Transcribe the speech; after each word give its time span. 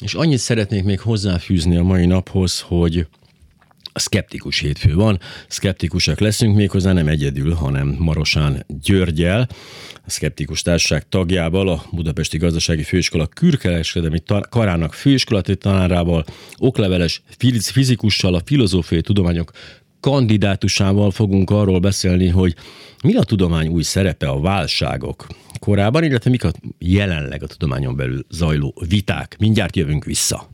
és 0.00 0.14
annyit 0.14 0.38
szeretnék 0.38 0.84
még 0.84 1.00
hozzáfűzni 1.00 1.76
a 1.76 1.82
mai 1.82 2.06
naphoz, 2.06 2.60
hogy 2.60 3.06
a 3.92 3.98
szkeptikus 3.98 4.58
hétfő 4.58 4.94
van, 4.94 5.20
szkeptikusak 5.48 6.20
leszünk 6.20 6.56
méghozzá 6.56 6.92
nem 6.92 7.08
egyedül, 7.08 7.54
hanem 7.54 7.96
Marosán 7.98 8.64
Györgyel, 8.82 9.48
a 10.06 10.10
Szkeptikus 10.10 10.62
Társaság 10.62 11.08
tagjával, 11.08 11.68
a 11.68 11.84
Budapesti 11.92 12.38
Gazdasági 12.38 12.82
Főiskola 12.82 13.26
Kürkereskedelmi 13.26 14.22
Karának 14.50 14.94
főiskolati 14.94 15.56
tanárával, 15.56 16.24
okleveles 16.56 17.22
fizikussal, 17.60 18.34
a 18.34 18.42
filozófiai 18.44 19.00
tudományok 19.00 19.52
kandidátusával 20.00 21.10
fogunk 21.10 21.50
arról 21.50 21.80
beszélni, 21.80 22.28
hogy 22.28 22.54
mi 23.02 23.14
a 23.14 23.22
tudomány 23.22 23.68
új 23.68 23.82
szerepe 23.82 24.28
a 24.28 24.40
válságok 24.40 25.26
korában, 25.70 26.04
illetve 26.04 26.30
mik 26.30 26.44
a 26.44 26.50
jelenleg 26.78 27.42
a 27.42 27.46
tudományon 27.46 27.96
belül 27.96 28.24
zajló 28.28 28.74
viták. 28.88 29.36
Mindjárt 29.38 29.76
jövünk 29.76 30.04
vissza. 30.04 30.48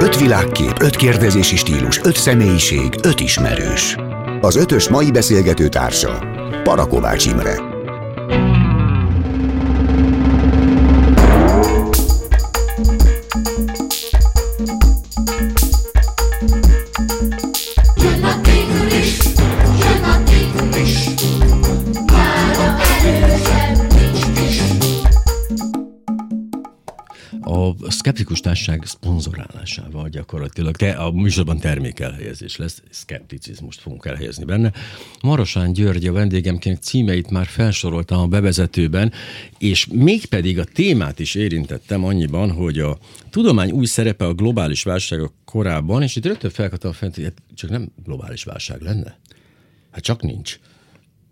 Öt 0.00 0.20
világkép, 0.20 0.72
öt 0.80 0.96
kérdezési 0.96 1.56
stílus, 1.56 2.00
öt 2.02 2.16
személyiség, 2.16 2.88
öt 3.02 3.20
ismerős. 3.20 3.96
Az 4.40 4.56
ötös 4.56 4.88
mai 4.88 5.10
beszélgető 5.10 5.68
társa 5.68 6.18
Parakovács 6.62 7.26
Imre. 7.26 7.56
A 27.68 27.90
Skeptikus 27.90 28.40
Társaság 28.40 28.82
szponzorálásával 28.84 30.08
gyakorlatilag 30.08 30.76
te, 30.76 30.90
a 30.90 31.10
műsorban 31.10 31.58
termékelhelyezés 31.58 32.56
lesz, 32.56 32.82
szkepticizmust 32.90 33.80
fogunk 33.80 34.06
elhelyezni 34.06 34.44
benne. 34.44 34.72
Marosán 35.22 35.72
György 35.72 36.06
a 36.06 36.12
vendégemként 36.12 36.82
címeit 36.82 37.30
már 37.30 37.46
felsoroltam 37.46 38.20
a 38.20 38.26
bevezetőben, 38.26 39.12
és 39.58 39.86
mégpedig 39.86 40.58
a 40.58 40.64
témát 40.64 41.18
is 41.18 41.34
érintettem 41.34 42.04
annyiban, 42.04 42.50
hogy 42.50 42.78
a 42.78 42.98
tudomány 43.30 43.70
új 43.70 43.86
szerepe 43.86 44.24
a 44.24 44.34
globális 44.34 44.82
válságok 44.82 45.32
korában, 45.44 46.02
és 46.02 46.16
itt 46.16 46.26
rögtön 46.26 46.50
felkaptam 46.50 46.90
a 46.90 46.94
fent, 46.94 47.14
hogy 47.14 47.24
hát 47.24 47.42
csak 47.54 47.70
nem 47.70 47.88
globális 48.04 48.44
válság 48.44 48.80
lenne. 48.80 49.18
Hát 49.90 50.02
csak 50.02 50.22
nincs. 50.22 50.58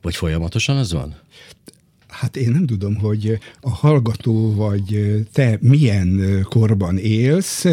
Vagy 0.02 0.17
folyamatosan 0.17 0.77
az 0.77 0.92
van? 0.92 1.17
Hát 2.12 2.36
én 2.36 2.50
nem 2.50 2.66
tudom, 2.66 2.94
hogy 2.94 3.38
a 3.60 3.70
hallgató 3.70 4.55
vagy 4.55 5.20
te 5.32 5.58
milyen 5.60 6.41
korban 6.48 6.98
élsz, 6.98 7.64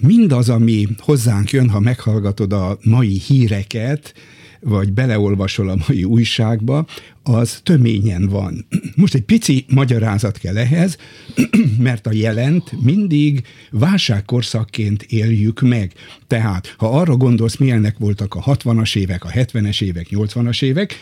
mindaz, 0.00 0.48
ami 0.48 0.86
hozzánk 0.98 1.50
jön, 1.50 1.68
ha 1.68 1.80
meghallgatod 1.80 2.52
a 2.52 2.78
mai 2.82 3.18
híreket, 3.18 4.14
vagy 4.60 4.92
beleolvasol 4.92 5.68
a 5.68 5.76
mai 5.86 6.04
újságba, 6.04 6.86
az 7.22 7.60
töményen 7.62 8.28
van. 8.28 8.66
Most 8.94 9.14
egy 9.14 9.22
pici 9.22 9.64
magyarázat 9.68 10.38
kell 10.38 10.56
ehhez, 10.56 10.96
mert 11.78 12.06
a 12.06 12.12
jelent 12.12 12.82
mindig 12.82 13.42
válságkorszakként 13.70 15.02
éljük 15.02 15.60
meg. 15.60 15.92
Tehát, 16.26 16.74
ha 16.78 17.00
arra 17.00 17.16
gondolsz, 17.16 17.56
milyenek 17.56 17.98
voltak 17.98 18.34
a 18.34 18.42
60-as 18.42 18.96
évek, 18.96 19.24
a 19.24 19.28
70-es 19.28 19.82
évek, 19.82 20.06
80-as 20.10 20.62
évek, 20.62 20.94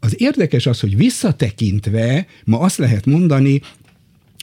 az 0.00 0.20
érdekes 0.20 0.66
az, 0.66 0.80
hogy 0.80 0.96
visszatekintve 0.96 2.26
ma 2.44 2.58
azt 2.60 2.78
lehet 2.78 3.06
mondani, 3.06 3.60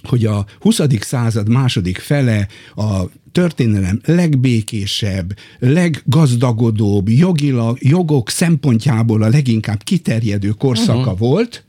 hogy 0.04 0.26
a 0.26 0.46
20. 0.60 0.82
század 1.00 1.50
második 1.50 1.98
fele 1.98 2.48
a 2.76 3.04
történelem 3.32 4.00
legbékésebb, 4.06 5.38
leggazdagodóbb, 5.60 7.10
jogilag, 7.10 7.78
jogok 7.82 8.30
szempontjából 8.30 9.24
a 9.24 9.30
leginkább 9.30 9.84
kiterjedő 9.84 10.50
korszaka 10.50 11.00
uh-huh. 11.00 11.18
volt, 11.18 11.64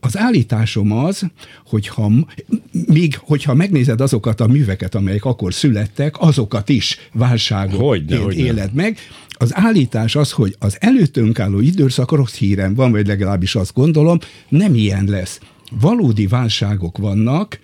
az 0.00 0.18
állításom 0.18 0.92
az, 0.92 1.30
hogyha, 1.66 2.10
még 2.86 3.18
hogyha 3.20 3.54
megnézed 3.54 4.00
azokat 4.00 4.40
a 4.40 4.46
műveket, 4.46 4.94
amelyek 4.94 5.24
akkor 5.24 5.54
születtek, 5.54 6.20
azokat 6.20 6.68
is 6.68 6.98
válságot 7.12 7.80
hogyne, 7.80 8.16
hogyne. 8.16 8.42
éled 8.42 8.72
meg, 8.72 8.98
az 9.30 9.50
állítás 9.54 10.16
az, 10.16 10.30
hogy 10.30 10.56
az 10.58 10.76
előttünk 10.80 11.40
álló 11.40 11.60
időszak 11.60 12.12
rossz 12.12 12.34
hírem 12.34 12.74
van, 12.74 12.90
vagy 12.90 13.06
legalábbis 13.06 13.54
azt 13.54 13.74
gondolom, 13.74 14.18
nem 14.48 14.74
ilyen 14.74 15.04
lesz. 15.04 15.40
Valódi 15.70 16.26
válságok 16.26 16.98
vannak, 16.98 17.60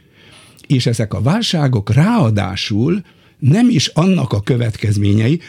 és 0.67 0.87
ezek 0.87 1.15
a 1.15 1.23
válságok 1.23 1.93
ráadásul 1.93 3.03
nem 3.39 3.69
is 3.69 3.87
annak 3.87 4.33
a 4.33 4.41
következményei, 4.41 5.41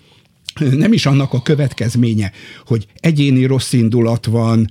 nem 0.70 0.92
is 0.92 1.06
annak 1.06 1.32
a 1.32 1.42
következménye, 1.42 2.32
hogy 2.66 2.86
egyéni 2.94 3.44
rossz 3.44 3.72
indulat 3.72 4.26
van, 4.26 4.68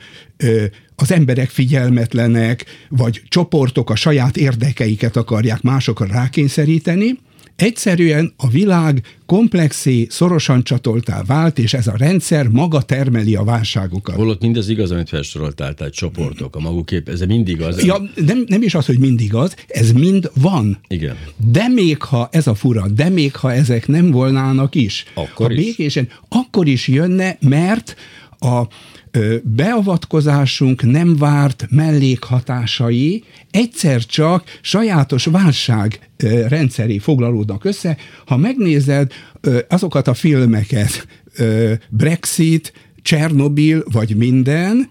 az 0.95 1.11
emberek 1.11 1.49
figyelmetlenek, 1.49 2.66
vagy 2.89 3.22
csoportok 3.28 3.89
a 3.89 3.95
saját 3.95 4.38
érdekeiket 4.38 5.16
akarják 5.16 5.61
másokra 5.61 6.05
rákényszeríteni, 6.05 7.19
Egyszerűen 7.56 8.34
a 8.38 8.50
világ 8.50 9.17
komplexé, 9.25 10.07
szorosan 10.09 10.63
csatoltá 10.63 11.23
vált, 11.23 11.59
és 11.59 11.73
ez 11.73 11.88
a 11.88 11.94
rendszer 11.97 12.47
maga 12.47 12.81
termeli 12.81 13.35
a 13.35 13.44
válságokat. 13.44 14.16
Holott 14.16 14.41
mindez 14.41 14.69
igaz, 14.69 14.91
amit 14.91 15.09
felsoroltál, 15.09 15.73
tehát 15.73 15.94
csoportok, 15.94 16.56
a 16.56 16.59
magukép, 16.59 17.09
ez 17.09 17.22
mindig 17.22 17.61
az. 17.61 17.85
Ja, 17.85 18.01
nem, 18.16 18.44
nem 18.47 18.61
is 18.61 18.75
az, 18.75 18.85
hogy 18.85 19.00
mindig 19.00 19.34
az, 19.34 19.56
ez 19.67 19.91
mind 19.91 20.31
van. 20.34 20.79
Igen. 20.88 21.16
De 21.51 21.67
még 21.67 22.01
ha 22.01 22.29
ez 22.31 22.47
a 22.47 22.56
fura, 22.56 22.88
de 22.88 23.09
még 23.09 23.35
ha 23.35 23.53
ezek 23.53 23.88
nem 23.88 24.11
volnának 24.11 24.75
is, 24.75 25.06
akkor 25.13 25.45
ha 25.45 25.53
is. 25.53 25.66
békésen, 25.66 26.07
akkor 26.29 26.67
is 26.67 26.88
jönne, 26.88 27.38
mert 27.40 27.95
a 28.40 28.67
beavatkozásunk 29.44 30.83
nem 30.83 31.17
várt 31.17 31.67
mellékhatásai 31.69 33.23
egyszer 33.51 34.05
csak 34.05 34.44
sajátos 34.61 35.25
válság 35.25 36.09
rendszeri 36.47 36.99
foglalódnak 36.99 37.66
össze. 37.66 37.97
Ha 38.25 38.38
megnézed 38.38 39.11
azokat 39.67 40.07
a 40.07 40.13
filmeket, 40.13 41.07
Brexit, 41.89 42.73
Csernobil 43.01 43.83
vagy 43.91 44.16
minden, 44.16 44.89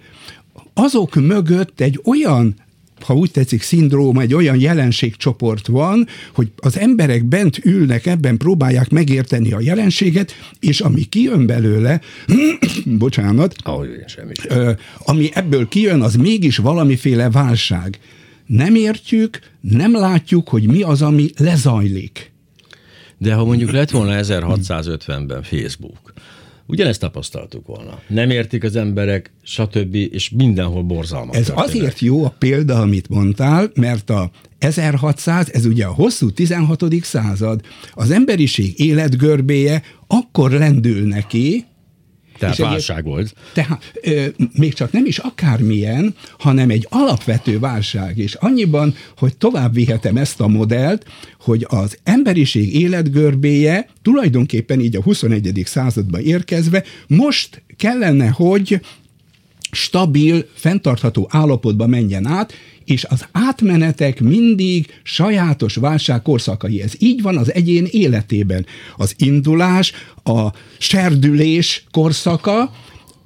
azok 0.75 1.15
mögött 1.15 1.81
egy 1.81 2.01
olyan 2.05 2.55
ha 3.03 3.15
úgy 3.15 3.31
tetszik, 3.31 3.63
szindróm, 3.63 4.19
egy 4.19 4.35
olyan 4.35 4.61
jelenségcsoport 4.61 5.67
van, 5.67 6.07
hogy 6.33 6.51
az 6.57 6.79
emberek 6.79 7.25
bent 7.25 7.65
ülnek, 7.65 8.07
ebben 8.07 8.37
próbálják 8.37 8.91
megérteni 8.91 9.53
a 9.53 9.61
jelenséget, 9.61 10.33
és 10.61 10.81
ami 10.81 11.03
kijön 11.03 11.47
belőle, 11.47 12.01
bocsánat, 12.85 13.55
oh, 13.65 13.87
semmi 14.07 14.33
ami 14.99 15.31
ebből 15.35 15.69
kijön, 15.69 16.01
az 16.01 16.15
mégis 16.15 16.57
valamiféle 16.57 17.31
válság. 17.31 17.99
Nem 18.47 18.75
értjük, 18.75 19.39
nem 19.61 19.93
látjuk, 19.93 20.49
hogy 20.49 20.67
mi 20.67 20.83
az, 20.83 21.03
ami 21.03 21.31
lezajlik. 21.39 22.33
De 23.19 23.35
ha 23.35 23.45
mondjuk 23.45 23.71
lett 23.71 23.91
volna 23.91 24.21
1650-ben 24.23 25.43
Facebook, 25.43 26.10
Ugyanezt 26.71 27.01
tapasztaltuk 27.01 27.67
volna. 27.67 28.01
Nem 28.09 28.31
értik 28.31 28.65
az 28.65 28.77
emberek, 28.77 29.33
stb. 29.43 29.95
és 29.95 30.31
mindenhol 30.31 30.83
borzalmak. 30.83 31.35
Ez 31.37 31.45
történet. 31.45 31.69
azért 31.69 32.01
jó 32.01 32.25
a 32.25 32.35
példa, 32.39 32.81
amit 32.81 33.09
mondtál, 33.09 33.71
mert 33.75 34.11
a 34.11 34.31
1600, 34.59 35.51
ez 35.53 35.67
ugye 35.67 35.85
a 35.85 35.93
hosszú 35.93 36.31
16. 36.31 36.85
század, 37.03 37.61
az 37.93 38.11
emberiség 38.11 38.81
életgörbéje 38.81 39.83
akkor 40.07 40.51
lendül 40.51 41.07
neki, 41.07 41.65
tehát 42.41 42.59
és 42.59 42.65
válság 42.65 43.05
volt. 43.05 43.35
Tehát 43.53 43.93
ö, 44.03 44.27
még 44.53 44.75
csak 44.75 44.93
nem 44.93 45.07
is 45.07 45.19
akármilyen, 45.19 46.15
hanem 46.39 46.71
egy 46.71 46.87
alapvető 46.91 47.59
válság, 47.59 48.19
és 48.19 48.35
annyiban, 48.35 48.95
hogy 49.19 49.37
tovább 49.37 49.75
vihetem 49.75 50.17
ezt 50.17 50.41
a 50.41 50.49
modellt, 50.49 51.07
hogy 51.41 51.67
az 51.69 51.99
emberiség 52.03 52.75
életgörbéje 52.75 53.89
tulajdonképpen 54.03 54.81
így 54.81 54.97
a 54.97 55.03
21. 55.03 55.63
századba 55.65 56.21
érkezve 56.21 56.85
most 57.07 57.63
kellene, 57.77 58.29
hogy 58.29 58.81
stabil, 59.71 60.47
fenntartható 60.55 61.29
állapotba 61.31 61.87
menjen 61.87 62.27
át, 62.27 62.53
és 62.85 63.05
az 63.05 63.27
átmenetek 63.33 64.21
mindig 64.21 64.87
sajátos 65.03 65.75
válság 65.75 66.23
korszakai. 66.23 66.83
Ez 66.83 66.93
így 66.99 67.23
van 67.23 67.37
az 67.37 67.55
egyén 67.55 67.87
életében. 67.91 68.67
Az 68.97 69.15
indulás, 69.19 69.93
a 70.25 70.49
serdülés 70.79 71.85
korszaka, 71.91 72.73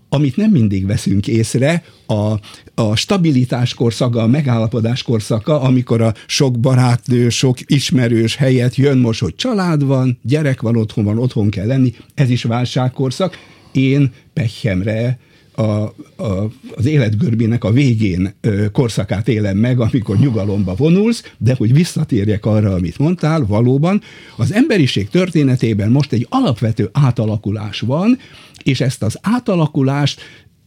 amit 0.09 0.37
nem 0.37 0.51
mindig 0.51 0.87
veszünk 0.87 1.27
észre, 1.27 1.85
a, 2.07 2.33
a 2.75 2.97
stabilitás 2.97 3.75
korszaka, 3.75 4.23
a 4.23 4.27
megállapodás 4.27 5.03
korszaka, 5.03 5.61
amikor 5.61 6.01
a 6.01 6.15
sok 6.27 6.61
barátnő, 6.61 7.29
sok 7.29 7.59
ismerős 7.67 8.37
helyet 8.37 8.77
jön 8.77 8.99
most, 8.99 9.21
hogy 9.21 9.35
család 9.35 9.85
van, 9.85 10.19
gyerek 10.23 10.61
van, 10.61 10.77
otthon 10.77 11.05
van, 11.05 11.19
otthon 11.19 11.51
kell 11.51 11.67
lenni, 11.67 11.95
ez 12.15 12.31
is 12.31 12.43
válságkorszak. 12.43 13.39
Én 13.73 14.13
pehjemre 14.33 15.19
a, 15.55 15.63
a, 15.63 16.51
az 16.75 16.87
életgörbének 16.87 17.65
a 17.65 17.71
végén 17.71 18.35
ö, 18.41 18.71
korszakát 18.71 19.29
élem 19.29 19.57
meg, 19.57 19.81
amikor 19.81 20.19
nyugalomba 20.19 20.75
vonulsz, 20.75 21.33
de 21.39 21.55
hogy 21.55 21.73
visszatérjek 21.73 22.47
arra, 22.47 22.75
amit 22.75 22.99
mondtál, 22.99 23.47
valóban 23.47 24.01
az 24.37 24.53
emberiség 24.53 25.09
történetében 25.09 25.91
most 25.91 26.13
egy 26.13 26.27
alapvető 26.31 26.89
átalakulás 26.93 27.81
van, 27.81 28.19
és 28.63 28.81
ezt 28.81 29.03
az 29.03 29.19
átalakulást 29.23 30.21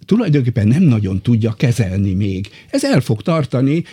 tulajdonképpen 0.05 0.67
nem 0.67 0.83
nagyon 0.83 1.21
tudja 1.21 1.51
kezelni 1.51 2.13
még. 2.13 2.49
Ez 2.69 2.83
el 2.83 3.01
fog 3.01 3.21
tartani, 3.21 3.83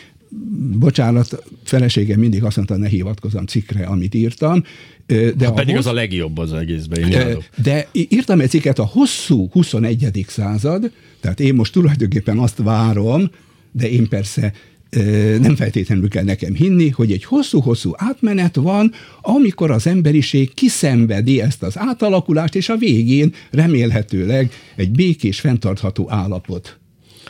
bocsánat, 0.79 1.43
feleségem 1.65 2.19
mindig 2.19 2.45
azt 2.45 2.57
mondta, 2.57 2.77
ne 2.77 2.89
hivatkozom 2.89 3.47
cikkre, 3.47 3.87
amit 3.87 4.15
írtam. 4.15 4.63
De 5.07 5.47
ha 5.47 5.53
pedig 5.53 5.75
hossz... 5.75 5.85
az 5.85 5.91
a 5.91 5.95
legjobb 5.95 6.39
az 6.39 6.53
egészben. 6.53 7.13
Én 7.13 7.37
de 7.63 7.89
írtam 7.93 8.41
egy 8.41 8.49
cikket 8.49 8.79
a 8.79 8.85
hosszú 8.85 9.49
21. 9.53 10.25
század, 10.29 10.93
tehát 11.21 11.41
én 11.41 11.55
most 11.55 11.73
tulajdonképpen 11.73 12.39
azt 12.39 12.59
várom, 12.59 13.31
de 13.73 13.91
én 13.91 14.09
persze 14.09 14.53
nem 15.41 15.57
feltétlenül 15.57 16.09
kell 16.09 16.25
nekem 16.25 16.55
hinni, 16.55 16.89
hogy 16.89 17.13
egy 17.13 17.25
hosszú-hosszú 17.25 17.93
átmenet 17.97 18.57
van, 18.57 18.93
amikor 19.21 19.71
az 19.71 19.87
emberiség 19.87 20.55
kiszenvedi 20.55 21.41
ezt 21.41 21.63
az 21.63 21.79
átalakulást, 21.79 22.55
és 22.55 22.69
a 22.69 22.77
végén 22.77 23.33
remélhetőleg 23.51 24.53
egy 24.77 24.91
békés, 24.91 25.41
fenntartható 25.41 26.07
állapot 26.11 26.79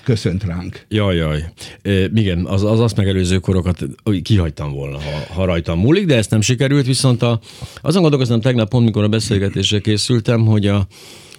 köszönt 0.04 0.44
ránk. 0.44 0.86
Jaj, 0.88 1.16
jaj. 1.16 1.44
E, 1.82 1.90
igen, 2.14 2.46
az, 2.46 2.64
az 2.64 2.80
azt 2.80 2.96
megelőző 2.96 3.38
korokat 3.38 3.84
kihagytam 4.22 4.72
volna, 4.72 4.96
ha, 4.96 5.34
ha 5.34 5.44
rajtam 5.44 5.78
múlik, 5.78 6.06
de 6.06 6.16
ezt 6.16 6.30
nem 6.30 6.40
sikerült, 6.40 6.86
viszont 6.86 7.22
a, 7.22 7.40
azon 7.80 8.00
gondolkoztam 8.00 8.40
tegnap 8.40 8.68
pont, 8.68 8.84
mikor 8.84 9.02
a 9.02 9.08
beszélgetésre 9.08 9.78
készültem, 9.78 10.44
hogy 10.44 10.66
a, 10.66 10.86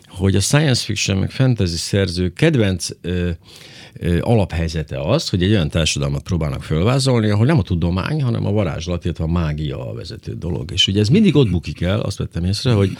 hogy 0.08 0.36
a 0.36 0.40
science 0.40 0.84
fiction 0.84 1.18
meg 1.18 1.32
fantasy 1.32 1.78
szerző 1.78 2.34
kedvenc 2.34 2.90
ö, 3.02 3.30
ö, 4.00 4.18
alaphelyzete 4.22 5.02
az, 5.02 5.30
hogy 5.30 5.44
egy 5.44 5.52
olyan 5.52 5.70
társadalmat 5.70 6.24
próbálnak 6.24 6.64
fölvázolni, 6.64 7.30
ahol 7.30 7.46
nem 7.46 7.58
a 7.58 7.62
tudomány, 7.62 8.24
hanem 8.24 8.46
a 8.46 8.52
varázslat, 8.52 9.06
illetve 9.06 9.24
a 9.24 9.28
mágia 9.28 9.90
a 9.90 9.94
vezető 9.94 10.34
dolog. 10.34 10.72
És 10.72 10.88
ugye 10.88 11.00
ez 11.00 11.10
mindig 11.10 11.36
ott 11.36 11.50
bukik 11.50 11.82
el, 11.82 12.00
azt 12.00 12.18
vettem 12.18 12.46
észre, 12.46 12.72
hogy 12.72 12.98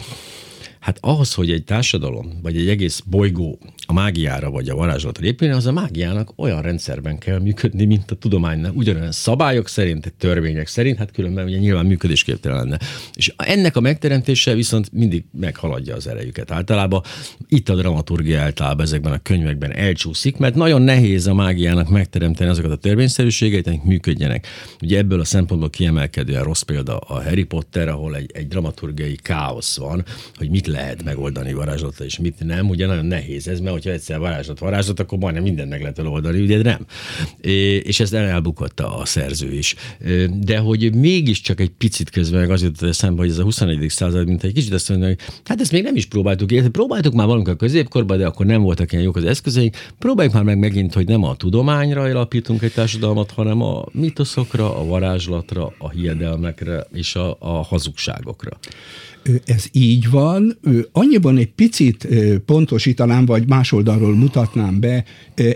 Hát 0.86 0.98
ahhoz, 1.02 1.34
hogy 1.34 1.52
egy 1.52 1.64
társadalom, 1.64 2.40
vagy 2.42 2.58
egy 2.58 2.70
egész 2.70 3.00
bolygó 3.00 3.60
a 3.86 3.94
mágiára 3.94 4.50
vagy 4.50 4.70
a 4.70 4.76
varázslatra 4.76 5.26
épülni, 5.26 5.54
az 5.54 5.66
a 5.66 5.72
mágiának 5.72 6.32
olyan 6.36 6.62
rendszerben 6.62 7.18
kell 7.18 7.40
működni, 7.40 7.86
mint 7.86 8.12
a 8.12 8.16
tudománynak. 8.16 8.76
Ugyanolyan 8.76 9.12
szabályok 9.12 9.68
szerint, 9.68 10.14
törvények 10.18 10.68
szerint, 10.68 10.98
hát 10.98 11.12
különben 11.12 11.46
ugye 11.46 11.58
nyilván 11.58 11.86
működésképtelen 11.86 12.58
lenne. 12.58 12.80
És 13.14 13.34
ennek 13.38 13.76
a 13.76 13.80
megteremtése 13.80 14.54
viszont 14.54 14.92
mindig 14.92 15.26
meghaladja 15.32 15.96
az 15.96 16.08
erejüket. 16.08 16.52
Általában 16.52 17.02
itt 17.48 17.70
a 17.70 17.76
dramaturgia 17.76 18.42
általában 18.42 18.86
ezekben 18.86 19.14
a 19.14 19.22
könyvekben 19.24 19.72
elcsúszik, 19.72 20.38
mert 20.38 20.56
nagyon 20.56 20.82
nehéz 20.82 21.28
a 21.28 21.34
mágiának 21.34 21.90
megteremteni 21.90 22.50
azokat 22.50 22.72
a 22.72 22.76
törvényszerűségeit, 22.76 23.68
amik 23.68 23.84
működjenek. 23.84 24.48
Ugye 24.82 24.98
ebből 24.98 25.20
a 25.20 25.26
szempontból 25.26 25.70
kiemelkedően 25.70 26.44
rossz 26.44 26.62
példa 26.62 26.98
a 26.98 27.24
Harry 27.24 27.44
Potter, 27.44 27.88
ahol 27.88 28.16
egy, 28.16 28.32
egy 28.34 28.48
dramaturgiai 28.48 29.16
káosz 29.16 29.78
van, 29.78 30.04
hogy 30.36 30.50
mit 30.50 30.74
lehet 30.76 31.04
megoldani 31.04 31.54
varázslata, 31.54 32.04
és 32.04 32.20
mit 32.20 32.46
nem. 32.46 32.70
Ugye 32.70 32.86
nagyon 32.86 33.06
nehéz 33.06 33.48
ez, 33.48 33.60
mert 33.60 33.72
hogyha 33.72 33.90
egyszer 33.90 34.20
varázslat, 34.20 34.60
varázslat, 34.60 35.00
akkor 35.00 35.18
majdnem 35.18 35.44
mindent 35.44 35.70
meg 35.70 35.82
lehet 35.82 36.00
oldani, 36.00 36.42
ugye 36.42 36.62
nem. 36.62 36.86
És 37.82 38.00
ezt 38.00 38.14
elbukott 38.14 38.80
a 38.80 39.02
szerző 39.06 39.54
is. 39.54 39.76
De 40.40 40.58
hogy 40.58 40.96
mégiscsak 40.96 41.60
egy 41.60 41.70
picit 41.70 42.10
közben 42.10 42.40
meg 42.40 42.50
az 42.50 42.62
jutott 42.62 42.90
eszembe, 42.90 43.22
hogy 43.22 43.30
ez 43.30 43.38
a 43.38 43.44
21. 43.44 43.90
század, 43.90 44.28
mint 44.28 44.44
egy 44.44 44.54
kicsit 44.54 44.74
azt 44.74 44.90
mondja, 44.90 45.08
hogy 45.08 45.20
hát 45.44 45.62
ezt 45.62 45.72
még 45.72 45.84
nem 45.84 45.96
is 45.96 46.06
próbáltuk. 46.06 46.72
Próbáltuk 46.72 47.14
már 47.14 47.26
valamikor 47.26 47.54
a 47.54 47.56
középkorban, 47.56 48.18
de 48.18 48.26
akkor 48.26 48.46
nem 48.46 48.62
voltak 48.62 48.92
ilyen 48.92 49.04
jók 49.04 49.16
az 49.16 49.26
eszközeink. 49.26 49.76
Próbáljuk 50.00 50.34
már 50.34 50.44
meg 50.44 50.58
megint, 50.58 50.94
hogy 50.94 51.08
nem 51.08 51.24
a 51.24 51.36
tudományra 51.36 52.02
alapítunk 52.02 52.62
egy 52.62 52.74
társadalmat, 52.74 53.32
hanem 53.32 53.62
a 53.62 53.86
mitoszokra, 53.92 54.78
a 54.78 54.86
varázslatra, 54.86 55.74
a 55.78 55.90
hiedelmekre 55.90 56.88
és 56.94 57.16
a, 57.16 57.38
a 57.40 57.64
hazugságokra 57.64 58.58
ez 59.46 59.66
így 59.72 60.10
van. 60.10 60.58
Annyiban 60.92 61.38
egy 61.38 61.52
picit 61.52 62.08
pontosítanám, 62.46 63.26
vagy 63.26 63.48
más 63.48 63.72
oldalról 63.72 64.16
mutatnám 64.16 64.80
be 64.80 65.04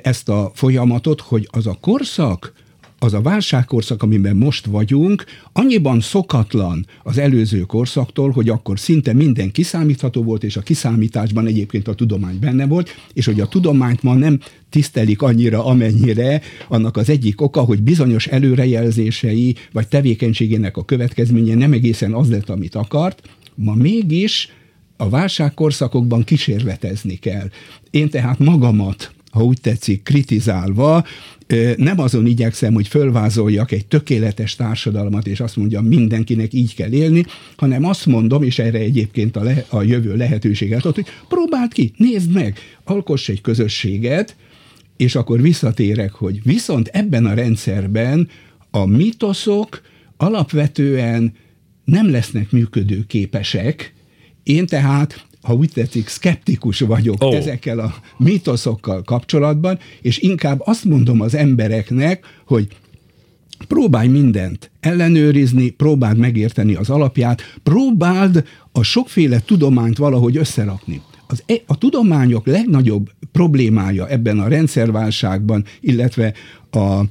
ezt 0.04 0.30
a 0.30 0.52
folyamatot, 0.54 1.22
hogy 1.22 1.48
az 1.52 1.68
a 1.68 1.78
korszak, 1.82 2.54
az 3.02 3.14
a 3.14 3.22
válságkorszak, 3.22 4.04
amiben 4.04 4.36
most 4.36 4.66
vagyunk, 4.66 5.24
annyiban 5.54 6.00
szokatlan 6.00 6.86
az 7.04 7.18
előző 7.18 7.60
korszaktól, 7.60 8.32
hogy 8.32 8.50
akkor 8.50 8.80
szinte 8.80 9.14
minden 9.14 9.52
kiszámítható 9.52 10.24
volt, 10.24 10.44
és 10.44 10.58
a 10.58 10.62
kiszámításban 10.62 11.48
egyébként 11.48 11.88
a 11.88 11.94
tudomány 11.94 12.40
benne 12.40 12.68
volt, 12.68 12.90
és 13.14 13.26
hogy 13.26 13.40
a 13.40 13.48
tudományt 13.48 14.04
ma 14.04 14.14
nem 14.14 14.40
tisztelik 14.70 15.22
annyira, 15.22 15.66
amennyire, 15.66 16.42
annak 16.68 16.98
az 16.98 17.10
egyik 17.10 17.42
oka, 17.42 17.62
hogy 17.62 17.82
bizonyos 17.82 18.28
előrejelzései, 18.28 19.56
vagy 19.72 19.88
tevékenységének 19.88 20.78
a 20.78 20.86
következménye 20.86 21.56
nem 21.56 21.74
egészen 21.74 22.14
az 22.14 22.30
lett, 22.30 22.50
amit 22.50 22.76
akart, 22.76 23.22
Ma 23.62 23.74
mégis 23.74 24.50
a 24.98 25.10
válságkorszakokban 25.10 26.24
kísérletezni 26.24 27.16
kell. 27.16 27.50
Én 27.92 28.10
tehát 28.10 28.40
magamat 28.40 29.14
ha 29.32 29.44
úgy 29.44 29.62
tetszik, 29.62 30.04
kritizálva, 30.04 31.06
nem 31.76 32.00
azon 32.00 32.26
igyekszem, 32.26 32.74
hogy 32.74 32.88
fölvázoljak 32.88 33.72
egy 33.72 33.86
tökéletes 33.86 34.56
társadalmat, 34.56 35.28
és 35.28 35.40
azt 35.40 35.56
mondjam, 35.56 35.86
mindenkinek 35.86 36.54
így 36.54 36.76
kell 36.76 36.92
élni, 36.92 37.26
hanem 37.56 37.86
azt 37.86 38.06
mondom, 38.06 38.44
és 38.44 38.60
erre 38.60 38.78
egyébként 38.78 39.36
a, 39.36 39.44
le, 39.44 39.66
a 39.70 39.82
jövő 39.82 40.16
lehetőséget 40.16 40.86
ad, 40.86 40.96
hogy 40.96 41.06
próbáld 41.28 41.74
ki, 41.74 41.92
nézd 41.98 42.32
meg, 42.32 42.60
alkoss 42.84 43.30
egy 43.30 43.42
közösséget, 43.42 44.36
és 44.98 45.16
akkor 45.16 45.42
visszatérek, 45.42 46.12
hogy 46.12 46.44
viszont 46.44 46.88
ebben 46.88 47.26
a 47.26 47.34
rendszerben 47.34 48.28
a 48.72 48.86
mitoszok 48.86 49.82
alapvetően 50.18 51.34
nem 51.90 52.12
lesznek 52.12 52.52
működőképesek. 52.52 53.94
Én 54.44 54.66
tehát 54.66 55.28
ha 55.42 55.54
úgy 55.54 55.72
tetszik, 55.74 56.08
szkeptikus 56.08 56.80
vagyok 56.80 57.24
oh. 57.24 57.36
ezekkel 57.36 57.80
a 57.80 57.96
mitoszokkal 58.18 59.04
kapcsolatban, 59.04 59.80
és 60.02 60.18
inkább 60.18 60.62
azt 60.66 60.84
mondom 60.84 61.22
az 61.22 61.36
embereknek, 61.36 62.26
hogy 62.46 62.68
próbálj 63.68 64.08
mindent 64.08 64.72
ellenőrizni, 64.80 65.70
próbáld 65.70 66.18
megérteni 66.18 66.76
az 66.76 66.90
alapját, 66.90 67.42
próbáld 67.64 68.44
a 68.72 68.84
sokféle 68.84 69.40
tudományt 69.40 69.98
valahogy 69.98 70.38
összerakni. 70.38 71.02
Az, 71.28 71.44
e, 71.46 71.54
a 71.66 71.78
tudományok 71.78 72.46
legnagyobb 72.46 73.10
problémája 73.32 74.08
ebben 74.08 74.40
a 74.40 74.48
rendszerválságban, 74.48 75.66
illetve 75.80 76.34
a 76.72 77.02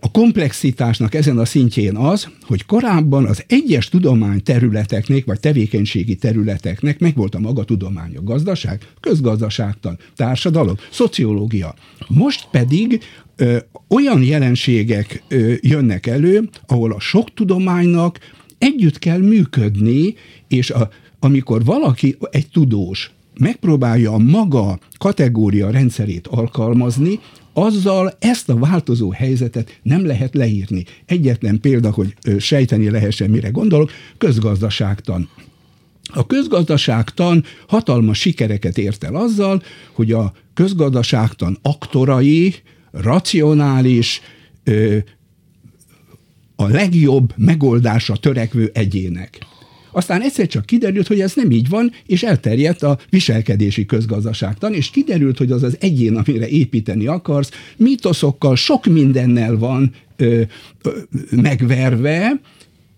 a 0.00 0.10
komplexitásnak 0.10 1.14
ezen 1.14 1.38
a 1.38 1.44
szintjén 1.44 1.96
az, 1.96 2.28
hogy 2.42 2.66
korábban 2.66 3.26
az 3.26 3.44
egyes 3.46 3.88
tudomány 3.88 4.42
területeknek, 4.42 5.24
vagy 5.24 5.40
tevékenységi 5.40 6.16
területeknek 6.16 6.98
megvolt 6.98 7.34
a 7.34 7.38
maga 7.38 7.64
tudománya. 7.64 8.22
Gazdaság, 8.22 8.86
közgazdaságtan, 9.00 9.98
társadalom, 10.16 10.76
szociológia. 10.90 11.74
Most 12.08 12.48
pedig 12.50 13.00
ö, 13.36 13.56
olyan 13.88 14.22
jelenségek 14.22 15.22
ö, 15.28 15.52
jönnek 15.60 16.06
elő, 16.06 16.48
ahol 16.66 16.92
a 16.92 17.00
sok 17.00 17.34
tudománynak 17.34 18.18
együtt 18.58 18.98
kell 18.98 19.18
működni, 19.18 20.14
és 20.48 20.70
a, 20.70 20.90
amikor 21.18 21.64
valaki, 21.64 22.16
egy 22.30 22.48
tudós, 22.48 23.12
megpróbálja 23.38 24.12
a 24.12 24.18
maga 24.18 24.78
kategória 24.98 25.70
rendszerét 25.70 26.26
alkalmazni, 26.26 27.20
azzal 27.62 28.16
ezt 28.18 28.48
a 28.48 28.56
változó 28.58 29.10
helyzetet 29.10 29.80
nem 29.82 30.06
lehet 30.06 30.34
leírni. 30.34 30.84
Egyetlen 31.06 31.60
példa, 31.60 31.90
hogy 31.90 32.14
sejteni 32.38 32.90
lehessen, 32.90 33.30
mire 33.30 33.48
gondolok, 33.48 33.90
közgazdaságtan. 34.18 35.28
A 36.12 36.26
közgazdaságtan 36.26 37.44
hatalmas 37.66 38.18
sikereket 38.18 38.78
ért 38.78 39.04
el 39.04 39.14
azzal, 39.14 39.62
hogy 39.92 40.12
a 40.12 40.32
közgazdaságtan 40.54 41.58
aktorai 41.62 42.54
racionális, 42.90 44.20
a 46.56 46.66
legjobb 46.66 47.32
megoldásra 47.36 48.16
törekvő 48.16 48.70
egyének. 48.74 49.38
Aztán 49.98 50.22
egyszer 50.22 50.46
csak 50.46 50.66
kiderült, 50.66 51.06
hogy 51.06 51.20
ez 51.20 51.34
nem 51.34 51.50
így 51.50 51.68
van, 51.68 51.92
és 52.06 52.22
elterjedt 52.22 52.82
a 52.82 52.98
viselkedési 53.10 53.86
közgazdaságtan, 53.86 54.74
és 54.74 54.90
kiderült, 54.90 55.38
hogy 55.38 55.50
az 55.50 55.62
az 55.62 55.76
egyén, 55.80 56.16
amire 56.16 56.48
építeni 56.48 57.06
akarsz, 57.06 57.50
mitoszokkal, 57.76 58.56
sok 58.56 58.86
mindennel 58.86 59.56
van 59.56 59.92
ö, 60.16 60.42
ö, 60.82 60.90
megverve, 61.30 62.40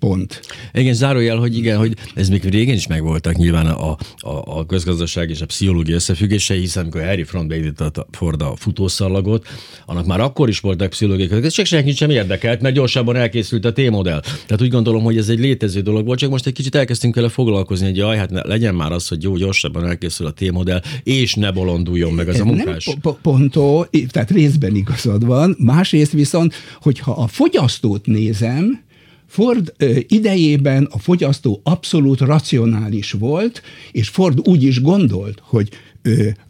Pont. 0.00 0.40
Igen, 0.72 0.94
zárójel, 0.94 1.36
hogy 1.36 1.56
igen, 1.56 1.78
hogy 1.78 1.96
ez 2.14 2.28
még 2.28 2.42
régen 2.42 2.74
is 2.74 2.86
megvoltak 2.86 3.36
nyilván 3.36 3.66
a, 3.66 3.90
a, 4.16 4.58
a 4.58 4.66
közgazdaság 4.66 5.30
és 5.30 5.40
a 5.40 5.46
pszichológia 5.46 5.94
összefüggése, 5.94 6.54
hiszen 6.54 6.82
amikor 6.82 7.02
Harry 7.02 7.22
Front 7.22 7.48
beindította 7.48 8.06
Ford 8.10 8.42
a 8.42 8.56
futószallagot, 8.56 9.46
annak 9.86 10.06
már 10.06 10.20
akkor 10.20 10.48
is 10.48 10.60
voltak 10.60 10.90
pszichológiai 10.90 11.44
ez 11.44 11.52
csak 11.52 11.66
senki 11.66 11.92
sem 11.92 12.10
érdekelt, 12.10 12.60
mert 12.60 12.74
gyorsabban 12.74 13.16
elkészült 13.16 13.64
a 13.64 13.72
T-modell. 13.72 14.20
Tehát 14.20 14.62
úgy 14.62 14.70
gondolom, 14.70 15.02
hogy 15.02 15.16
ez 15.16 15.28
egy 15.28 15.38
létező 15.38 15.80
dolog 15.80 16.06
volt, 16.06 16.18
csak 16.18 16.30
most 16.30 16.46
egy 16.46 16.52
kicsit 16.52 16.74
elkezdtünk 16.74 17.14
vele 17.14 17.28
foglalkozni, 17.28 17.86
hogy 17.86 17.96
jaj, 17.96 18.16
hát 18.16 18.30
ne, 18.30 18.46
legyen 18.46 18.74
már 18.74 18.92
az, 18.92 19.08
hogy 19.08 19.22
jó, 19.22 19.36
gyorsabban 19.36 19.86
elkészül 19.86 20.26
a 20.26 20.32
T-modell, 20.32 20.82
és 21.02 21.34
ne 21.34 21.50
bolonduljon 21.50 22.12
meg 22.12 22.28
az 22.28 22.40
a 22.40 22.44
munkás. 22.44 22.84
Nem 22.84 23.16
pontó, 23.22 23.86
tehát 24.10 24.30
részben 24.30 24.74
igazad 24.74 25.26
van, 25.26 25.56
másrészt 25.58 26.12
viszont, 26.12 26.54
hogyha 26.80 27.12
a 27.12 27.26
fogyasztót 27.26 28.06
nézem, 28.06 28.88
Ford 29.30 29.74
idejében 30.08 30.88
a 30.90 30.98
fogyasztó 30.98 31.60
abszolút 31.62 32.20
racionális 32.20 33.12
volt, 33.12 33.62
és 33.92 34.08
Ford 34.08 34.48
úgy 34.48 34.62
is 34.62 34.80
gondolt, 34.80 35.38
hogy 35.42 35.68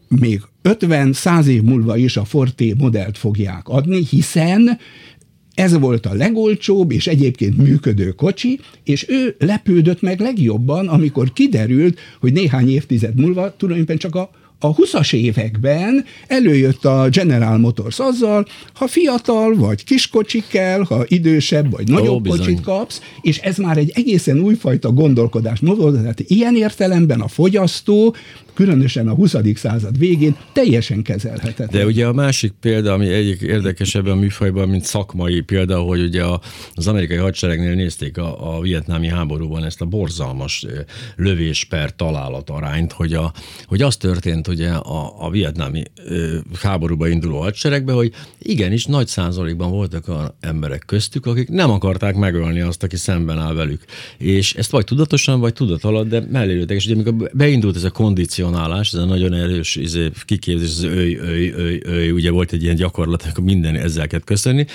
még 0.08 0.40
50-100 0.62 1.46
év 1.46 1.62
múlva 1.62 1.96
is 1.96 2.16
a 2.16 2.24
Forte 2.24 2.64
modellt 2.78 3.18
fogják 3.18 3.68
adni, 3.68 4.04
hiszen 4.10 4.78
ez 5.54 5.78
volt 5.78 6.06
a 6.06 6.14
legolcsóbb 6.14 6.92
és 6.92 7.06
egyébként 7.06 7.56
működő 7.56 8.10
kocsi, 8.10 8.60
és 8.84 9.08
ő 9.08 9.34
lepődött 9.38 10.00
meg 10.00 10.20
legjobban, 10.20 10.88
amikor 10.88 11.32
kiderült, 11.32 11.98
hogy 12.20 12.32
néhány 12.32 12.70
évtized 12.70 13.20
múlva 13.20 13.56
tulajdonképpen 13.56 13.98
csak 13.98 14.14
a 14.14 14.30
a 14.60 14.74
20-as 14.74 15.14
években 15.14 16.04
előjött 16.26 16.84
a 16.84 17.08
General 17.10 17.58
Motors 17.58 17.98
azzal, 17.98 18.46
ha 18.74 18.86
fiatal 18.86 19.56
vagy 19.56 19.84
kiskocsi 19.84 20.42
kell, 20.48 20.84
ha 20.84 21.04
idősebb 21.06 21.70
vagy 21.70 21.88
nagyobb 21.88 22.28
Ó, 22.28 22.30
kocsit 22.30 22.60
kapsz, 22.60 23.00
és 23.20 23.38
ez 23.38 23.56
már 23.56 23.76
egy 23.76 23.92
egészen 23.94 24.38
újfajta 24.38 24.92
gondolkodás 24.92 25.60
tehát 26.02 26.20
ilyen 26.20 26.56
értelemben 26.56 27.20
a 27.20 27.28
fogyasztó 27.28 28.14
különösen 28.54 29.08
a 29.08 29.14
20. 29.14 29.34
század 29.54 29.98
végén 29.98 30.36
teljesen 30.52 31.02
kezelhetetlen. 31.02 31.68
De 31.70 31.86
ugye 31.86 32.06
a 32.06 32.12
másik 32.12 32.52
példa, 32.60 32.92
ami 32.92 33.08
egyik 33.08 33.40
érdekes 33.40 33.94
ebben 33.94 34.12
a 34.12 34.20
műfajban, 34.20 34.68
mint 34.68 34.84
szakmai 34.84 35.40
példa, 35.40 35.78
hogy 35.78 36.00
ugye 36.02 36.24
az 36.74 36.86
amerikai 36.86 37.16
hadseregnél 37.16 37.74
nézték 37.74 38.18
a, 38.18 38.56
a 38.56 38.60
vietnámi 38.60 39.08
háborúban 39.08 39.64
ezt 39.64 39.80
a 39.80 39.84
borzalmas 39.84 40.66
lövés 41.16 41.64
per 41.64 41.94
találat 41.96 42.50
arányt, 42.50 42.92
hogy, 42.92 43.12
a, 43.12 43.32
hogy 43.64 43.82
az 43.82 43.96
történt 43.96 44.48
ugye 44.48 44.70
a, 44.70 45.24
a 45.24 45.30
vietnámi 45.30 45.82
háborúba 46.60 47.08
induló 47.08 47.40
hadseregbe, 47.40 47.92
hogy 47.92 48.12
igenis 48.38 48.84
nagy 48.84 49.06
százalékban 49.06 49.70
voltak 49.70 50.08
a 50.08 50.36
emberek 50.40 50.82
köztük, 50.86 51.26
akik 51.26 51.48
nem 51.48 51.70
akarták 51.70 52.16
megölni 52.16 52.60
azt, 52.60 52.82
aki 52.82 52.96
szemben 52.96 53.38
áll 53.38 53.54
velük. 53.54 53.84
És 54.18 54.54
ezt 54.54 54.70
vagy 54.70 54.84
tudatosan, 54.84 55.40
vagy 55.40 55.52
tudat 55.52 55.84
alatt, 55.84 56.08
de 56.08 56.24
mellé 56.30 56.64
És 56.68 56.86
ugye 56.86 56.94
amikor 56.94 57.30
beindult 57.32 57.76
ez 57.76 57.84
a 57.84 57.90
kondíció 57.90 58.39
kondicionálás, 58.40 58.92
ez 58.92 59.00
a 59.00 59.04
nagyon 59.04 59.32
erős 59.32 59.76
izé, 59.76 60.10
kiképzés, 60.24 60.68
az 60.68 60.82
őj, 60.82 61.16
őj, 61.16 61.52
őj, 61.52 61.80
őj, 61.84 62.10
ugye 62.10 62.30
volt 62.30 62.52
egy 62.52 62.62
ilyen 62.62 62.74
gyakorlat, 62.74 63.22
akkor 63.22 63.44
minden 63.44 63.76
ezzel 63.76 64.06
kell 64.06 64.20
köszönni, 64.20 64.66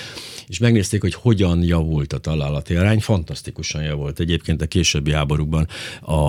és 0.46 0.58
megnézték, 0.58 1.00
hogy 1.00 1.14
hogyan 1.14 1.62
javult 1.62 2.12
a 2.12 2.18
találati 2.18 2.74
arány, 2.74 3.00
fantasztikusan 3.00 3.82
javult 3.82 4.20
egyébként 4.20 4.62
a 4.62 4.66
későbbi 4.66 5.12
háborúkban 5.12 5.68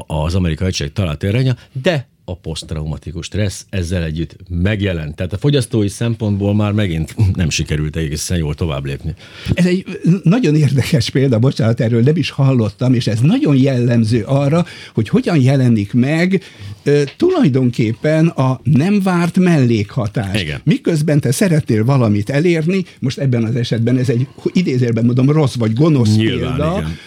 az 0.07 0.35
amerikai 0.35 0.67
egység 0.67 0.91
találati 0.91 1.27
aránya, 1.27 1.55
de 1.81 2.07
a 2.29 2.35
posztraumatikus 2.35 3.25
stressz 3.25 3.65
ezzel 3.69 4.03
együtt 4.03 4.35
megjelent. 4.49 5.15
Tehát 5.15 5.33
a 5.33 5.37
fogyasztói 5.37 5.87
szempontból 5.87 6.55
már 6.55 6.71
megint 6.71 7.15
nem 7.35 7.49
sikerült 7.49 7.95
egészen 7.95 8.37
jól 8.37 8.53
tovább 8.53 8.85
lépni. 8.85 9.13
Ez 9.53 9.65
egy 9.65 9.85
nagyon 10.23 10.55
érdekes 10.55 11.09
példa, 11.09 11.39
bocsánat, 11.39 11.79
erről 11.79 12.01
nem 12.01 12.15
is 12.15 12.29
hallottam, 12.29 12.93
és 12.93 13.07
ez 13.07 13.19
nagyon 13.19 13.57
jellemző 13.57 14.23
arra, 14.23 14.65
hogy 14.93 15.09
hogyan 15.09 15.41
jelenik 15.41 15.93
meg 15.93 16.43
ö, 16.83 17.03
tulajdonképpen 17.17 18.27
a 18.27 18.59
nem 18.63 19.01
várt 19.01 19.37
mellékhatás. 19.37 20.41
Igen. 20.41 20.61
Miközben 20.63 21.19
te 21.19 21.31
szeretnél 21.31 21.85
valamit 21.85 22.29
elérni, 22.29 22.85
most 22.99 23.17
ebben 23.17 23.43
az 23.43 23.55
esetben 23.55 23.97
ez 23.97 24.09
egy 24.09 24.27
idézőben 24.53 25.05
mondom 25.05 25.29
rossz 25.29 25.55
vagy 25.55 25.73
gonosz 25.73 26.15
Nyilván, 26.15 26.55
példa, 26.55 26.77
igen 26.77 26.97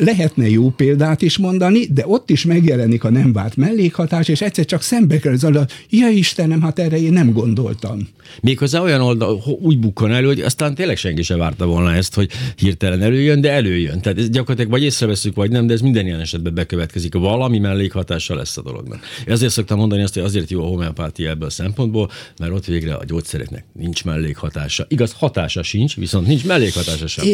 Lehetne 0.00 0.48
jó 0.48 0.70
példát 0.70 1.22
is 1.22 1.38
mondani, 1.38 1.86
de 1.86 2.02
ott 2.06 2.30
is 2.30 2.44
megjelenik 2.44 3.04
a 3.04 3.10
nem 3.10 3.32
várt 3.32 3.56
mellékhatás, 3.56 4.28
és 4.28 4.40
egyszer 4.40 4.64
csak 4.64 4.82
szembe 4.82 5.18
kerül 5.18 5.56
az 5.56 5.66
ja 5.90 6.08
Istenem, 6.08 6.62
hát 6.62 6.78
erre 6.78 7.00
én 7.00 7.12
nem 7.12 7.32
gondoltam. 7.32 8.08
Méghozzá 8.40 8.80
olyan 8.80 9.00
oldal, 9.00 9.42
úgy 9.60 9.78
bukkan 9.78 10.12
elő, 10.12 10.26
hogy 10.26 10.40
aztán 10.40 10.74
tényleg 10.74 10.96
senki 10.96 11.22
sem 11.22 11.38
várta 11.38 11.66
volna 11.66 11.94
ezt, 11.94 12.14
hogy 12.14 12.30
hirtelen 12.56 13.02
előjön, 13.02 13.40
de 13.40 13.50
előjön. 13.50 14.00
Tehát 14.00 14.18
ez 14.18 14.30
gyakorlatilag 14.30 14.70
vagy 14.70 14.82
észreveszünk, 14.82 15.34
vagy 15.34 15.50
nem, 15.50 15.66
de 15.66 15.72
ez 15.72 15.80
minden 15.80 16.06
ilyen 16.06 16.20
esetben 16.20 16.54
bekövetkezik. 16.54 17.14
Valami 17.14 17.58
mellékhatása 17.58 18.34
lesz 18.34 18.56
a 18.56 18.62
dolognak. 18.62 19.00
Ezért 19.26 19.52
szoktam 19.52 19.78
mondani 19.78 20.02
azt, 20.02 20.14
hogy 20.14 20.22
azért 20.22 20.50
jó 20.50 20.62
a 20.62 20.66
homeopátia 20.66 21.30
ebből 21.30 21.46
a 21.46 21.50
szempontból, 21.50 22.10
mert 22.38 22.52
ott 22.52 22.64
végre 22.64 22.94
a 22.94 23.04
gyógyszereknek 23.04 23.64
nincs 23.72 24.04
mellékhatása. 24.04 24.86
Igaz, 24.88 25.12
hatása 25.12 25.62
sincs, 25.62 25.96
viszont 25.96 26.26
nincs 26.26 26.44
mellékhatása 26.44 27.06
sem. 27.06 27.24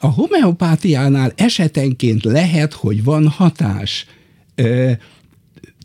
A 0.00 0.06
homeopátiánál 0.06 1.32
esetenként 1.82 2.24
lehet, 2.24 2.72
hogy 2.72 3.04
van 3.04 3.28
hatás 3.28 4.06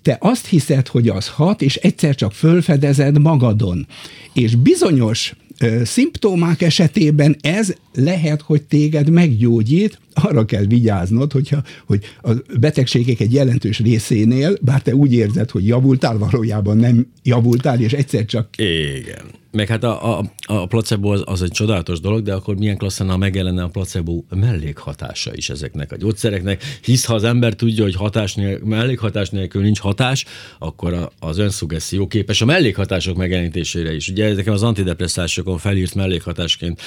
te 0.01 0.18
azt 0.20 0.46
hiszed, 0.46 0.88
hogy 0.88 1.10
az 1.10 1.27
hat, 1.27 1.62
és 1.62 1.75
egyszer 1.75 2.16
csak 2.16 2.32
fölfedezed 2.32 3.20
magadon. 3.20 3.88
És 4.34 4.56
bizonyos 4.56 5.36
szimptomák 5.84 6.62
esetében 6.62 7.36
ez 7.42 7.74
lehet, 7.94 8.42
hogy 8.42 8.63
téged 8.63 9.10
meggyógyít, 9.10 10.00
arra 10.13 10.46
kell 10.46 10.66
vigyáznod, 10.66 11.32
hogyha, 11.32 11.63
hogy 11.86 12.04
a 12.22 12.32
betegségek 12.60 13.20
egy 13.20 13.34
jelentős 13.34 13.80
részénél, 13.80 14.58
bár 14.62 14.82
te 14.82 14.96
úgy 14.96 15.13
érzed, 15.13 15.50
hogy 15.50 15.68
javultál, 15.68 16.18
valójában 16.18 16.77
nem 16.77 17.08
javultál, 17.24 17.82
és 17.82 17.94
egyszer 17.94 18.25
csak... 18.25 18.50
Igen. 18.58 19.25
Meg 19.58 19.68
hát 19.68 19.84
a, 19.84 20.18
a, 20.18 20.24
a 20.42 20.66
placebo 20.66 21.12
az, 21.12 21.22
az 21.26 21.42
egy 21.42 21.52
csodálatos 21.52 22.00
dolog, 22.00 22.22
de 22.22 22.34
akkor 22.34 22.56
milyen 22.56 22.78
klassz 22.78 23.00
lenne, 23.00 23.12
ha 23.12 23.18
megjelenne 23.18 23.64
a 23.64 23.68
placebo 23.68 24.24
mellékhatása 24.30 25.36
is 25.36 25.50
ezeknek 25.50 25.92
a 25.92 25.96
gyógyszereknek, 25.96 26.64
hisz 26.82 27.06
ha 27.06 27.14
az 27.14 27.24
ember 27.24 27.54
tudja, 27.54 27.84
hogy 27.84 27.96
hatás 27.96 28.34
nélkül, 28.36 28.68
mellékhatás 28.68 29.30
nélkül 29.30 29.62
nincs 29.62 29.80
hatás, 29.80 30.26
akkor 30.60 30.94
a, 30.94 31.12
az 31.20 31.38
önszugesszió 31.38 32.08
képes 32.08 32.42
a 32.42 32.46
mellékhatások 32.46 33.18
megjelenítésére 33.18 33.94
is. 33.94 34.10
Ugye 34.10 34.34
nekem 34.34 34.54
az 34.54 34.64
antidepresszásokon 34.64 35.58
felírt 35.58 35.96
mellékhatásként 35.96 36.82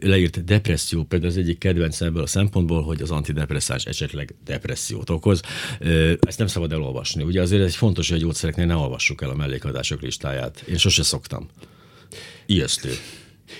leírt 0.00 0.44
depresszió, 0.44 1.04
például 1.04 1.30
az 1.30 1.38
egyik 1.38 1.58
kedvenc 1.58 2.00
ebből 2.00 2.22
a 2.22 2.26
szempontból, 2.26 2.82
hogy 2.82 3.02
az 3.02 3.10
antidepresszás 3.10 3.84
esetleg 3.84 4.34
depressziót 4.44 5.10
okoz. 5.10 5.40
Ezt 6.20 6.38
nem 6.38 6.46
szabad 6.46 6.72
elolvasni. 6.72 7.22
Ugye 7.22 7.40
azért 7.40 7.62
ez 7.62 7.74
fontos, 7.74 8.08
hogy 8.08 8.18
a 8.18 8.20
gyógyszereknél 8.20 8.66
ne 8.66 8.74
olvassuk 8.74 9.22
el 9.22 9.30
a 9.30 9.34
mellékhatások 9.34 10.02
listáját. 10.02 10.60
Én 10.68 10.76
sose 10.76 11.02
szoktam. 11.02 11.48
Ijesztő. 12.50 12.90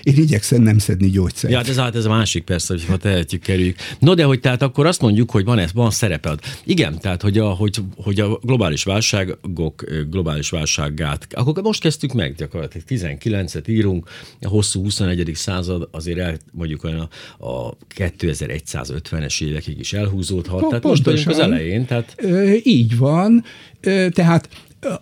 Én 0.03 0.13
igyekszem 0.17 0.61
nem 0.61 0.77
szedni 0.77 1.09
gyógyszert. 1.09 1.51
Ja, 1.51 1.57
hát 1.57 1.69
ez, 1.69 1.77
hát 1.77 1.95
ez 1.95 2.05
a 2.05 2.09
másik 2.09 2.43
persze, 2.43 2.73
hogy 2.73 2.85
ha 2.85 2.97
tehetjük, 2.97 3.41
kerüljük. 3.41 3.77
No, 3.99 4.13
de 4.13 4.23
hogy 4.23 4.39
tehát 4.39 4.61
akkor 4.61 4.85
azt 4.85 5.01
mondjuk, 5.01 5.31
hogy 5.31 5.43
van 5.43 5.59
ez, 5.59 5.73
van 5.73 5.91
szereped. 5.91 6.39
Igen, 6.63 6.99
tehát 6.99 7.21
hogy 7.21 7.37
a, 7.37 7.49
hogy, 7.49 7.77
hogy 7.95 8.19
a 8.19 8.39
globális 8.41 8.83
válságok, 8.83 9.83
globális 10.09 10.49
válságát, 10.49 11.27
akkor 11.31 11.63
most 11.63 11.81
kezdtük 11.81 12.13
meg 12.13 12.35
gyakorlatilag 12.35 12.87
19-et 12.89 13.69
írunk, 13.69 14.09
a 14.41 14.47
hosszú 14.47 14.81
21. 14.81 15.31
század 15.33 15.87
azért 15.91 16.19
el, 16.19 16.37
mondjuk 16.51 16.83
olyan 16.83 17.09
a, 17.37 17.47
a 17.47 17.77
2150-es 17.95 19.43
évekig 19.43 19.79
is 19.79 19.93
elhúzódhat. 19.93 20.67
tehát 20.67 20.83
most 20.83 21.05
vagyunk 21.05 21.27
az 21.27 21.39
elején. 21.39 21.85
Tehát... 21.85 22.15
Ö, 22.17 22.53
így 22.63 22.97
van. 22.97 23.43
Ö, 23.81 24.07
tehát 24.09 24.49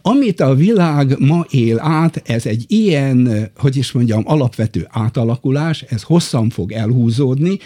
amit 0.02 0.40
a 0.40 0.56
világ 0.56 1.20
ma 1.20 1.46
él 1.50 1.80
át, 1.80 2.22
ez 2.26 2.46
egy 2.46 2.66
ilyen, 2.68 3.50
hogy 3.58 3.76
is 3.76 3.92
mondjam, 3.92 4.24
alapvető 4.26 4.88
átalakulás, 4.90 5.82
ez 5.82 6.04
hosszan 6.04 6.50
fog 6.50 6.72
elhúzódni. 6.72 7.58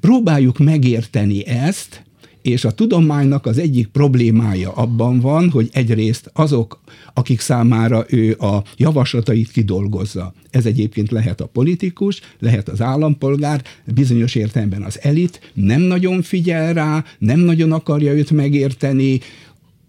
Próbáljuk 0.00 0.58
megérteni 0.58 1.46
ezt, 1.46 2.02
és 2.42 2.64
a 2.64 2.70
tudománynak 2.70 3.46
az 3.46 3.58
egyik 3.58 3.86
problémája 3.86 4.72
abban 4.72 5.20
van, 5.20 5.50
hogy 5.50 5.68
egyrészt 5.72 6.30
azok, 6.32 6.80
akik 7.14 7.40
számára 7.40 8.04
ő 8.08 8.36
a 8.38 8.62
javaslatait 8.76 9.50
kidolgozza. 9.50 10.34
Ez 10.50 10.66
egyébként 10.66 11.10
lehet 11.10 11.40
a 11.40 11.46
politikus, 11.46 12.20
lehet 12.38 12.68
az 12.68 12.80
állampolgár, 12.80 13.62
bizonyos 13.94 14.34
értelemben 14.34 14.82
az 14.82 14.98
elit, 15.02 15.52
nem 15.54 15.80
nagyon 15.80 16.22
figyel 16.22 16.72
rá, 16.72 17.04
nem 17.18 17.38
nagyon 17.38 17.72
akarja 17.72 18.12
őt 18.12 18.30
megérteni, 18.30 19.20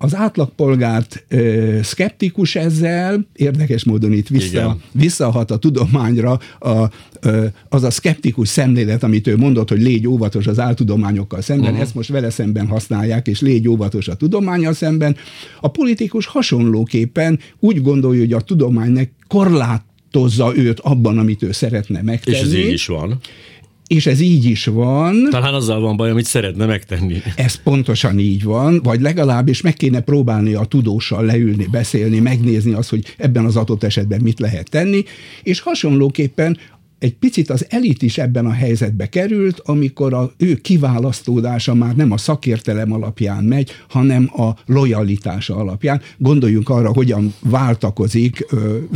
az 0.03 0.15
átlagpolgárt 0.15 1.25
ö, 1.27 1.79
szkeptikus 1.83 2.55
ezzel, 2.55 3.27
érdekes 3.33 3.83
módon 3.83 4.11
itt 4.11 4.27
vissza, 4.27 4.77
visszahat 4.91 5.51
a 5.51 5.57
tudományra 5.57 6.39
a, 6.59 6.89
ö, 7.21 7.45
az 7.69 7.83
a 7.83 7.91
szkeptikus 7.91 8.47
szemlélet, 8.47 9.03
amit 9.03 9.27
ő 9.27 9.37
mondott, 9.37 9.69
hogy 9.69 9.81
légy 9.81 10.07
óvatos 10.07 10.47
az 10.47 10.59
áltudományokkal 10.59 11.41
szemben, 11.41 11.65
uh-huh. 11.65 11.81
ezt 11.81 11.95
most 11.95 12.09
vele 12.09 12.29
szemben 12.29 12.67
használják, 12.67 13.27
és 13.27 13.41
légy 13.41 13.67
óvatos 13.67 14.07
a 14.07 14.15
tudományal 14.15 14.73
szemben. 14.73 15.15
A 15.61 15.67
politikus 15.67 16.25
hasonlóképpen 16.25 17.39
úgy 17.59 17.81
gondolja, 17.81 18.19
hogy 18.19 18.33
a 18.33 18.41
tudománynak 18.41 19.09
korlátozza 19.27 20.55
őt 20.55 20.79
abban, 20.79 21.17
amit 21.17 21.43
ő 21.43 21.51
szeretne 21.51 22.01
megtenni. 22.01 22.37
És 22.37 22.43
ez 22.43 22.53
így 22.53 22.71
is 22.71 22.85
van 22.85 23.19
és 23.87 24.05
ez 24.05 24.19
így 24.19 24.45
is 24.45 24.65
van. 24.65 25.27
Talán 25.29 25.53
azzal 25.53 25.79
van 25.79 25.97
baj, 25.97 26.09
amit 26.09 26.25
szeretne 26.25 26.65
megtenni. 26.65 27.21
Ez 27.35 27.55
pontosan 27.55 28.19
így 28.19 28.43
van, 28.43 28.81
vagy 28.83 29.01
legalábbis 29.01 29.61
meg 29.61 29.73
kéne 29.73 29.99
próbálni 29.99 30.53
a 30.53 30.65
tudóssal 30.65 31.25
leülni, 31.25 31.67
beszélni, 31.71 32.19
megnézni 32.19 32.73
azt, 32.73 32.89
hogy 32.89 33.15
ebben 33.17 33.45
az 33.45 33.55
adott 33.55 33.83
esetben 33.83 34.21
mit 34.21 34.39
lehet 34.39 34.69
tenni, 34.69 35.03
és 35.43 35.59
hasonlóképpen 35.59 36.57
egy 37.03 37.15
picit 37.15 37.49
az 37.49 37.65
elit 37.69 38.01
is 38.01 38.17
ebben 38.17 38.45
a 38.45 38.51
helyzetbe 38.51 39.09
került, 39.09 39.59
amikor 39.59 40.13
a 40.13 40.31
ő 40.37 40.55
kiválasztódása 40.55 41.73
már 41.73 41.95
nem 41.95 42.11
a 42.11 42.17
szakértelem 42.17 42.91
alapján 42.91 43.43
megy, 43.43 43.71
hanem 43.89 44.29
a 44.33 44.49
lojalitása 44.65 45.55
alapján. 45.55 46.01
Gondoljunk 46.17 46.69
arra, 46.69 46.93
hogyan 46.93 47.33
váltakozik, 47.39 48.45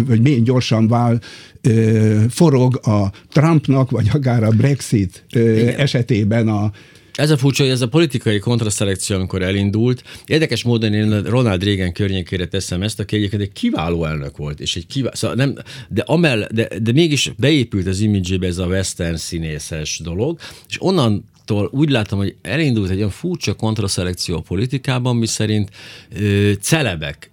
vagy 0.08 0.22
milyen 0.22 0.44
gyorsan 0.44 0.88
vál, 0.88 1.22
forog 2.30 2.80
a 2.84 3.12
Trumpnak, 3.32 3.92
vagy 3.92 4.10
akár 4.14 4.44
a 4.44 4.50
Brexit 4.50 5.26
Igen. 5.30 5.80
esetében 5.80 6.48
a 6.48 6.72
ez 7.18 7.30
a 7.30 7.38
furcsa, 7.38 7.64
hogy 7.64 7.72
ez 7.72 7.82
a 7.82 7.88
politikai 7.88 8.40
kontraszelekció, 8.40 9.16
amikor 9.16 9.42
elindult, 9.42 10.04
érdekes 10.26 10.64
módon 10.64 10.94
én 10.94 11.22
Ronald 11.22 11.64
Reagan 11.64 11.92
környékére 11.92 12.48
teszem 12.48 12.82
ezt, 12.82 13.00
aki 13.00 13.16
egyébként 13.16 13.42
egy 13.42 13.52
kiváló 13.52 14.06
elnök 14.06 14.38
volt, 14.38 14.60
és 14.60 14.76
egy 14.76 14.88
kiváló, 14.88 15.16
szóval 15.16 15.36
nem, 15.36 15.56
de, 15.90 16.02
amell, 16.02 16.48
de, 16.52 16.68
de 16.82 16.92
mégis 16.92 17.32
beépült 17.38 17.88
az 17.88 18.00
imidzsébe 18.00 18.48
ez 18.48 18.58
a 18.58 18.66
western 18.66 19.16
színészes 19.16 20.00
dolog, 20.04 20.40
és 20.68 20.82
onnan 20.82 21.24
úgy 21.70 21.90
látom, 21.90 22.20
hogy 22.20 22.36
elindult 22.42 22.90
egy 22.90 22.98
olyan 22.98 23.10
furcsa 23.10 23.54
kontraszelekció 23.54 24.36
a 24.36 24.42
politikában, 24.42 25.16
mi 25.16 25.26
szerint 25.26 25.70
ö, 26.20 26.52
celebek 26.60 27.32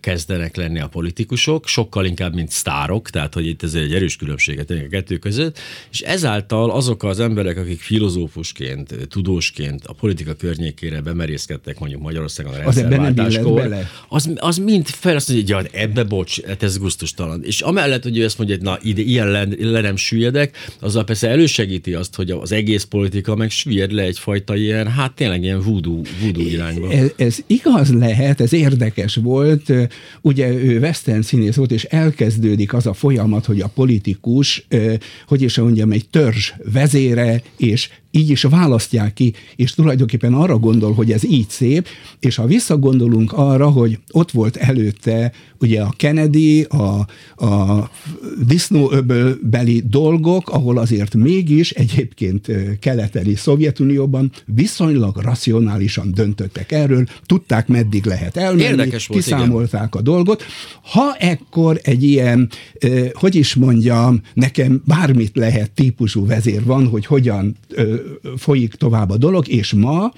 kezdenek 0.00 0.56
lenni 0.56 0.80
a 0.80 0.88
politikusok, 0.88 1.66
sokkal 1.66 2.04
inkább, 2.04 2.34
mint 2.34 2.50
sztárok, 2.50 3.10
tehát 3.10 3.34
hogy 3.34 3.46
itt 3.46 3.62
ez 3.62 3.74
egy 3.74 3.94
erős 3.94 4.16
különbséget 4.16 4.70
a 4.70 4.74
kettő 4.90 5.16
között, 5.16 5.58
és 5.90 6.00
ezáltal 6.00 6.70
azok 6.70 7.02
az 7.02 7.20
emberek, 7.20 7.58
akik 7.58 7.80
filozófusként, 7.80 8.94
tudósként 9.08 9.84
a 9.86 9.92
politika 9.92 10.34
környékére 10.34 11.00
bemerészkedtek 11.00 11.78
mondjuk 11.78 12.02
Magyarországon 12.02 12.52
a 12.52 12.56
rendszerváltáskor, 12.56 13.74
az, 14.08 14.30
az 14.36 14.56
mind 14.56 14.86
fel 14.86 15.16
azt 15.16 15.28
mondja, 15.28 15.56
hogy 15.56 15.70
ja, 15.72 15.80
ebbe 15.80 16.04
bocs, 16.04 16.42
hát 16.42 16.62
ez 16.62 16.78
gusztustalan. 16.78 17.44
És 17.44 17.60
amellett, 17.60 18.02
hogy 18.02 18.18
ő 18.18 18.24
ezt 18.24 18.38
mondja, 18.38 18.56
hogy 18.56 18.64
na 18.64 18.78
ide 18.82 19.02
ilyen 19.02 19.30
le, 19.30 19.46
le 19.58 19.80
nem 19.80 19.96
süllyedek, 19.96 20.56
azzal 20.80 21.04
persze 21.04 21.28
elősegíti 21.28 21.94
azt, 21.94 22.14
hogy 22.14 22.30
az 22.30 22.52
egész 22.52 22.84
politika 22.84 23.34
meg 23.34 23.50
süllyed 23.50 23.92
le 23.92 24.02
egyfajta 24.02 24.56
ilyen, 24.56 24.88
hát 24.88 25.12
tényleg 25.12 25.42
ilyen 25.42 25.60
voodoo, 25.60 26.00
voodoo 26.22 26.46
irányba. 26.46 26.92
Ez, 26.92 27.10
ez 27.16 27.38
igaz 27.46 27.92
lehet, 27.92 28.40
ez 28.40 28.52
érdekes 28.52 29.14
volt, 29.14 29.53
volt, 29.66 29.90
ugye 30.20 30.48
ő 30.48 30.78
western 30.78 31.20
színész 31.20 31.54
volt, 31.54 31.72
és 31.72 31.84
elkezdődik 31.84 32.72
az 32.72 32.86
a 32.86 32.92
folyamat, 32.92 33.44
hogy 33.44 33.60
a 33.60 33.68
politikus, 33.68 34.66
hogy 35.26 35.42
is 35.42 35.58
mondjam, 35.58 35.92
egy 35.92 36.08
törzs 36.08 36.52
vezére, 36.72 37.42
és 37.56 37.88
így 38.14 38.30
is 38.30 38.42
választják 38.42 39.12
ki, 39.12 39.32
és 39.56 39.72
tulajdonképpen 39.72 40.34
arra 40.34 40.58
gondol, 40.58 40.92
hogy 40.92 41.12
ez 41.12 41.24
így 41.24 41.48
szép, 41.48 41.88
és 42.20 42.36
ha 42.36 42.46
visszagondolunk 42.46 43.32
arra, 43.32 43.70
hogy 43.70 43.98
ott 44.10 44.30
volt 44.30 44.56
előtte 44.56 45.32
ugye 45.60 45.82
a 45.82 45.94
Kennedy, 45.96 46.62
a, 46.62 47.06
a 47.46 47.90
disznóöbölbeli 48.46 49.82
dolgok, 49.88 50.50
ahol 50.50 50.78
azért 50.78 51.14
mégis 51.14 51.70
egyébként 51.70 52.50
keleteli 52.80 53.34
Szovjetunióban 53.34 54.32
viszonylag 54.46 55.16
racionálisan 55.16 56.12
döntöttek 56.14 56.72
erről, 56.72 57.06
tudták 57.26 57.68
meddig 57.68 58.04
lehet 58.04 58.36
elmenni, 58.36 58.62
Érdekes 58.62 59.06
volt, 59.06 59.22
kiszámolták 59.22 59.88
igen. 59.88 60.00
a 60.00 60.00
dolgot. 60.00 60.42
Ha 60.82 61.14
ekkor 61.18 61.80
egy 61.82 62.02
ilyen, 62.02 62.50
hogy 63.12 63.34
is 63.34 63.54
mondjam, 63.54 64.20
nekem 64.34 64.82
bármit 64.84 65.36
lehet 65.36 65.70
típusú 65.70 66.26
vezér 66.26 66.64
van, 66.64 66.86
hogy 66.86 67.06
hogyan 67.06 67.56
folyik 68.36 68.74
tovább 68.74 69.10
a 69.10 69.16
dolog, 69.16 69.48
és 69.48 69.72
ma 69.72 70.12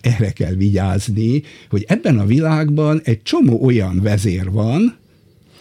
erre 0.00 0.32
kell 0.32 0.54
vigyázni, 0.54 1.42
hogy 1.70 1.84
ebben 1.88 2.18
a 2.18 2.26
világban 2.26 3.00
egy 3.04 3.22
csomó 3.22 3.64
olyan 3.64 4.00
vezér 4.00 4.50
van, 4.50 4.96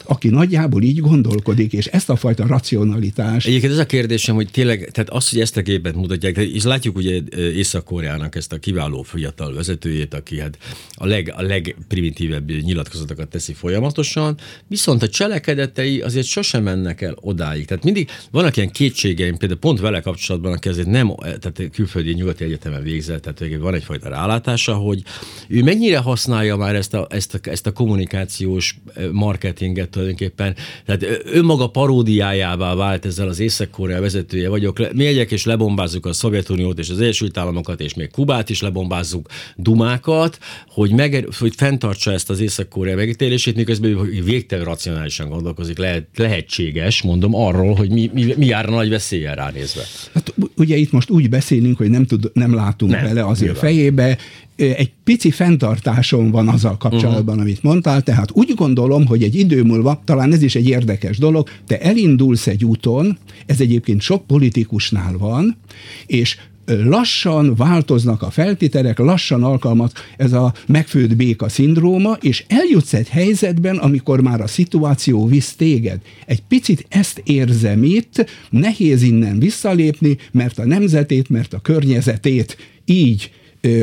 aki 0.04 0.30
nagyjából 0.30 0.84
így 0.84 1.00
gondolkodik, 1.00 1.74
és 1.74 1.86
ezt 1.86 2.10
a 2.10 2.16
fajta 2.16 2.48
racionalitást. 2.48 3.48
Egyébként 3.48 3.72
ez 3.74 3.80
a 3.80 3.86
kérdésem, 3.86 4.36
hogy 4.36 4.50
tényleg, 4.52 4.90
tehát 4.92 5.10
az, 5.10 5.30
hogy 5.30 5.40
ezt 5.40 5.58
a 5.58 5.62
képet 5.62 5.96
mutatják, 5.96 6.38
és 6.38 6.64
látjuk 6.64 6.96
ugye 6.96 7.22
Észak-Koreának 7.36 8.36
ezt 8.36 8.54
a 8.54 8.58
kiváló 8.58 9.02
fiatal 9.02 9.54
vezetőjét, 9.54 10.14
aki 10.14 10.40
hát 10.40 10.58
a, 10.94 11.06
leg, 11.06 11.34
a 11.36 11.42
legprimitívebb 11.42 12.52
nyilatkozatokat 12.52 13.28
teszi 13.28 13.54
folyamatosan, 13.54 14.38
viszont 14.68 15.04
a 15.04 15.10
cselekedetei 15.10 16.02
azért 16.02 16.26
sosem 16.26 16.64
mennek 16.64 17.02
el 17.02 17.16
odáig. 17.22 17.66
Tehát 17.66 17.84
mindig 17.84 18.10
vannak 18.32 18.58
ilyen 18.58 18.72
kétségeim, 18.72 19.38
például 19.38 19.60
pont 19.60 19.80
vele 19.80 20.02
kapcsolatban, 20.02 20.52
aki 20.52 20.70
azért 20.70 20.88
nem, 20.88 21.16
tehát 21.16 21.62
külföldi 21.72 22.14
nyugati 22.14 22.44
egyetemen 22.44 22.84
végzett, 22.84 23.22
tehát 23.22 23.60
van 23.60 23.74
egyfajta 23.74 24.10
rálátása, 24.10 24.74
hogy 24.74 25.04
ő 25.48 25.64
mennyire 25.64 25.98
használja 25.98 26.56
már 26.56 26.76
ezt 26.76 26.94
a, 26.94 27.08
ezt 27.10 27.34
a, 27.34 27.40
ezt 27.42 27.68
a 27.68 27.72
kommunikációs 27.72 28.80
marketinget 29.12 29.93
tulajdonképpen. 29.94 30.56
Tehát 30.86 31.06
önmaga 31.26 31.68
paródiájává 31.68 32.76
vált 32.76 33.06
ezzel 33.06 33.28
az 33.28 33.40
Észak-Korea 33.40 34.02
vezetője 34.02 34.50
vagyok. 34.50 34.94
Mi 34.94 35.06
egyek 35.06 35.32
és 35.32 35.46
lebombázzuk 35.46 36.06
a 36.06 36.14
Szovjetuniót 36.14 36.80
és 36.80 36.90
az 36.90 37.02
Egyesült 37.02 37.38
Államokat, 37.38 37.82
és 37.82 37.94
még 37.94 38.12
Kubát 38.12 38.50
is 38.50 38.62
lebombázzuk 38.62 39.28
dumákat, 39.56 40.38
hogy, 40.68 40.92
meg, 40.92 41.28
hogy 41.40 41.54
fenntartsa 41.56 42.12
ezt 42.12 42.30
az 42.30 42.40
Észak-Korea 42.40 42.96
megítélését, 42.96 43.56
miközben 43.56 44.10
végtelen 44.26 44.66
racionálisan 44.66 45.30
gondolkozik, 45.30 45.78
lehet, 45.78 46.08
lehetséges, 46.16 47.02
mondom, 47.02 47.36
arról, 47.36 47.76
hogy 47.76 47.90
mi, 47.90 48.10
mi, 48.14 48.34
mi 48.38 48.46
jár 48.46 48.70
nagy 48.70 48.90
veszélyen 48.90 49.36
ránézve. 49.36 49.82
Hát 50.14 50.34
ugye 50.58 50.76
itt 50.76 50.92
most 50.92 51.10
úgy 51.10 51.30
beszélünk, 51.30 51.78
hogy 51.78 51.90
nem, 51.90 52.06
tud, 52.06 52.32
nem 52.34 52.54
látunk 52.54 52.92
nem, 52.92 53.04
bele 53.04 53.26
az 53.26 53.42
ő 53.42 53.54
fejébe, 53.54 54.18
egy 54.56 54.92
pici 55.04 55.32
fenntartásom 55.32 56.32
van 56.32 56.48
azzal 56.48 56.78
kapcsolatban, 56.78 57.24
uh-huh. 57.24 57.42
amit 57.42 57.64
mondtál, 57.64 58.02
tehát 58.02 58.32
úgy 58.34 58.54
gondolom, 58.56 59.06
hogy 59.06 59.24
egy 59.24 59.36
idő 59.36 59.64
múlva, 59.64 60.02
talán 60.06 60.34
ez 60.34 60.42
is 60.42 60.56
egy 60.56 60.68
érdekes 60.68 61.18
dolog, 61.18 61.50
te 61.68 61.80
elindulsz 61.80 62.48
egy 62.48 62.66
úton, 62.66 63.18
ez 63.46 63.62
egyébként 63.62 64.02
sok 64.02 64.28
politikusnál 64.28 65.18
van, 65.18 65.58
és 66.06 66.38
lassan 66.66 67.56
változnak 67.56 68.22
a 68.22 68.30
feltételek, 68.30 69.00
lassan 69.00 69.44
alkalmat 69.44 69.92
ez 70.18 70.34
a 70.34 70.54
megfőtt 70.68 71.16
béka 71.16 71.50
szindróma, 71.50 72.18
és 72.22 72.44
eljutsz 72.48 72.94
egy 72.94 73.10
helyzetben, 73.10 73.78
amikor 73.78 74.22
már 74.22 74.42
a 74.42 74.48
szituáció 74.48 75.26
visz 75.28 75.56
téged. 75.56 76.00
Egy 76.26 76.42
picit 76.48 76.86
ezt 76.90 77.22
érzem 77.26 77.84
itt, 77.84 78.26
nehéz 78.50 79.02
innen 79.02 79.40
visszalépni, 79.40 80.18
mert 80.32 80.60
a 80.60 80.66
nemzetét, 80.66 81.30
mert 81.30 81.54
a 81.54 81.60
környezetét 81.60 82.58
így 82.86 83.32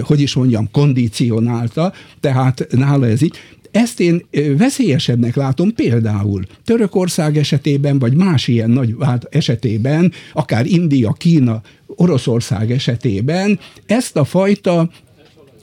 hogy 0.00 0.20
is 0.20 0.34
mondjam, 0.34 0.70
kondicionálta, 0.70 1.92
tehát 2.20 2.66
nála 2.70 3.06
ez 3.06 3.22
így. 3.22 3.36
Ezt 3.70 4.00
én 4.00 4.26
veszélyesebbnek 4.56 5.36
látom 5.36 5.74
például 5.74 6.42
Törökország 6.64 7.36
esetében, 7.36 7.98
vagy 7.98 8.14
más 8.14 8.48
ilyen 8.48 8.70
nagy 8.70 8.94
esetében, 9.30 10.12
akár 10.32 10.66
India, 10.66 11.12
Kína, 11.12 11.60
Oroszország 11.86 12.70
esetében, 12.70 13.58
ezt 13.86 14.16
a 14.16 14.24
fajta 14.24 14.90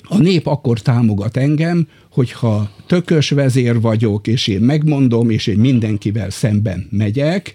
a 0.09 0.17
nép 0.17 0.47
akkor 0.47 0.79
támogat 0.79 1.37
engem, 1.37 1.87
hogyha 2.11 2.71
tökös 2.87 3.29
vezér 3.29 3.81
vagyok, 3.81 4.27
és 4.27 4.47
én 4.47 4.61
megmondom, 4.61 5.29
és 5.29 5.47
én 5.47 5.57
mindenkivel 5.59 6.29
szemben 6.29 6.87
megyek, 6.89 7.53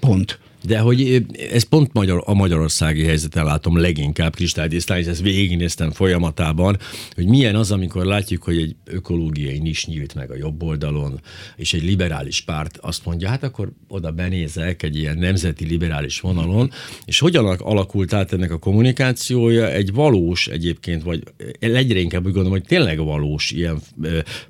pont. 0.00 0.38
De 0.62 0.78
hogy 0.78 1.26
ez 1.52 1.62
pont 1.62 1.92
magyar, 1.92 2.22
a 2.26 2.34
magyarországi 2.34 3.04
helyzeten 3.04 3.44
látom 3.44 3.76
leginkább 3.76 4.34
kristálytisztán, 4.34 4.98
és 4.98 5.06
ezt 5.06 5.22
végignéztem 5.22 5.90
folyamatában, 5.90 6.76
hogy 7.14 7.26
milyen 7.26 7.54
az, 7.54 7.70
amikor 7.70 8.04
látjuk, 8.04 8.42
hogy 8.42 8.56
egy 8.56 8.76
ökológiai 8.84 9.58
nis 9.58 9.86
nyílt 9.86 10.14
meg 10.14 10.30
a 10.30 10.36
jobb 10.36 10.62
oldalon, 10.62 11.20
és 11.56 11.72
egy 11.72 11.82
liberális 11.82 12.40
párt 12.40 12.78
azt 12.80 13.04
mondja, 13.04 13.28
hát 13.28 13.42
akkor 13.42 13.72
oda 13.88 14.10
benézek 14.10 14.82
egy 14.82 14.96
ilyen 14.96 15.18
nemzeti 15.18 15.64
liberális 15.66 16.20
vonalon, 16.20 16.70
és 17.04 17.18
hogyan 17.18 17.46
alakult 17.46 18.12
át 18.12 18.32
ennek 18.32 18.50
a 18.50 18.58
kommunikációja? 18.58 19.70
Egy 19.70 19.92
valós 19.92 20.46
egyébként, 20.46 21.02
vagy 21.02 21.22
egyre 21.60 21.98
inkább 21.98 22.26
úgy 22.26 22.32
gondolom, 22.32 22.58
hogy 22.58 22.68
tényleg 22.68 22.98
valós 22.98 23.50
ilyen 23.50 23.78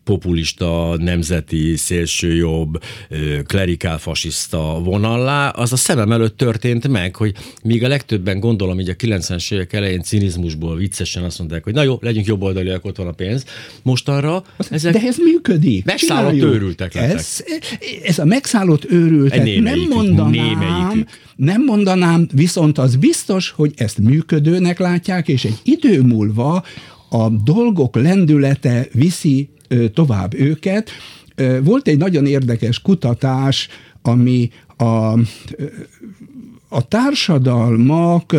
populista, 0.04 0.96
nemzeti, 0.98 1.76
szélsőjobb, 1.76 2.82
klerikál 3.46 3.98
fasiszta 3.98 4.80
vonallá, 4.84 5.48
az 5.48 5.72
a 5.72 5.76
szemem 5.76 5.97
szemem 5.98 6.12
előtt 6.12 6.36
történt 6.36 6.88
meg, 6.88 7.16
hogy 7.16 7.34
míg 7.62 7.84
a 7.84 7.88
legtöbben 7.88 8.40
gondolom, 8.40 8.74
hogy 8.74 8.88
a 8.88 8.94
90-es 8.94 9.52
évek 9.52 9.72
elején 9.72 10.02
cinizmusból 10.02 10.76
viccesen 10.76 11.22
azt 11.22 11.38
mondták, 11.38 11.64
hogy 11.64 11.72
na 11.72 11.82
jó, 11.82 11.98
legyünk 12.00 12.26
jobboldaliak, 12.26 12.84
ott 12.84 12.96
van 12.96 13.06
a 13.06 13.12
pénz. 13.12 13.44
Mostanra 13.82 14.44
ezek... 14.70 14.92
De 14.92 15.00
ez 15.00 15.16
működik. 15.16 15.84
Megszállott 15.84 16.32
Csináljuk. 16.32 16.54
őrültek 16.54 16.94
lettek. 16.94 17.14
Ez, 17.14 17.44
ez 18.04 18.18
a 18.18 18.24
megszállott 18.24 18.90
őrültek, 18.90 19.60
nem 19.60 19.78
mondanám, 19.88 21.06
nem 21.36 21.64
mondanám, 21.64 22.28
viszont 22.32 22.78
az 22.78 22.96
biztos, 22.96 23.50
hogy 23.50 23.72
ezt 23.76 23.98
működőnek 23.98 24.78
látják, 24.78 25.28
és 25.28 25.44
egy 25.44 25.58
idő 25.62 26.02
múlva 26.02 26.64
a 27.10 27.28
dolgok 27.28 27.96
lendülete 27.96 28.86
viszi 28.92 29.48
tovább 29.94 30.34
őket. 30.34 30.90
Volt 31.62 31.88
egy 31.88 31.98
nagyon 31.98 32.26
érdekes 32.26 32.80
kutatás, 32.80 33.68
ami 34.02 34.50
a 34.78 35.18
a 36.68 36.88
társadalmak 36.88 38.36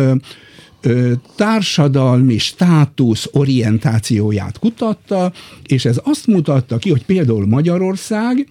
társadalmi 1.36 2.38
státusz 2.38 3.28
orientációját 3.32 4.58
kutatta, 4.58 5.32
és 5.66 5.84
ez 5.84 6.00
azt 6.04 6.26
mutatta 6.26 6.78
ki, 6.78 6.90
hogy 6.90 7.04
például 7.04 7.46
Magyarország 7.46 8.48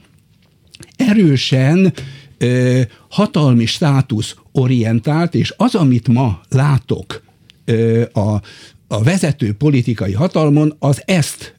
erősen 0.95 1.93
hatalmi 3.10 3.65
státusz 3.65 4.36
orientált, 4.52 5.36
és 5.36 5.54
az, 5.58 5.75
amit 5.75 6.08
ma 6.08 6.41
látok 6.49 7.23
a, 8.13 8.34
a 8.88 9.04
vezető 9.04 9.54
politikai 9.54 10.13
hatalmon, 10.13 10.75
az 10.80 11.02
ezt 11.06 11.56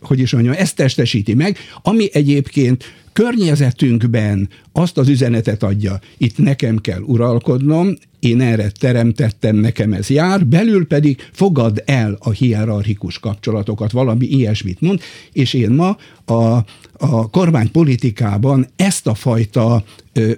hogy 0.00 0.18
is 0.18 0.32
mondjam, 0.32 0.54
ezt 0.58 0.76
testesíti 0.76 1.34
meg, 1.34 1.58
ami 1.82 2.08
egyébként 2.12 2.84
környezetünkben 3.12 4.48
azt 4.80 4.98
az 4.98 5.08
üzenetet 5.08 5.62
adja, 5.62 6.00
itt 6.18 6.38
nekem 6.38 6.78
kell 6.78 7.00
uralkodnom, 7.00 7.96
én 8.20 8.40
erre 8.40 8.70
teremtettem, 8.70 9.56
nekem 9.56 9.92
ez 9.92 10.08
jár, 10.08 10.46
belül 10.46 10.86
pedig 10.86 11.28
fogad 11.32 11.82
el 11.86 12.16
a 12.20 12.30
hierarchikus 12.30 13.18
kapcsolatokat, 13.18 13.92
valami 13.92 14.26
ilyesmit 14.26 14.80
mond, 14.80 15.00
és 15.32 15.54
én 15.54 15.70
ma 15.70 15.96
a, 16.24 16.64
a 16.98 17.30
kormánypolitikában 17.30 18.66
ezt 18.76 19.06
a 19.06 19.14
fajta, 19.14 19.84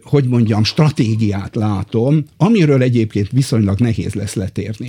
hogy 0.03 0.25
mondjam, 0.25 0.65
stratégiát 0.65 1.55
látom, 1.55 2.25
amiről 2.37 2.83
egyébként 2.83 3.29
viszonylag 3.31 3.79
nehéz 3.79 4.15
lesz 4.15 4.35
letérni. 4.35 4.89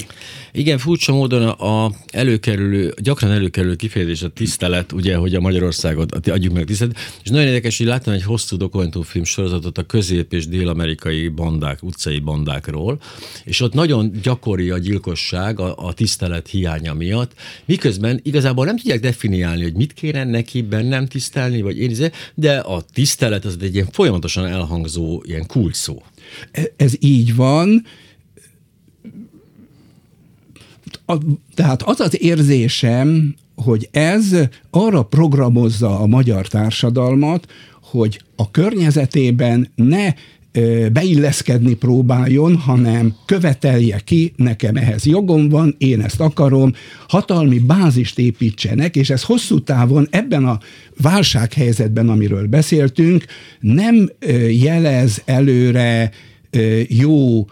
Igen, 0.51 0.77
furcsa 0.77 1.13
módon 1.13 1.47
a 1.47 1.91
előkerülő, 2.11 2.93
gyakran 3.01 3.31
előkerülő 3.31 3.75
kifejezés 3.75 4.21
a 4.21 4.29
tisztelet, 4.29 4.91
ugye, 4.91 5.15
hogy 5.15 5.35
a 5.35 5.39
Magyarországot 5.39 6.27
adjuk 6.27 6.53
meg 6.53 6.63
tisztelet, 6.63 6.97
és 7.23 7.29
nagyon 7.29 7.47
érdekes, 7.47 7.77
hogy 7.77 7.87
láttam 7.87 8.13
egy 8.13 8.23
hosszú 8.23 8.57
dokumentumfilm 8.57 9.23
sorozatot 9.43 9.77
a 9.77 9.83
közép- 9.83 10.33
és 10.33 10.47
dél-amerikai 10.47 11.27
bandák, 11.27 11.83
utcai 11.83 12.19
bandákról, 12.19 12.99
és 13.43 13.61
ott 13.61 13.73
nagyon 13.73 14.11
gyakori 14.21 14.69
a 14.69 14.77
gyilkosság 14.77 15.59
a, 15.59 15.75
a 15.77 15.93
tisztelet 15.93 16.47
hiánya 16.47 16.93
miatt, 16.93 17.33
miközben 17.65 18.19
igazából 18.23 18.65
nem 18.65 18.77
tudják 18.77 18.99
definiálni, 18.99 19.63
hogy 19.63 19.73
mit 19.73 19.93
kéne 19.93 20.23
neki 20.23 20.61
bennem 20.61 21.07
tisztelni, 21.07 21.61
vagy 21.61 21.79
én, 21.79 21.89
izé, 21.89 22.09
de 22.33 22.57
a 22.57 22.81
tisztelet 22.93 23.45
az 23.45 23.57
egy 23.61 23.73
ilyen 23.73 23.87
folyamatosan 23.91 24.45
elhangzó 24.45 25.21
ilyen 25.25 25.45
kult 25.47 25.73
szó. 25.73 26.01
E, 26.51 26.71
ez 26.75 26.93
így 26.99 27.35
van, 27.35 27.85
a, 31.05 31.17
tehát 31.55 31.81
az 31.81 31.99
az 31.99 32.21
érzésem, 32.21 33.35
hogy 33.55 33.87
ez 33.91 34.35
arra 34.69 35.03
programozza 35.03 35.99
a 35.99 36.05
magyar 36.05 36.47
társadalmat, 36.47 37.47
hogy 37.93 38.21
a 38.35 38.51
környezetében 38.51 39.71
ne 39.75 40.13
beilleszkedni 40.91 41.73
próbáljon, 41.73 42.55
hanem 42.55 43.15
követelje 43.25 43.99
ki, 43.99 44.33
nekem 44.35 44.75
ehhez 44.75 45.05
jogom 45.05 45.49
van, 45.49 45.75
én 45.77 46.01
ezt 46.01 46.19
akarom, 46.19 46.73
hatalmi 47.07 47.59
bázist 47.59 48.19
építsenek, 48.19 48.95
és 48.95 49.09
ez 49.09 49.23
hosszú 49.23 49.59
távon 49.59 50.07
ebben 50.09 50.45
a 50.45 50.59
válsághelyzetben, 51.01 52.09
amiről 52.09 52.47
beszéltünk, 52.47 53.25
nem 53.59 54.09
jelez 54.49 55.21
előre 55.25 56.11
jó 56.87 57.45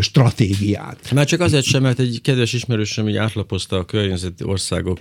stratégiát. 0.00 1.10
Már 1.12 1.26
csak 1.26 1.40
azért 1.40 1.64
sem, 1.64 1.82
mert 1.82 1.98
egy 1.98 2.20
kedves 2.22 2.52
ismerősöm 2.52 3.08
így 3.08 3.16
átlapozta 3.16 3.76
a 3.76 3.84
környezeti 3.84 4.44
országok 4.44 4.98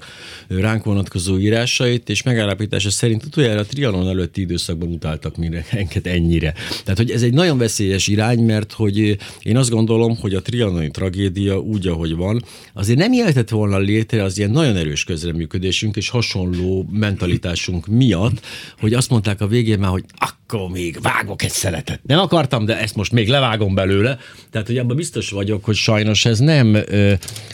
ránk 0.48 0.84
vonatkozó 0.84 1.38
írásait, 1.38 2.10
és 2.10 2.24
megállapítása 2.24 2.90
szerint 2.90 3.24
utoljára 3.24 3.60
a 3.60 3.66
trianon 3.66 4.08
előtti 4.08 4.42
időszakban 4.42 4.90
utáltak 4.90 5.38
minket 5.38 6.08
ennyire. 6.08 6.54
Tehát, 6.84 6.98
hogy 6.98 7.12
ez 7.12 7.22
egy 7.22 7.34
nagyon 7.34 7.58
veszélyes 7.58 8.08
irány, 8.08 8.40
mert 8.40 8.74
hogy 8.74 9.18
én 9.42 9.58
azt 9.58 9.70
gondolom, 9.70 10.18
hogy 10.18 10.34
a 10.34 10.42
trianoni 10.42 10.92
tragédia 10.92 11.60
úgy, 11.60 11.88
ahogy 11.88 12.16
van, 12.16 12.44
azért 12.74 13.00
nem 13.00 13.14
jöhetett 13.14 13.50
volna 13.50 13.78
létre 13.78 14.24
az 14.24 14.38
ilyen 14.38 14.52
nagyon 14.52 14.76
erős 14.76 15.04
közreműködésünk 15.04 15.96
és 15.96 16.10
hasonló 16.10 16.90
mentalitásunk 16.92 17.88
miatt, 17.88 18.46
hogy 18.80 18.94
azt 18.94 19.10
mondták 19.10 19.42
a 19.42 19.48
végén 19.48 19.80
már, 19.80 19.90
hogy 19.90 20.04
akkor 20.18 20.70
még 20.70 21.02
vágok 21.02 21.44
egy 21.44 21.50
szeretet. 21.50 22.00
Nem 22.04 22.20
akartam, 22.20 22.66
de 22.66 22.80
ezt 22.80 22.96
most 22.96 23.12
még 23.12 23.28
levágom 23.28 23.76
belőle. 23.76 24.18
Tehát 24.52 24.69
hogy 24.70 24.78
abban 24.78 24.96
biztos 24.96 25.30
vagyok, 25.30 25.66
hogy 25.66 25.76
sajnos 25.76 26.26
ez 26.26 26.40
nem, 26.40 26.78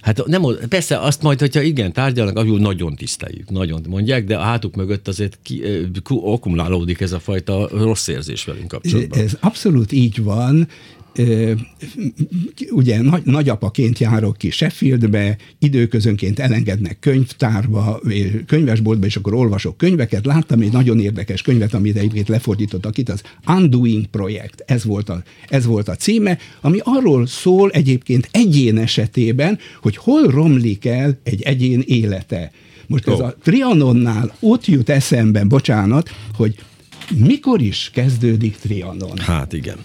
hát 0.02 0.26
nem, 0.26 0.44
persze 0.70 1.00
azt 1.00 1.22
majd, 1.22 1.40
hogyha 1.40 1.62
igen, 1.62 1.94
tárgyalnak, 1.94 2.38
akkor 2.38 2.60
nagyon 2.60 2.96
tiszteljük, 2.96 3.50
nagyon 3.50 3.82
mondják, 3.90 4.26
de 4.26 4.38
a 4.38 4.42
hátuk 4.42 4.76
mögött 4.76 5.08
azért 5.08 5.38
ki, 5.44 5.62
akkumulálódik 6.08 7.02
ez 7.02 7.12
a 7.12 7.20
fajta 7.20 7.70
rossz 7.72 8.08
érzés 8.08 8.46
velünk 8.46 8.68
kapcsolatban. 8.68 9.20
Ez 9.20 9.38
abszolút 9.40 9.92
így 9.92 10.24
van, 10.24 10.68
ugye 12.70 13.02
nagy, 13.02 13.22
nagyapaként 13.26 14.00
járok 14.00 14.38
ki 14.38 14.50
Sheffieldbe, 14.50 15.38
időközönként 15.60 16.40
elengednek 16.40 17.00
könyvtárba, 17.00 18.02
könyvesboltba, 18.46 19.06
és 19.06 19.16
akkor 19.16 19.34
olvasok 19.34 19.78
könyveket. 19.78 20.26
Láttam 20.26 20.62
egy 20.62 20.72
nagyon 20.72 21.00
érdekes 21.00 21.42
könyvet, 21.42 21.74
amit 21.74 21.98
egyébként 21.98 22.28
lefordítottak 22.28 22.98
itt, 22.98 23.10
az 23.10 23.22
Undoing 23.48 24.06
Projekt. 24.06 24.64
Ez 24.66 24.84
volt, 24.84 25.10
a, 25.10 25.24
ez 25.48 25.66
volt 25.66 25.88
a 25.88 25.96
címe, 25.96 26.38
ami 26.62 26.80
arról 26.84 27.28
szól 27.28 27.70
egyébként 27.72 28.30
egyén 28.32 28.78
esetében, 28.78 29.60
hogy 29.82 29.98
hol 29.98 30.28
romlik 30.28 30.86
el 30.86 31.20
egy 31.24 31.42
egyén 31.42 31.84
élete. 31.86 32.52
Most 32.88 33.08
oh. 33.08 33.14
ez 33.14 33.20
a 33.20 33.36
Trianonnál 33.44 34.36
ott 34.40 34.66
jut 34.66 34.90
eszembe, 34.90 35.44
bocsánat, 35.44 36.10
hogy 36.34 36.56
mikor 37.18 37.62
is 37.62 37.90
kezdődik 37.94 38.56
Trianon? 38.56 39.18
Hát 39.18 39.54
igen. 39.54 39.78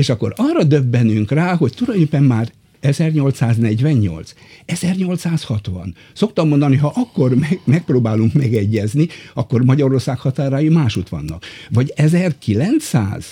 És 0.00 0.08
akkor 0.08 0.32
arra 0.36 0.64
döbbenünk 0.64 1.30
rá, 1.30 1.56
hogy 1.56 1.72
tulajdonképpen 1.76 2.22
már 2.22 2.52
1848, 2.80 4.34
1860. 4.64 5.94
Szoktam 6.12 6.48
mondani, 6.48 6.76
ha 6.76 6.92
akkor 6.96 7.34
meg, 7.34 7.60
megpróbálunk 7.64 8.32
megegyezni, 8.32 9.08
akkor 9.34 9.64
Magyarország 9.64 10.18
határai 10.18 10.68
másút 10.68 11.08
vannak. 11.08 11.44
Vagy 11.70 11.92
1900, 11.96 13.24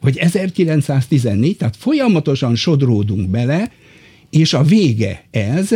vagy 0.00 0.16
1914, 0.16 1.56
tehát 1.56 1.76
folyamatosan 1.76 2.54
sodródunk 2.54 3.28
bele, 3.28 3.70
és 4.30 4.54
a 4.54 4.62
vége 4.62 5.24
ez, 5.30 5.70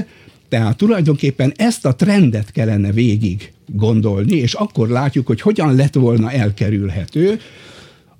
tehát 0.48 0.76
tulajdonképpen 0.76 1.52
ezt 1.56 1.86
a 1.86 1.94
trendet 1.94 2.52
kellene 2.52 2.92
végig 2.92 3.52
gondolni, 3.66 4.36
és 4.36 4.54
akkor 4.54 4.88
látjuk, 4.88 5.26
hogy 5.26 5.40
hogyan 5.40 5.74
lett 5.74 5.94
volna 5.94 6.32
elkerülhető, 6.32 7.40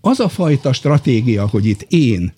az 0.07 0.21
a 0.21 0.29
fajta 0.29 0.73
stratégia, 0.73 1.49
hogy 1.49 1.67
itt 1.67 1.87
én 1.89 2.33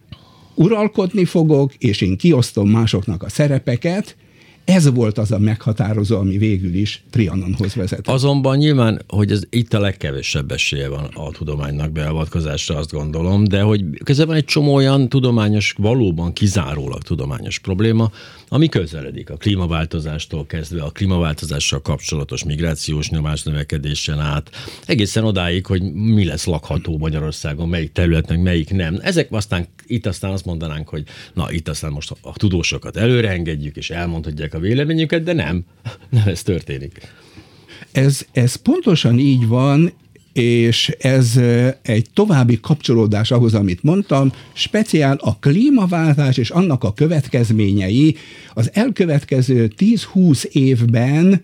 uralkodni 0.54 1.24
fogok, 1.24 1.74
és 1.74 2.00
én 2.00 2.16
kiosztom 2.16 2.70
másoknak 2.70 3.22
a 3.22 3.28
szerepeket, 3.28 4.16
ez 4.64 4.92
volt 4.92 5.18
az 5.18 5.32
a 5.32 5.38
meghatározó, 5.38 6.16
ami 6.16 6.38
végül 6.38 6.74
is 6.74 7.02
Trianonhoz 7.10 7.74
vezetett. 7.74 8.08
Azonban 8.08 8.56
nyilván, 8.56 9.02
hogy 9.08 9.30
ez 9.30 9.42
itt 9.50 9.74
a 9.74 9.80
legkevesebb 9.80 10.50
esélye 10.50 10.88
van 10.88 11.04
a 11.14 11.30
tudománynak 11.30 11.92
beavatkozásra, 11.92 12.76
azt 12.76 12.92
gondolom, 12.92 13.44
de 13.44 13.60
hogy 13.60 13.84
közben 14.04 14.26
van 14.26 14.36
egy 14.36 14.44
csomó 14.44 14.74
olyan 14.74 15.08
tudományos, 15.08 15.74
valóban 15.78 16.32
kizárólag 16.32 17.02
tudományos 17.02 17.58
probléma, 17.58 18.10
ami 18.48 18.68
közeledik 18.68 19.30
a 19.30 19.36
klímaváltozástól 19.36 20.46
kezdve, 20.46 20.82
a 20.82 20.90
klímaváltozással 20.90 21.80
kapcsolatos 21.80 22.44
migrációs 22.44 23.08
nyomás 23.10 23.42
növekedésen 23.42 24.18
át, 24.18 24.50
egészen 24.86 25.24
odáig, 25.24 25.66
hogy 25.66 25.92
mi 25.92 26.24
lesz 26.24 26.44
lakható 26.44 26.98
Magyarországon, 26.98 27.68
melyik 27.68 27.92
területnek, 27.92 28.42
melyik 28.42 28.70
nem. 28.70 28.98
Ezek 29.02 29.32
aztán 29.32 29.66
itt 29.86 30.06
aztán 30.06 30.32
azt 30.32 30.44
mondanánk, 30.44 30.88
hogy 30.88 31.04
na 31.34 31.52
itt 31.52 31.68
aztán 31.68 31.92
most 31.92 32.14
a 32.20 32.32
tudósokat 32.32 32.96
előre 32.96 33.28
engedjük, 33.28 33.76
és 33.76 33.90
elmondhatják 33.90 34.54
a 34.54 34.58
véleményüket, 34.58 35.22
de 35.22 35.32
nem, 35.32 35.64
nem 36.10 36.28
ez 36.28 36.42
történik. 36.42 37.00
Ez, 37.92 38.26
ez 38.32 38.54
pontosan 38.54 39.18
így 39.18 39.46
van, 39.46 39.92
és 40.38 40.88
ez 40.98 41.40
egy 41.82 42.06
további 42.14 42.60
kapcsolódás 42.60 43.30
ahhoz, 43.30 43.54
amit 43.54 43.82
mondtam, 43.82 44.32
speciál 44.52 45.18
a 45.20 45.38
klímaváltás 45.38 46.36
és 46.36 46.50
annak 46.50 46.84
a 46.84 46.92
következményei. 46.92 48.16
Az 48.54 48.70
elkövetkező 48.72 49.72
10-20 49.78 50.44
évben 50.44 51.42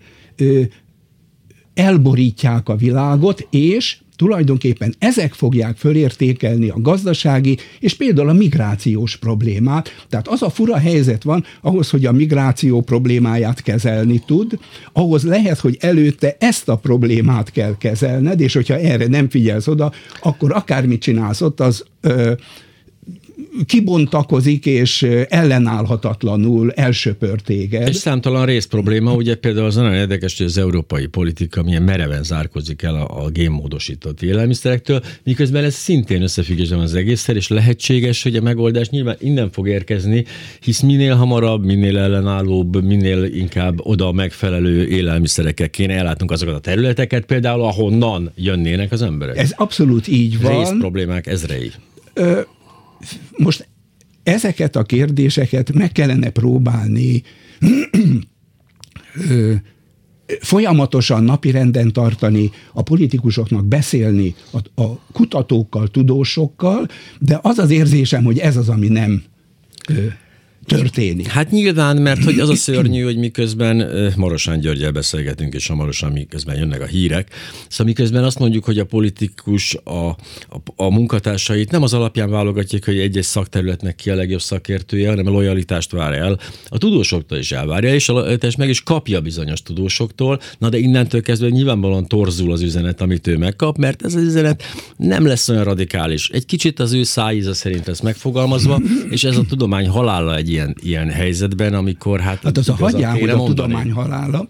elborítják 1.73 2.69
a 2.69 2.75
világot, 2.75 3.47
és 3.49 3.97
tulajdonképpen 4.15 4.95
ezek 4.99 5.33
fogják 5.33 5.77
fölértékelni 5.77 6.69
a 6.69 6.81
gazdasági 6.81 7.57
és 7.79 7.93
például 7.93 8.29
a 8.29 8.33
migrációs 8.33 9.15
problémát. 9.15 10.05
Tehát 10.09 10.27
az 10.27 10.41
a 10.41 10.49
fura 10.49 10.77
helyzet 10.77 11.23
van, 11.23 11.43
ahhoz, 11.61 11.89
hogy 11.89 12.05
a 12.05 12.11
migráció 12.11 12.81
problémáját 12.81 13.61
kezelni 13.61 14.23
tud, 14.25 14.59
ahhoz 14.93 15.23
lehet, 15.23 15.59
hogy 15.59 15.77
előtte 15.79 16.35
ezt 16.39 16.69
a 16.69 16.75
problémát 16.75 17.51
kell 17.51 17.77
kezelned, 17.77 18.39
és 18.39 18.53
hogyha 18.53 18.77
erre 18.77 19.07
nem 19.07 19.29
figyelsz 19.29 19.67
oda, 19.67 19.91
akkor 20.21 20.51
akármit 20.51 21.01
csinálsz 21.01 21.41
ott, 21.41 21.59
az 21.59 21.85
ö, 22.01 22.33
kibontakozik, 23.65 24.65
és 24.65 25.01
ellenállhatatlanul 25.29 26.71
elsöpör 26.71 27.41
téged. 27.41 27.87
És 27.87 27.95
számtalan 27.95 28.45
rész 28.45 28.65
probléma, 28.65 29.13
ugye 29.13 29.35
például 29.35 29.65
az 29.65 29.75
nagyon 29.75 29.93
érdekes, 29.93 30.37
hogy 30.37 30.45
az 30.45 30.57
európai 30.57 31.05
politika 31.05 31.63
milyen 31.63 31.83
mereven 31.83 32.23
zárkozik 32.23 32.81
el 32.81 32.95
a, 32.95 33.23
a 33.23 33.29
génmódosított 33.29 34.21
élelmiszerektől, 34.21 35.01
miközben 35.23 35.63
ez 35.63 35.73
szintén 35.73 36.21
összefüggésben 36.21 36.79
az 36.79 36.93
egészszer, 36.93 37.35
és 37.35 37.47
lehetséges, 37.47 38.23
hogy 38.23 38.35
a 38.35 38.41
megoldás 38.41 38.89
nyilván 38.89 39.15
innen 39.19 39.51
fog 39.51 39.67
érkezni, 39.67 40.25
hisz 40.61 40.79
minél 40.79 41.15
hamarabb, 41.15 41.65
minél 41.65 41.97
ellenállóbb, 41.97 42.83
minél 42.83 43.23
inkább 43.23 43.79
oda 43.79 44.11
megfelelő 44.11 44.87
élelmiszerekkel 44.87 45.69
kéne 45.69 45.93
ellátnunk 45.93 46.31
azokat 46.31 46.55
a 46.55 46.59
területeket, 46.59 47.25
például 47.25 47.61
ahonnan 47.61 48.31
jönnének 48.35 48.91
az 48.91 49.01
emberek. 49.01 49.37
Ez 49.37 49.51
abszolút 49.55 50.07
így 50.07 50.41
van. 50.41 50.57
Rész 50.57 50.73
problémák 50.79 51.27
ezrei. 51.27 51.71
Ö, 52.13 52.39
most 53.37 53.67
ezeket 54.23 54.75
a 54.75 54.83
kérdéseket 54.83 55.73
meg 55.73 55.91
kellene 55.91 56.29
próbálni 56.29 57.23
folyamatosan 60.39 61.23
napirenden 61.23 61.93
tartani, 61.93 62.51
a 62.73 62.81
politikusoknak 62.81 63.65
beszélni, 63.65 64.35
a, 64.51 64.81
a 64.81 64.99
kutatókkal, 65.11 65.87
tudósokkal, 65.87 66.87
de 67.19 67.39
az 67.41 67.57
az 67.57 67.71
érzésem, 67.71 68.23
hogy 68.23 68.39
ez 68.39 68.57
az, 68.57 68.69
ami 68.69 68.87
nem 68.87 69.23
történik. 70.65 71.27
Hát 71.27 71.51
nyilván, 71.51 71.97
mert 71.97 72.23
hogy 72.23 72.39
az 72.39 72.49
a 72.49 72.55
szörnyű, 72.55 73.01
hogy 73.01 73.17
miközben 73.17 73.89
Marosán 74.15 74.59
Györgyel 74.59 74.91
beszélgetünk, 74.91 75.53
és 75.53 75.67
hamarosan 75.67 76.11
miközben 76.11 76.57
jönnek 76.57 76.81
a 76.81 76.85
hírek, 76.85 77.29
szóval 77.67 77.85
miközben 77.85 78.23
azt 78.23 78.39
mondjuk, 78.39 78.63
hogy 78.63 78.79
a 78.79 78.85
politikus 78.85 79.77
a, 79.83 80.07
a, 80.07 80.17
a 80.75 80.89
munkatársait 80.89 81.71
nem 81.71 81.83
az 81.83 81.93
alapján 81.93 82.29
válogatják, 82.29 82.85
hogy 82.85 82.99
egy-egy 82.99 83.23
szakterületnek 83.23 83.95
ki 83.95 84.09
a 84.09 84.15
legjobb 84.15 84.41
szakértője, 84.41 85.09
hanem 85.09 85.27
a 85.27 85.29
lojalitást 85.29 85.91
vár 85.91 86.13
el. 86.13 86.39
A 86.67 86.77
tudósoktól 86.77 87.37
is 87.37 87.51
elvárja, 87.51 87.93
és, 87.93 88.09
a, 88.09 88.19
és 88.19 88.55
meg 88.55 88.69
is 88.69 88.83
kapja 88.83 89.21
bizonyos 89.21 89.61
tudósoktól, 89.61 90.39
na 90.57 90.69
de 90.69 90.77
innentől 90.77 91.21
kezdve 91.21 91.49
nyilvánvalóan 91.49 92.07
torzul 92.07 92.51
az 92.51 92.61
üzenet, 92.61 93.01
amit 93.01 93.27
ő 93.27 93.37
megkap, 93.37 93.77
mert 93.77 94.05
ez 94.05 94.15
az 94.15 94.21
üzenet 94.21 94.63
nem 94.97 95.25
lesz 95.25 95.49
olyan 95.49 95.63
radikális. 95.63 96.29
Egy 96.29 96.45
kicsit 96.45 96.79
az 96.79 96.93
ő 96.93 97.03
szájíza 97.03 97.53
szerint 97.53 97.87
lesz 97.87 98.01
megfogalmazva, 98.01 98.81
és 99.09 99.23
ez 99.23 99.37
a 99.37 99.45
tudomány 99.45 99.87
halála 99.87 100.35
egy 100.35 100.49
ilyen, 100.55 100.75
ilyen 100.81 101.09
helyzetben, 101.09 101.73
amikor 101.73 102.19
hát... 102.19 102.39
Hát 102.43 102.57
az 102.57 102.69
a 102.69 102.75
hagyjál, 102.75 103.19
hogy 103.19 103.29
a 103.29 103.43
tudomány 103.43 103.91
halála, 103.91 104.47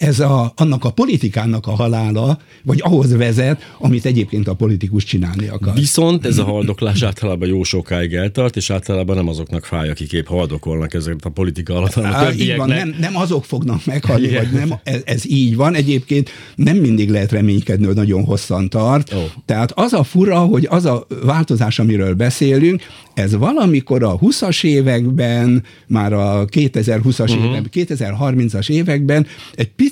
ez 0.00 0.20
a, 0.20 0.52
annak 0.56 0.84
a 0.84 0.90
politikának 0.90 1.66
a 1.66 1.70
halála, 1.70 2.38
vagy 2.62 2.80
ahhoz 2.82 3.16
vezet, 3.16 3.74
amit 3.78 4.04
egyébként 4.04 4.48
a 4.48 4.54
politikus 4.54 5.04
csinálni 5.04 5.48
akar. 5.48 5.74
Viszont 5.74 6.26
ez 6.26 6.38
a 6.38 6.44
haldoklás 6.44 7.02
általában 7.02 7.48
jó 7.48 7.62
sokáig 7.62 8.14
eltart, 8.14 8.56
és 8.56 8.70
általában 8.70 9.16
nem 9.16 9.28
azoknak 9.28 9.64
fáj, 9.64 9.88
akik 9.88 10.12
épp 10.12 10.26
haldokolnak 10.26 10.94
ezeket 10.94 11.24
a 11.24 11.28
politika 11.28 11.74
alatt, 11.74 11.92
hanem 11.92 12.12
a 12.14 12.30
így 12.32 12.56
van, 12.56 12.68
nem, 12.68 12.94
nem 13.00 13.16
azok 13.16 13.44
fognak 13.44 13.84
meghalni, 13.84 14.26
Igen. 14.26 14.42
vagy 14.44 14.52
nem, 14.52 14.78
ez, 14.82 15.00
ez 15.04 15.30
így 15.30 15.56
van. 15.56 15.74
Egyébként 15.74 16.30
nem 16.54 16.76
mindig 16.76 17.10
lehet 17.10 17.32
reménykedni, 17.32 17.86
hogy 17.86 17.94
nagyon 17.94 18.24
hosszan 18.24 18.68
tart. 18.68 19.12
Oh. 19.12 19.22
Tehát 19.44 19.72
az 19.72 19.92
a 19.92 20.02
fura, 20.02 20.38
hogy 20.38 20.66
az 20.70 20.84
a 20.84 21.06
változás, 21.24 21.78
amiről 21.78 22.14
beszélünk, 22.14 22.82
ez 23.14 23.36
valamikor 23.36 24.02
a 24.02 24.18
20-as 24.18 24.64
években, 24.64 25.64
már 25.86 26.12
a 26.12 26.44
2020-as 26.44 27.20
uh-huh. 27.20 27.44
években, 27.44 27.70
2030-as 27.72 28.70
években 28.70 29.26
egy 29.54 29.68
picit 29.68 29.88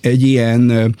egy 0.00 0.22
ilyen 0.22 0.94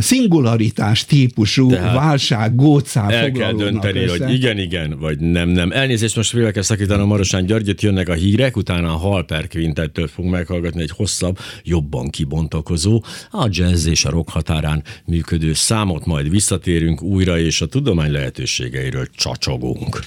szingularitás 0.00 1.04
típusú 1.04 1.68
Tehát 1.70 1.94
válság, 1.94 2.54
gócá 2.54 3.08
El 3.10 3.30
kell 3.30 3.52
dönteni, 3.52 3.98
össze. 3.98 4.24
hogy 4.24 4.34
igen, 4.34 4.58
igen, 4.58 4.96
vagy 4.98 5.18
nem, 5.18 5.48
nem. 5.48 5.72
Elnézést, 5.72 6.16
most 6.16 6.30
félre 6.30 6.50
kell 6.50 6.62
szakítanom 6.62 7.08
Marosán 7.08 7.46
Györgyöt, 7.46 7.82
jönnek 7.82 8.08
a 8.08 8.12
hírek, 8.12 8.56
utána 8.56 8.92
a 8.92 8.96
Halper 8.96 9.48
Quintettől 9.48 10.06
fog 10.06 10.24
meghallgatni 10.24 10.82
egy 10.82 10.90
hosszabb, 10.90 11.38
jobban 11.62 12.10
kibontakozó, 12.10 13.02
a 13.30 13.48
jazz 13.50 13.86
és 13.86 14.04
a 14.04 14.10
rock 14.10 14.28
határán 14.28 14.82
működő 15.04 15.52
számot, 15.52 16.06
majd 16.06 16.30
visszatérünk 16.30 17.02
újra, 17.02 17.38
és 17.38 17.60
a 17.60 17.66
tudomány 17.66 18.10
lehetőségeiről 18.10 19.06
csacsogunk. 19.16 19.98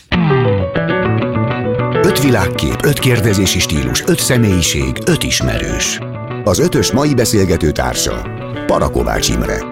Öt 2.08 2.24
világkép, 2.24 2.84
öt 2.84 3.00
kérdezési 3.00 3.60
stílus, 3.60 4.04
öt 4.06 4.20
személyiség, 4.20 4.98
öt 5.06 5.24
ismerős. 5.24 6.00
Az 6.44 6.60
ötös 6.60 6.92
mai 6.92 7.14
beszélgető 7.14 7.72
társa 7.72 8.22
Parakovács 8.68 9.30
Imre. 9.30 9.66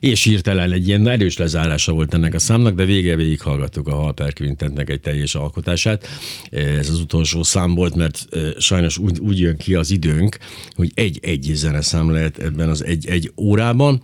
És 0.00 0.22
hirtelen 0.22 0.72
egy 0.72 0.88
ilyen 0.88 1.08
erős 1.08 1.36
lezárása 1.36 1.92
volt 1.92 2.14
ennek 2.14 2.34
a 2.34 2.38
számnak, 2.38 2.74
de 2.74 2.84
vége 2.84 3.16
végig 3.16 3.40
hallgattuk 3.40 3.88
a 3.88 3.94
Halper 3.94 4.32
Quintetnek 4.32 4.90
egy 4.90 5.00
teljes 5.00 5.34
alkotását. 5.34 6.08
Ez 6.50 6.88
az 6.88 7.00
utolsó 7.00 7.42
szám 7.42 7.74
volt, 7.74 7.94
mert 7.94 8.26
sajnos 8.58 8.98
úgy, 8.98 9.18
úgy 9.18 9.40
jön 9.40 9.56
ki 9.56 9.74
az 9.74 9.90
időnk, 9.90 10.36
hogy 10.74 10.90
egy-egy 10.94 11.50
zeneszám 11.54 12.10
lehet 12.10 12.38
ebben 12.38 12.68
az 12.68 12.84
egy-egy 12.84 13.32
órában, 13.36 14.02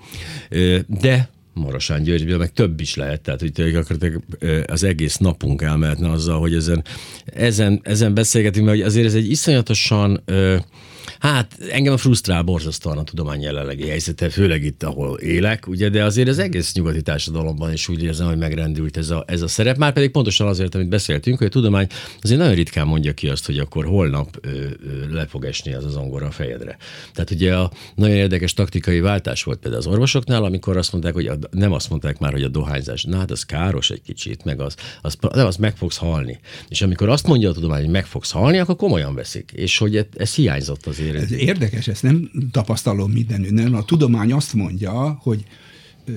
de 0.86 1.30
Marosán 1.54 2.02
Györgyből, 2.02 2.38
meg 2.38 2.52
több 2.52 2.80
is 2.80 2.94
lehet, 2.94 3.20
tehát 3.20 3.40
hogy 3.40 3.52
az 4.66 4.82
egész 4.82 5.16
napunk 5.16 5.62
elmehetne 5.62 6.10
azzal, 6.10 6.38
hogy 6.38 6.54
ezen, 6.54 6.84
ezen, 7.24 7.80
ezen 7.82 8.14
beszélgetünk, 8.14 8.66
mert 8.66 8.82
azért 8.82 9.06
ez 9.06 9.14
egy 9.14 9.30
iszonyatosan 9.30 10.22
Hát 11.22 11.58
engem 11.70 11.96
frusztrál 11.96 12.42
borzasztóan 12.42 12.98
a 12.98 13.02
tudomány 13.02 13.40
jelenlegi 13.40 13.88
helyzete, 13.88 14.30
főleg 14.30 14.64
itt, 14.64 14.82
ahol 14.82 15.18
élek, 15.18 15.66
ugye, 15.66 15.88
de 15.88 16.04
azért 16.04 16.28
az 16.28 16.38
egész 16.38 16.74
nyugati 16.74 17.02
társadalomban 17.02 17.72
is 17.72 17.88
úgy 17.88 18.02
érzem, 18.02 18.26
hogy 18.26 18.38
megrendült 18.38 18.96
ez 18.96 19.10
a, 19.10 19.24
ez 19.26 19.42
a 19.42 19.48
szerep. 19.48 19.76
Már 19.76 19.92
pedig 19.92 20.10
pontosan 20.10 20.46
azért, 20.46 20.74
amit 20.74 20.88
beszéltünk, 20.88 21.38
hogy 21.38 21.46
a 21.46 21.50
tudomány 21.50 21.86
azért 22.20 22.38
nagyon 22.38 22.54
ritkán 22.54 22.86
mondja 22.86 23.12
ki 23.12 23.28
azt, 23.28 23.46
hogy 23.46 23.58
akkor 23.58 23.84
holnap 23.84 24.38
ö, 24.40 24.48
ö, 24.50 24.66
le 25.12 25.26
fog 25.26 25.44
esni 25.44 25.74
az 25.74 25.84
az 25.84 25.96
angora 25.96 26.26
a 26.26 26.30
fejedre. 26.30 26.76
Tehát 27.12 27.30
ugye 27.30 27.56
a 27.56 27.70
nagyon 27.94 28.16
érdekes 28.16 28.54
taktikai 28.54 29.00
váltás 29.00 29.42
volt 29.42 29.58
például 29.58 29.82
az 29.82 29.88
orvosoknál, 29.92 30.44
amikor 30.44 30.76
azt 30.76 30.92
mondták, 30.92 31.14
hogy 31.14 31.26
a, 31.26 31.38
nem 31.50 31.72
azt 31.72 31.90
mondták 31.90 32.18
már, 32.18 32.32
hogy 32.32 32.42
a 32.42 32.48
dohányzás, 32.48 33.02
na 33.02 33.16
hát 33.16 33.30
az 33.30 33.42
káros 33.42 33.90
egy 33.90 34.02
kicsit, 34.02 34.44
meg 34.44 34.60
az, 34.60 34.74
az, 35.02 35.16
nem, 35.34 35.46
az 35.46 35.56
meg 35.56 35.76
fogsz 35.76 35.96
halni. 35.96 36.40
És 36.68 36.82
amikor 36.82 37.08
azt 37.08 37.26
mondja 37.26 37.50
a 37.50 37.52
tudomány, 37.52 37.82
hogy 37.82 37.92
meg 37.92 38.06
fogsz 38.06 38.30
halni, 38.30 38.58
akkor 38.58 38.76
komolyan 38.76 39.14
veszik. 39.14 39.50
És 39.54 39.78
hogy 39.78 39.96
ez, 39.96 40.04
ez 40.16 40.34
hiányzott 40.34 40.86
azért 40.86 41.10
ez 41.16 41.32
érdekes, 41.32 41.88
ezt 41.88 42.02
nem 42.02 42.30
tapasztalom 42.50 43.10
mindenütt. 43.10 43.74
A 43.74 43.84
tudomány 43.84 44.32
azt 44.32 44.54
mondja, 44.54 45.18
hogy 45.20 45.44
ö, 46.04 46.12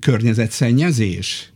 környezetszennyezés, 0.00 1.52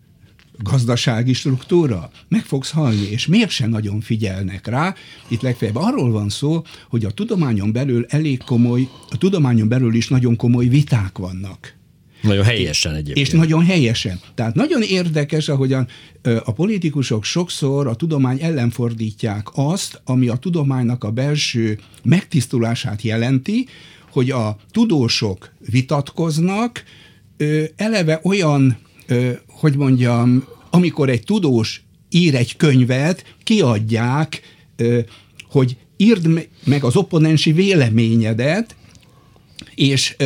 gazdasági 0.58 1.32
struktúra, 1.32 2.10
meg 2.28 2.44
fogsz 2.44 2.70
halni, 2.70 3.10
és 3.10 3.26
mégsem 3.26 3.70
nagyon 3.70 4.00
figyelnek 4.00 4.66
rá. 4.66 4.94
Itt 5.28 5.40
legfeljebb 5.40 5.76
arról 5.76 6.10
van 6.10 6.28
szó, 6.28 6.62
hogy 6.88 7.04
a 7.04 7.10
tudományon 7.10 7.72
belül 7.72 8.04
elég 8.08 8.42
komoly, 8.42 8.88
a 9.10 9.18
tudományon 9.18 9.68
belül 9.68 9.94
is 9.94 10.08
nagyon 10.08 10.36
komoly 10.36 10.66
viták 10.66 11.18
vannak. 11.18 11.74
Nagyon 12.26 12.44
helyesen 12.44 12.94
egyébként. 12.94 13.26
És 13.26 13.32
nagyon 13.32 13.64
helyesen. 13.64 14.20
Tehát 14.34 14.54
nagyon 14.54 14.82
érdekes, 14.82 15.48
ahogyan 15.48 15.88
a 16.22 16.52
politikusok 16.52 17.24
sokszor 17.24 17.86
a 17.86 17.94
tudomány 17.94 18.38
ellen 18.40 18.70
fordítják 18.70 19.46
azt, 19.52 20.00
ami 20.04 20.28
a 20.28 20.36
tudománynak 20.36 21.04
a 21.04 21.10
belső 21.10 21.78
megtisztulását 22.02 23.02
jelenti, 23.02 23.66
hogy 24.10 24.30
a 24.30 24.56
tudósok 24.70 25.52
vitatkoznak, 25.70 26.82
eleve 27.76 28.20
olyan, 28.22 28.78
hogy 29.48 29.76
mondjam, 29.76 30.44
amikor 30.70 31.08
egy 31.08 31.22
tudós 31.22 31.82
ír 32.10 32.34
egy 32.34 32.56
könyvet, 32.56 33.34
kiadják, 33.42 34.40
hogy 35.50 35.76
írd 35.96 36.48
meg 36.64 36.84
az 36.84 36.96
opponensi 36.96 37.52
véleményedet, 37.52 38.74
és 39.74 40.16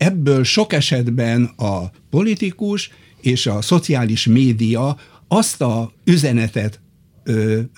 ebből 0.00 0.44
sok 0.44 0.72
esetben 0.72 1.44
a 1.44 1.90
politikus 2.10 2.90
és 3.20 3.46
a 3.46 3.62
szociális 3.62 4.26
média 4.26 4.96
azt 5.28 5.60
a 5.60 5.92
üzenetet 6.04 6.80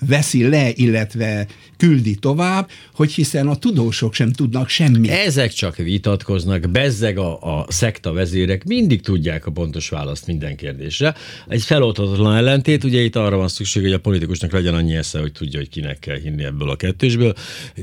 veszi 0.07 0.47
le, 0.47 0.69
illetve 0.75 1.47
küldi 1.77 2.15
tovább, 2.15 2.69
hogy 2.93 3.11
hiszen 3.11 3.47
a 3.47 3.55
tudósok 3.55 4.13
sem 4.13 4.31
tudnak 4.31 4.69
semmit. 4.69 5.11
Ezek 5.11 5.51
csak 5.51 5.75
vitatkoznak, 5.75 6.69
bezzeg 6.69 7.17
a, 7.17 7.59
a 7.59 7.65
szekta 7.69 8.13
vezérek, 8.13 8.63
mindig 8.63 9.01
tudják 9.01 9.45
a 9.45 9.51
pontos 9.51 9.89
választ 9.89 10.27
minden 10.27 10.55
kérdésre. 10.55 11.15
Egy 11.47 11.61
feloldhatatlan 11.61 12.35
ellentét, 12.35 12.83
ugye 12.83 13.01
itt 13.01 13.15
arra 13.15 13.37
van 13.37 13.47
szükség, 13.47 13.81
hogy 13.81 13.93
a 13.93 13.99
politikusnak 13.99 14.51
legyen 14.51 14.73
annyi 14.73 14.95
esze, 14.95 15.19
hogy 15.19 15.31
tudja, 15.31 15.59
hogy 15.59 15.69
kinek 15.69 15.99
kell 15.99 16.17
hinni 16.17 16.43
ebből 16.43 16.69
a 16.69 16.75
kettősből, 16.75 17.33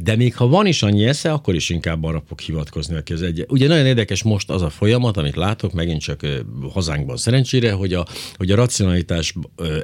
de 0.02 0.16
még 0.16 0.36
ha 0.36 0.48
van 0.48 0.66
is 0.66 0.82
annyi 0.82 1.04
esze, 1.04 1.32
akkor 1.32 1.54
is 1.54 1.70
inkább 1.70 2.04
arra 2.04 2.22
fog 2.28 2.40
hivatkozni, 2.40 2.96
aki 2.96 3.12
az 3.12 3.22
egy. 3.22 3.44
Ugye 3.48 3.68
nagyon 3.68 3.86
érdekes 3.86 4.22
most 4.22 4.50
az 4.50 4.62
a 4.62 4.70
folyamat, 4.70 5.16
amit 5.16 5.36
látok, 5.36 5.72
megint 5.72 6.00
csak 6.00 6.26
hazánkban 6.72 7.16
szerencsére, 7.16 7.72
hogy 7.72 7.92
a, 7.94 8.06
hogy 8.36 8.50
a 8.50 8.56
racionalitás 8.56 9.34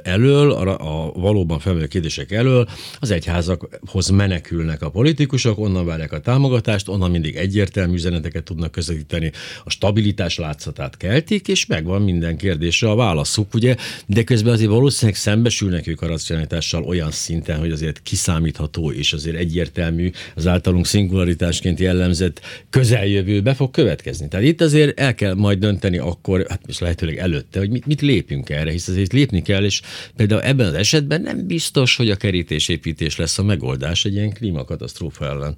elől 0.03 0.51
a, 0.51 1.05
a 1.05 1.11
valóban 1.11 1.59
fel 1.59 1.76
felmerülő 1.77 1.87
kérdések 1.87 2.31
elől 2.31 2.67
az 2.99 3.11
egyházakhoz 3.11 4.09
menekülnek 4.09 4.81
a 4.81 4.89
politikusok, 4.89 5.59
onnan 5.59 5.85
várják 5.85 6.11
a 6.11 6.19
támogatást, 6.19 6.87
onnan 6.87 7.11
mindig 7.11 7.35
egyértelmű 7.35 7.93
üzeneteket 7.93 8.43
tudnak 8.43 8.71
közvetíteni, 8.71 9.31
a 9.63 9.69
stabilitás 9.69 10.37
látszatát 10.37 10.97
keltik, 10.97 11.47
és 11.47 11.65
megvan 11.65 12.01
minden 12.01 12.37
kérdésre 12.37 12.89
a 12.89 12.95
válaszuk, 12.95 13.53
ugye, 13.53 13.75
de 14.05 14.23
közben 14.23 14.53
azért 14.53 14.69
valószínűleg 14.69 15.19
szembesülnek 15.19 15.87
ők 15.87 16.01
a 16.01 16.07
racionalitással 16.07 16.83
olyan 16.83 17.11
szinten, 17.11 17.59
hogy 17.59 17.71
azért 17.71 18.01
kiszámítható 18.03 18.91
és 18.91 19.13
azért 19.13 19.37
egyértelmű 19.37 20.11
az 20.35 20.47
általunk 20.47 20.85
szingularitásként 20.85 21.79
jellemzett 21.79 22.41
közeljövőbe 22.69 23.53
fog 23.53 23.71
következni. 23.71 24.27
Tehát 24.27 24.45
itt 24.45 24.61
azért 24.61 24.99
el 24.99 25.15
kell 25.15 25.33
majd 25.33 25.59
dönteni 25.59 25.97
akkor, 25.97 26.45
hát 26.49 26.61
most 26.67 26.79
lehetőleg 26.79 27.17
előtte, 27.17 27.59
hogy 27.59 27.69
mit, 27.69 27.85
mit 27.85 28.01
lépünk 28.01 28.49
erre, 28.49 28.71
hisz 28.71 28.87
azért 28.87 29.13
lépni 29.13 29.41
kell, 29.41 29.63
és 29.63 29.81
például 30.15 30.41
ebben 30.41 30.67
az 30.67 30.73
esetben 30.73 31.21
nem 31.21 31.47
biztos, 31.57 31.95
hogy 31.95 32.09
a 32.09 32.15
kerítésépítés 32.15 33.15
lesz 33.15 33.37
a 33.37 33.43
megoldás 33.43 34.05
egy 34.05 34.13
ilyen 34.13 34.33
klímakatasztrófa 34.33 35.25
ellen. 35.25 35.57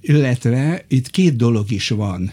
Illetve 0.00 0.84
itt 0.88 1.10
két 1.10 1.36
dolog 1.36 1.70
is 1.70 1.88
van 1.88 2.32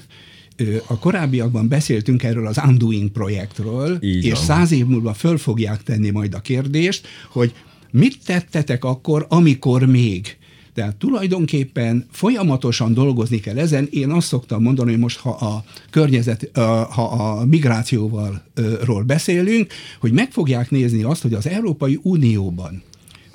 a 0.88 1.00
korábbiakban 1.00 1.68
beszéltünk 1.68 2.24
erről 2.24 2.48
az 2.48 2.60
Undoing 2.68 3.10
projektről, 3.12 3.98
Így 4.02 4.26
és 4.26 4.32
van. 4.32 4.42
száz 4.42 4.72
év 4.72 4.86
múlva 4.86 5.14
föl 5.14 5.38
fogják 5.38 5.84
tenni 5.84 6.10
majd 6.10 6.34
a 6.34 6.40
kérdést, 6.40 7.08
hogy 7.30 7.54
mit 7.92 8.18
tettetek 8.26 8.84
akkor, 8.84 9.26
amikor 9.30 9.86
még 9.86 10.38
tehát 10.78 10.96
tulajdonképpen 10.96 12.06
folyamatosan 12.12 12.94
dolgozni 12.94 13.40
kell 13.40 13.58
ezen. 13.58 13.88
Én 13.92 14.10
azt 14.10 14.28
szoktam 14.28 14.62
mondani, 14.62 14.92
hogy 14.92 15.00
most 15.00 15.20
ha 15.20 15.30
a 15.30 15.64
környezet, 15.90 16.50
ha 16.90 17.04
a 17.04 17.46
migrációval 17.46 18.44
ról 18.84 19.04
beszélünk, 19.04 19.74
hogy 20.00 20.12
meg 20.12 20.32
fogják 20.32 20.72
nézni 20.72 21.04
azt, 21.04 21.22
hogy 21.22 21.34
az 21.34 21.48
Európai 21.48 22.00
Unióban 22.02 22.84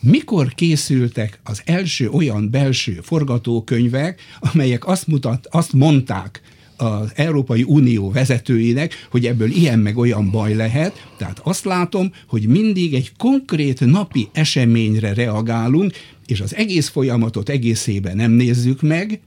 mikor 0.00 0.54
készültek 0.54 1.40
az 1.44 1.62
első 1.64 2.08
olyan 2.08 2.50
belső 2.50 2.98
forgatókönyvek, 3.02 4.20
amelyek 4.52 4.86
azt, 4.86 5.06
mutat, 5.06 5.46
azt 5.50 5.72
mondták 5.72 6.40
az 6.76 7.12
Európai 7.14 7.62
Unió 7.62 8.10
vezetőinek, 8.10 9.06
hogy 9.10 9.26
ebből 9.26 9.50
ilyen 9.50 9.78
meg 9.78 9.96
olyan 9.96 10.30
baj 10.30 10.54
lehet. 10.54 11.08
Tehát 11.16 11.40
azt 11.42 11.64
látom, 11.64 12.12
hogy 12.28 12.46
mindig 12.46 12.94
egy 12.94 13.12
konkrét 13.18 13.80
napi 13.80 14.28
eseményre 14.32 15.14
reagálunk, 15.14 15.92
és 16.32 16.40
az 16.40 16.54
egész 16.54 16.88
folyamatot 16.88 17.48
egészében 17.48 18.16
nem 18.16 18.30
nézzük 18.30 18.82
meg, 18.82 19.20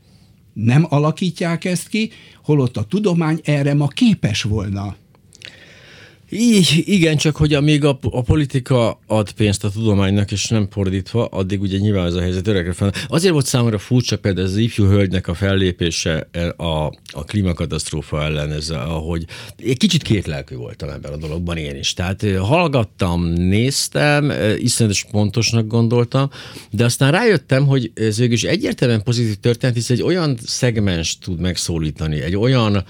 nem 0.54 0.86
alakítják 0.90 1.66
ezt 1.66 1.88
ki, 1.88 2.12
holott 2.44 2.78
a 2.78 2.84
tudomány 2.84 3.40
erre 3.44 3.74
ma 3.74 3.88
képes 3.88 4.42
volna. 4.42 4.96
Így, 6.30 6.84
igen, 6.86 7.18
csak 7.18 7.36
hogy 7.36 7.54
amíg 7.54 7.84
a, 7.84 8.00
a 8.02 8.22
politika 8.22 9.00
ad 9.08 9.32
pénzt 9.32 9.64
a 9.64 9.70
tudománynak, 9.70 10.32
és 10.32 10.48
nem 10.48 10.68
fordítva, 10.72 11.26
addig 11.26 11.62
ugye 11.62 11.78
nyilván 11.78 12.06
ez 12.06 12.14
a 12.14 12.22
helyzet 12.22 12.48
öregre 12.48 12.74
fel. 12.74 12.94
Azért 13.08 13.34
volt 13.34 13.46
számomra 13.46 13.78
furcsa 13.78 14.18
például 14.18 14.48
az 14.48 14.58
ifjú 14.58 14.86
hölgynek 14.86 15.28
a 15.28 15.34
fellépése 15.34 16.28
a, 16.58 16.86
a 17.12 17.24
klímakatasztrófa 17.26 18.24
ellen, 18.24 18.52
ez, 18.52 18.70
ahogy 18.70 19.26
egy 19.58 19.78
kicsit 19.78 20.02
kétlelkű 20.02 20.56
voltam 20.56 20.90
ebben 20.90 21.14
a 21.14 21.18
dologban 21.18 21.58
én 21.58 21.76
is. 21.76 21.94
Tehát 21.94 22.26
hallgattam, 22.38 23.24
néztem, 23.26 24.32
iszonyatos 24.58 25.06
pontosnak 25.12 25.68
gondoltam, 25.68 26.30
de 26.72 26.84
aztán 26.84 27.12
rájöttem, 27.12 27.66
hogy 27.66 27.92
ez 27.94 28.18
végül 28.18 28.34
is 28.34 28.44
egyértelműen 28.44 29.04
pozitív 29.04 29.36
történet, 29.36 29.76
hisz 29.76 29.90
egy 29.90 30.02
olyan 30.02 30.38
szegmens 30.46 31.18
tud 31.18 31.40
megszólítani, 31.40 32.22
egy 32.22 32.36
olyan 32.36 32.84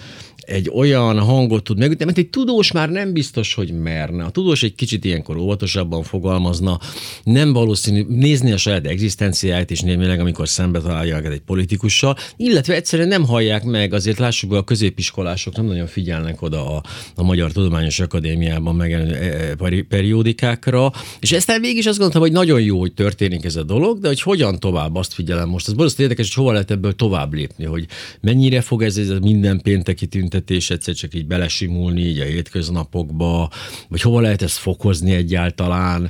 egy 0.45 0.71
olyan 0.73 1.19
hangot 1.19 1.63
tud 1.63 1.77
megütni, 1.77 2.05
mert 2.05 2.17
egy 2.17 2.29
tudós 2.29 2.71
már 2.71 2.89
nem 2.89 3.13
biztos, 3.13 3.53
hogy 3.53 3.71
merne. 3.71 4.23
A 4.23 4.29
tudós 4.29 4.63
egy 4.63 4.75
kicsit 4.75 5.05
ilyenkor 5.05 5.37
óvatosabban 5.37 6.03
fogalmazna, 6.03 6.79
nem 7.23 7.53
valószínű 7.53 8.05
nézni 8.07 8.51
a 8.51 8.57
saját 8.57 8.85
egzisztenciáját 8.85 9.69
is 9.69 9.79
némileg, 9.79 10.19
amikor 10.19 10.47
szembe 10.47 10.79
találják 10.79 11.25
egy 11.25 11.39
politikussal, 11.39 12.17
illetve 12.37 12.75
egyszerűen 12.75 13.07
nem 13.07 13.25
hallják 13.25 13.63
meg, 13.63 13.93
azért 13.93 14.17
lássuk 14.17 14.49
be, 14.49 14.57
a 14.57 14.63
középiskolások 14.63 15.55
nem 15.55 15.65
nagyon 15.65 15.87
figyelnek 15.87 16.41
oda 16.41 16.75
a, 16.75 16.83
a 17.15 17.23
Magyar 17.23 17.51
Tudományos 17.51 17.99
Akadémiában 17.99 18.75
megjelenő 18.75 19.13
e, 19.13 19.55
e, 19.59 19.83
periódikákra, 19.89 20.91
és 21.19 21.31
ezt 21.31 21.57
végig 21.59 21.77
is 21.77 21.85
azt 21.85 21.97
gondoltam, 21.97 22.21
hogy 22.21 22.31
nagyon 22.31 22.61
jó, 22.61 22.79
hogy 22.79 22.93
történik 22.93 23.45
ez 23.45 23.55
a 23.55 23.63
dolog, 23.63 23.99
de 23.99 24.07
hogy 24.07 24.21
hogyan 24.21 24.59
tovább, 24.59 24.95
azt 24.95 25.13
figyelem 25.13 25.49
most. 25.49 25.67
Ez 25.67 25.73
borzasztó 25.73 26.03
érdekes, 26.03 26.25
hogy 26.25 26.43
hova 26.43 26.51
lehet 26.51 26.71
ebből 26.71 26.95
tovább 26.95 27.33
lépni, 27.33 27.65
hogy 27.65 27.85
mennyire 28.21 28.61
fog 28.61 28.83
ez, 28.83 28.97
ez 28.97 29.09
minden 29.21 29.61
pénteki 29.61 30.05
tűnt 30.05 30.34
tüntetés 30.35 30.69
egyszer 30.69 30.93
csak 30.93 31.13
így 31.13 31.25
belesimulni 31.25 32.01
így 32.01 32.19
a 32.19 32.23
hétköznapokba, 32.23 33.49
vagy 33.89 34.01
hova 34.01 34.19
lehet 34.19 34.41
ezt 34.41 34.57
fokozni 34.57 35.11
egyáltalán? 35.11 36.09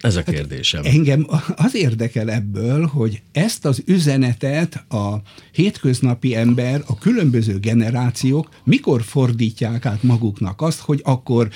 Ez 0.00 0.16
a 0.16 0.22
hát 0.26 0.34
kérdésem. 0.34 0.84
Hát 0.84 0.92
engem 0.92 1.26
az 1.56 1.74
érdekel 1.74 2.30
ebből, 2.30 2.86
hogy 2.86 3.22
ezt 3.32 3.64
az 3.64 3.82
üzenetet 3.86 4.74
a 4.88 5.22
hétköznapi 5.52 6.34
ember, 6.34 6.82
a 6.86 6.98
különböző 6.98 7.58
generációk 7.58 8.48
mikor 8.64 9.02
fordítják 9.02 9.86
át 9.86 10.02
maguknak 10.02 10.62
azt, 10.62 10.80
hogy 10.80 11.00
akkor 11.04 11.48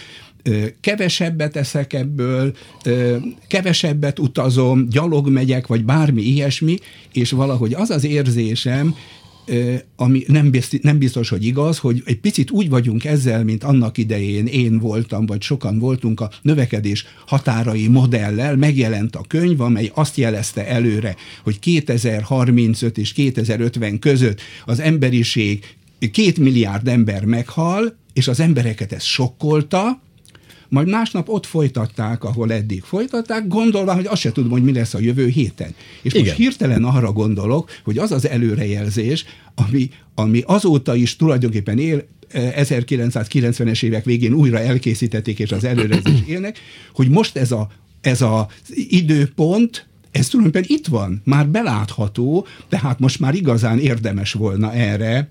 kevesebbet 0.80 1.56
eszek 1.56 1.92
ebből, 1.92 2.56
kevesebbet 3.48 4.18
utazom, 4.18 4.88
gyalog 4.88 5.28
megyek, 5.28 5.66
vagy 5.66 5.84
bármi 5.84 6.22
ilyesmi, 6.22 6.76
és 7.12 7.30
valahogy 7.30 7.74
az 7.74 7.90
az 7.90 8.04
érzésem, 8.04 8.94
ami 9.96 10.24
nem 10.26 10.50
biztos, 10.50 10.78
nem 10.82 10.98
biztos, 10.98 11.28
hogy 11.28 11.44
igaz, 11.44 11.78
hogy 11.78 12.02
egy 12.04 12.18
picit 12.18 12.50
úgy 12.50 12.68
vagyunk 12.68 13.04
ezzel, 13.04 13.44
mint 13.44 13.64
annak 13.64 13.98
idején 13.98 14.46
én 14.46 14.78
voltam, 14.78 15.26
vagy 15.26 15.42
sokan 15.42 15.78
voltunk 15.78 16.20
a 16.20 16.30
növekedés 16.42 17.04
határai 17.26 17.88
modellel, 17.88 18.56
megjelent 18.56 19.16
a 19.16 19.24
könyv, 19.28 19.60
amely 19.60 19.90
azt 19.94 20.16
jelezte 20.16 20.66
előre, 20.66 21.16
hogy 21.42 21.58
2035 21.58 22.98
és 22.98 23.12
2050 23.12 23.98
között 23.98 24.40
az 24.64 24.80
emberiség 24.80 25.64
két 26.12 26.38
milliárd 26.38 26.88
ember 26.88 27.24
meghal, 27.24 27.96
és 28.12 28.28
az 28.28 28.40
embereket 28.40 28.92
ez 28.92 29.02
sokkolta, 29.02 30.00
majd 30.70 30.88
másnap 30.88 31.28
ott 31.28 31.46
folytatták, 31.46 32.24
ahol 32.24 32.52
eddig 32.52 32.82
folytatták, 32.82 33.46
gondolva, 33.46 33.94
hogy 33.94 34.06
azt 34.06 34.20
se 34.20 34.32
tudom, 34.32 34.50
hogy 34.50 34.62
mi 34.62 34.72
lesz 34.72 34.94
a 34.94 35.00
jövő 35.00 35.28
héten. 35.28 35.74
És 36.02 36.12
Igen. 36.12 36.26
most 36.26 36.36
hirtelen 36.36 36.84
arra 36.84 37.12
gondolok, 37.12 37.70
hogy 37.84 37.98
az 37.98 38.12
az 38.12 38.28
előrejelzés, 38.28 39.24
ami, 39.54 39.90
ami 40.14 40.42
azóta 40.46 40.94
is 40.94 41.16
tulajdonképpen 41.16 41.78
él, 41.78 42.06
1990-es 42.32 43.82
évek 43.82 44.04
végén 44.04 44.32
újra 44.32 44.58
elkészítették, 44.58 45.38
és 45.38 45.52
az 45.52 45.64
előrejelzés 45.64 46.22
élnek, 46.26 46.58
hogy 46.94 47.08
most 47.08 47.36
ez 47.36 47.52
a 47.52 47.68
ez 48.00 48.22
az 48.22 48.46
időpont, 48.74 49.86
ez 50.10 50.28
tulajdonképpen 50.28 50.76
itt 50.76 50.86
van, 50.86 51.22
már 51.24 51.48
belátható, 51.48 52.46
tehát 52.68 52.98
most 52.98 53.20
már 53.20 53.34
igazán 53.34 53.78
érdemes 53.78 54.32
volna 54.32 54.72
erre 54.72 55.28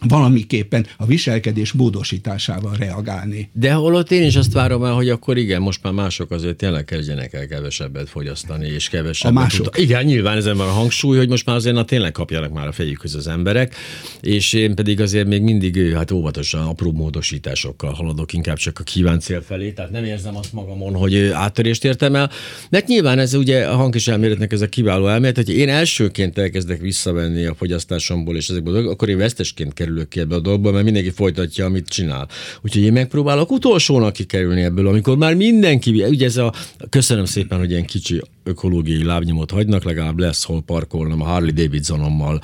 valamiképpen 0.00 0.86
a 0.96 1.06
viselkedés 1.06 1.72
módosításával 1.72 2.76
reagálni. 2.78 3.50
De 3.52 3.72
holott 3.72 4.10
én 4.10 4.22
is 4.22 4.36
azt 4.36 4.52
várom 4.52 4.84
el, 4.84 4.92
hogy 4.92 5.08
akkor 5.08 5.36
igen, 5.36 5.62
most 5.62 5.82
már 5.82 5.92
mások 5.92 6.30
azért 6.30 6.56
tényleg 6.56 6.84
kezdjenek 6.84 7.32
el 7.32 7.46
kevesebbet 7.46 8.08
fogyasztani, 8.08 8.66
és 8.66 8.88
kevesebbet. 8.88 9.36
A 9.36 9.40
mások. 9.40 9.66
Uta- 9.66 9.78
igen, 9.78 10.04
nyilván 10.04 10.36
ezen 10.36 10.56
van 10.56 10.68
a 10.68 10.72
hangsúly, 10.72 11.16
hogy 11.16 11.28
most 11.28 11.46
már 11.46 11.56
azért 11.56 11.74
na, 11.74 11.84
tényleg 11.84 12.12
kapjanak 12.12 12.52
már 12.52 12.66
a 12.66 12.72
fejükhöz 12.72 13.14
az 13.14 13.26
emberek, 13.26 13.74
és 14.20 14.52
én 14.52 14.74
pedig 14.74 15.00
azért 15.00 15.26
még 15.26 15.42
mindig 15.42 15.92
hát 15.94 16.10
óvatosan 16.10 16.66
apró 16.66 16.92
módosításokkal 16.92 17.92
haladok, 17.92 18.32
inkább 18.32 18.56
csak 18.56 18.78
a 18.78 18.82
kívánt 18.82 19.22
cél 19.22 19.42
felé, 19.42 19.70
tehát 19.70 19.90
nem 19.90 20.04
érzem 20.04 20.36
azt 20.36 20.52
magamon, 20.52 20.94
hogy 20.94 21.16
áttörést 21.18 21.84
értem 21.84 22.14
el. 22.14 22.30
De 22.70 22.82
nyilván 22.86 23.18
ez 23.18 23.34
ugye 23.34 23.66
a 23.66 23.76
hangkis 23.76 24.08
elméletnek 24.08 24.52
ez 24.52 24.60
a 24.60 24.68
kiváló 24.68 25.06
elmélet, 25.06 25.36
hogy 25.36 25.56
én 25.56 25.68
elsőként 25.68 26.38
elkezdek 26.38 26.80
visszavenni 26.80 27.44
a 27.44 27.54
fogyasztásomból, 27.54 28.36
és 28.36 28.48
ezekből, 28.48 28.88
akkor 28.88 29.08
én 29.08 29.16
vesztesként 29.16 29.74
kerülök 29.88 30.08
ki 30.08 30.20
ebbe 30.20 30.34
a 30.34 30.40
dolgba, 30.40 30.72
mert 30.72 30.84
mindenki 30.84 31.10
folytatja, 31.10 31.64
amit 31.64 31.88
csinál. 31.88 32.28
Úgyhogy 32.62 32.82
én 32.82 32.92
megpróbálok 32.92 33.50
utolsónak 33.50 34.12
kikerülni 34.12 34.62
ebből, 34.62 34.86
amikor 34.86 35.16
már 35.16 35.34
mindenki, 35.34 35.90
ugye 35.90 36.26
ez 36.26 36.36
a, 36.36 36.52
köszönöm 36.90 37.24
szépen, 37.24 37.58
hogy 37.58 37.70
ilyen 37.70 37.84
kicsi 37.84 38.22
ökológiai 38.48 39.04
lábnyomot 39.04 39.50
hagynak, 39.50 39.84
legalább 39.84 40.18
lesz 40.18 40.44
hol 40.44 40.62
parkolnom, 40.62 41.22
a 41.22 41.24
Harley 41.24 41.52
Davidsonommal 41.52 42.40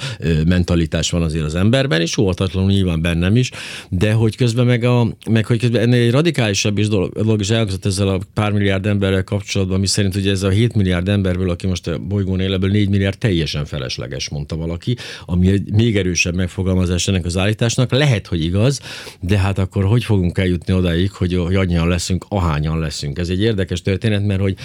mentalitás 0.47 1.11
van 1.11 1.23
azért 1.23 1.45
az 1.45 1.55
emberben, 1.55 2.01
és 2.01 2.17
óvatatlanul 2.17 2.71
nyilván 2.71 3.01
bennem 3.01 3.37
is, 3.37 3.51
de 3.89 4.13
hogy 4.13 4.37
közben 4.37 4.67
meg, 4.67 4.85
a, 4.85 5.17
meg 5.31 5.47
hogy 5.47 5.59
közben 5.59 5.81
ennél 5.83 6.03
egy 6.03 6.11
radikálisabb 6.11 6.79
is 6.79 6.89
dolog, 6.89 7.13
dolog 7.13 7.41
is 7.41 7.51
elhangzott 7.51 7.85
ezzel 7.85 8.09
a 8.09 8.21
pár 8.35 8.53
milliárd 8.53 8.87
emberrel 8.87 9.25
kapcsolatban, 9.25 9.81
mi 9.81 9.87
szerint 9.87 10.17
ugye 10.17 10.31
ez 10.31 10.43
a 10.43 10.49
7 10.49 10.75
milliárd 10.75 11.09
emberből, 11.09 11.51
aki 11.51 11.67
most 11.67 11.87
a 11.87 11.99
bolygón 11.99 12.41
él, 12.41 12.53
ebből 12.53 12.71
4 12.71 12.89
milliárd 12.89 13.19
teljesen 13.19 13.65
felesleges, 13.65 14.29
mondta 14.29 14.57
valaki, 14.57 14.97
ami 15.25 15.49
egy 15.49 15.73
még 15.73 15.97
erősebb 15.97 16.35
megfogalmazás 16.35 17.09
ennek 17.09 17.25
az 17.25 17.37
állításnak. 17.37 17.91
Lehet, 17.91 18.27
hogy 18.27 18.45
igaz, 18.45 18.81
de 19.21 19.39
hát 19.39 19.59
akkor 19.59 19.85
hogy 19.85 20.05
fogunk 20.05 20.39
eljutni 20.39 20.73
odáig, 20.73 21.13
hogy, 21.13 21.35
hogy 21.35 21.55
annyian 21.55 21.89
leszünk, 21.89 22.25
ahányan 22.29 22.79
leszünk. 22.79 23.19
Ez 23.19 23.29
egy 23.29 23.41
érdekes 23.41 23.83
történet, 23.83 24.27
mert 24.27 24.41
hogy 24.41 24.57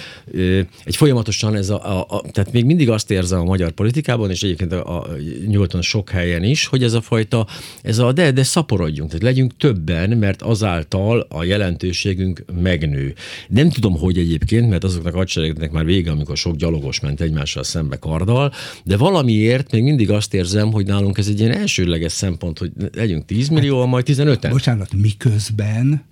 egy 0.84 0.96
folyamatos 0.96 1.29
folyamatosan 1.30 1.56
ez 1.56 1.70
a, 1.70 1.98
a, 1.98 2.16
a, 2.16 2.22
tehát 2.30 2.52
még 2.52 2.64
mindig 2.64 2.90
azt 2.90 3.10
érzem 3.10 3.40
a 3.40 3.44
magyar 3.44 3.70
politikában, 3.70 4.30
és 4.30 4.42
egyébként 4.42 4.72
a, 4.72 4.98
a, 4.98 5.06
nyugaton 5.46 5.82
sok 5.82 6.10
helyen 6.10 6.44
is, 6.44 6.66
hogy 6.66 6.82
ez 6.82 6.92
a 6.92 7.00
fajta, 7.00 7.46
ez 7.82 7.98
a 7.98 8.12
de, 8.12 8.30
de 8.30 8.42
szaporodjunk, 8.42 9.10
tehát 9.10 9.24
legyünk 9.24 9.56
többen, 9.56 10.10
mert 10.10 10.42
azáltal 10.42 11.26
a 11.28 11.44
jelentőségünk 11.44 12.44
megnő. 12.62 13.14
Nem 13.48 13.70
tudom, 13.70 13.98
hogy 13.98 14.18
egyébként, 14.18 14.68
mert 14.68 14.84
azoknak 14.84 15.14
a 15.14 15.16
hadseregeknek 15.16 15.70
már 15.70 15.84
vége, 15.84 16.10
amikor 16.10 16.36
sok 16.36 16.56
gyalogos 16.56 17.00
ment 17.00 17.20
egymással 17.20 17.62
szembe 17.62 17.96
karddal, 17.96 18.52
de 18.84 18.96
valamiért 18.96 19.70
még 19.72 19.82
mindig 19.82 20.10
azt 20.10 20.34
érzem, 20.34 20.72
hogy 20.72 20.86
nálunk 20.86 21.18
ez 21.18 21.28
egy 21.28 21.40
ilyen 21.40 21.52
elsődleges 21.52 22.12
szempont, 22.12 22.58
hogy 22.58 22.70
legyünk 22.94 23.24
10 23.24 23.48
millió, 23.48 23.86
majd 23.86 24.04
15-en. 24.08 24.48
Bocsánat, 24.50 24.92
miközben 24.94 26.08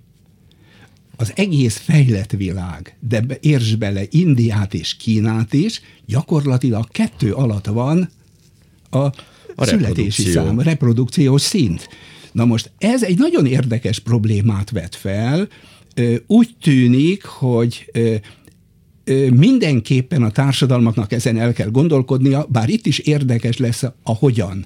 az 1.19 1.31
egész 1.35 1.77
fejlett 1.77 2.31
világ, 2.31 2.97
de 2.99 3.23
értsd 3.39 3.77
bele 3.77 4.01
Indiát 4.09 4.73
és 4.73 4.95
Kínát 4.95 5.53
is, 5.53 5.81
gyakorlatilag 6.05 6.87
kettő 6.91 7.33
alatt 7.33 7.65
van 7.65 8.09
a, 8.89 8.97
a 8.97 9.13
születési 9.65 10.23
reprodukció. 10.23 10.31
szám, 10.31 10.59
reprodukciós 10.59 11.41
szint. 11.41 11.89
Na 12.31 12.45
most 12.45 12.71
ez 12.77 13.03
egy 13.03 13.17
nagyon 13.17 13.45
érdekes 13.45 13.99
problémát 13.99 14.69
vet 14.69 14.95
fel. 14.95 15.47
Úgy 16.27 16.55
tűnik, 16.61 17.23
hogy 17.23 17.91
mindenképpen 19.33 20.23
a 20.23 20.31
társadalmaknak 20.31 21.11
ezen 21.11 21.37
el 21.37 21.53
kell 21.53 21.69
gondolkodnia, 21.69 22.45
bár 22.49 22.69
itt 22.69 22.85
is 22.85 22.99
érdekes 22.99 23.57
lesz 23.57 23.83
a 23.83 24.15
hogyan. 24.15 24.65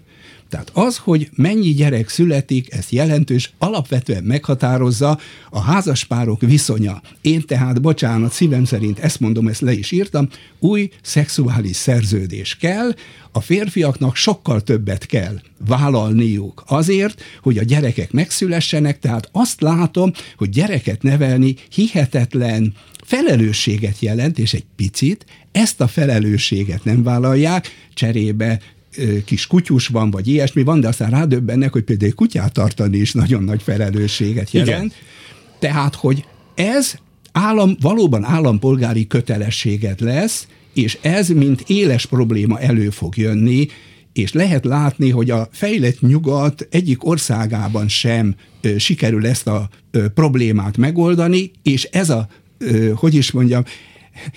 Tehát 0.53 0.71
az, 0.73 0.97
hogy 0.97 1.29
mennyi 1.35 1.73
gyerek 1.73 2.09
születik, 2.09 2.73
ez 2.73 2.85
jelentős, 2.89 3.53
alapvetően 3.57 4.23
meghatározza 4.23 5.19
a 5.49 5.61
házaspárok 5.61 6.41
viszonya. 6.41 7.01
Én 7.21 7.41
tehát, 7.41 7.81
bocsánat, 7.81 8.31
szívem 8.31 8.65
szerint 8.65 8.99
ezt 8.99 9.19
mondom, 9.19 9.47
ezt 9.47 9.61
le 9.61 9.71
is 9.71 9.91
írtam, 9.91 10.29
új 10.59 10.89
szexuális 11.01 11.75
szerződés 11.75 12.57
kell, 12.57 12.93
a 13.31 13.41
férfiaknak 13.41 14.15
sokkal 14.15 14.61
többet 14.61 15.05
kell 15.05 15.39
vállalniuk 15.67 16.63
azért, 16.67 17.21
hogy 17.41 17.57
a 17.57 17.63
gyerekek 17.63 18.11
megszülessenek, 18.11 18.99
tehát 18.99 19.29
azt 19.31 19.61
látom, 19.61 20.11
hogy 20.37 20.49
gyereket 20.49 21.01
nevelni 21.01 21.55
hihetetlen 21.69 22.73
felelősséget 23.03 23.99
jelent, 23.99 24.39
és 24.39 24.53
egy 24.53 24.65
picit 24.75 25.25
ezt 25.51 25.81
a 25.81 25.87
felelősséget 25.87 26.83
nem 26.83 27.03
vállalják, 27.03 27.69
cserébe 27.93 28.59
kis 29.25 29.47
kutyus 29.47 29.87
van, 29.87 30.11
vagy 30.11 30.27
ilyesmi 30.27 30.63
van, 30.63 30.79
de 30.79 30.87
aztán 30.87 31.09
rádöbbennek, 31.09 31.71
hogy 31.71 31.83
például 31.83 32.13
kutyát 32.13 32.53
tartani 32.53 32.97
is 32.97 33.11
nagyon 33.11 33.43
nagy 33.43 33.61
felelősséget 33.61 34.51
jelent. 34.51 34.85
Igen. 34.85 34.91
Tehát, 35.59 35.95
hogy 35.95 36.25
ez 36.55 36.95
állam, 37.31 37.75
valóban 37.81 38.23
állampolgári 38.23 39.07
kötelességet 39.07 40.01
lesz, 40.01 40.47
és 40.73 40.97
ez, 41.01 41.29
mint 41.29 41.63
éles 41.67 42.05
probléma 42.05 42.59
elő 42.59 42.89
fog 42.89 43.17
jönni, 43.17 43.67
és 44.13 44.33
lehet 44.33 44.65
látni, 44.65 45.09
hogy 45.09 45.29
a 45.31 45.47
fejlett 45.51 46.01
nyugat 46.01 46.67
egyik 46.71 47.05
országában 47.05 47.87
sem 47.87 48.35
ö, 48.61 48.77
sikerül 48.77 49.27
ezt 49.27 49.47
a 49.47 49.69
ö, 49.91 50.07
problémát 50.07 50.77
megoldani, 50.77 51.51
és 51.63 51.83
ez 51.83 52.09
a, 52.09 52.27
ö, 52.57 52.91
hogy 52.95 53.15
is 53.15 53.31
mondjam, 53.31 53.63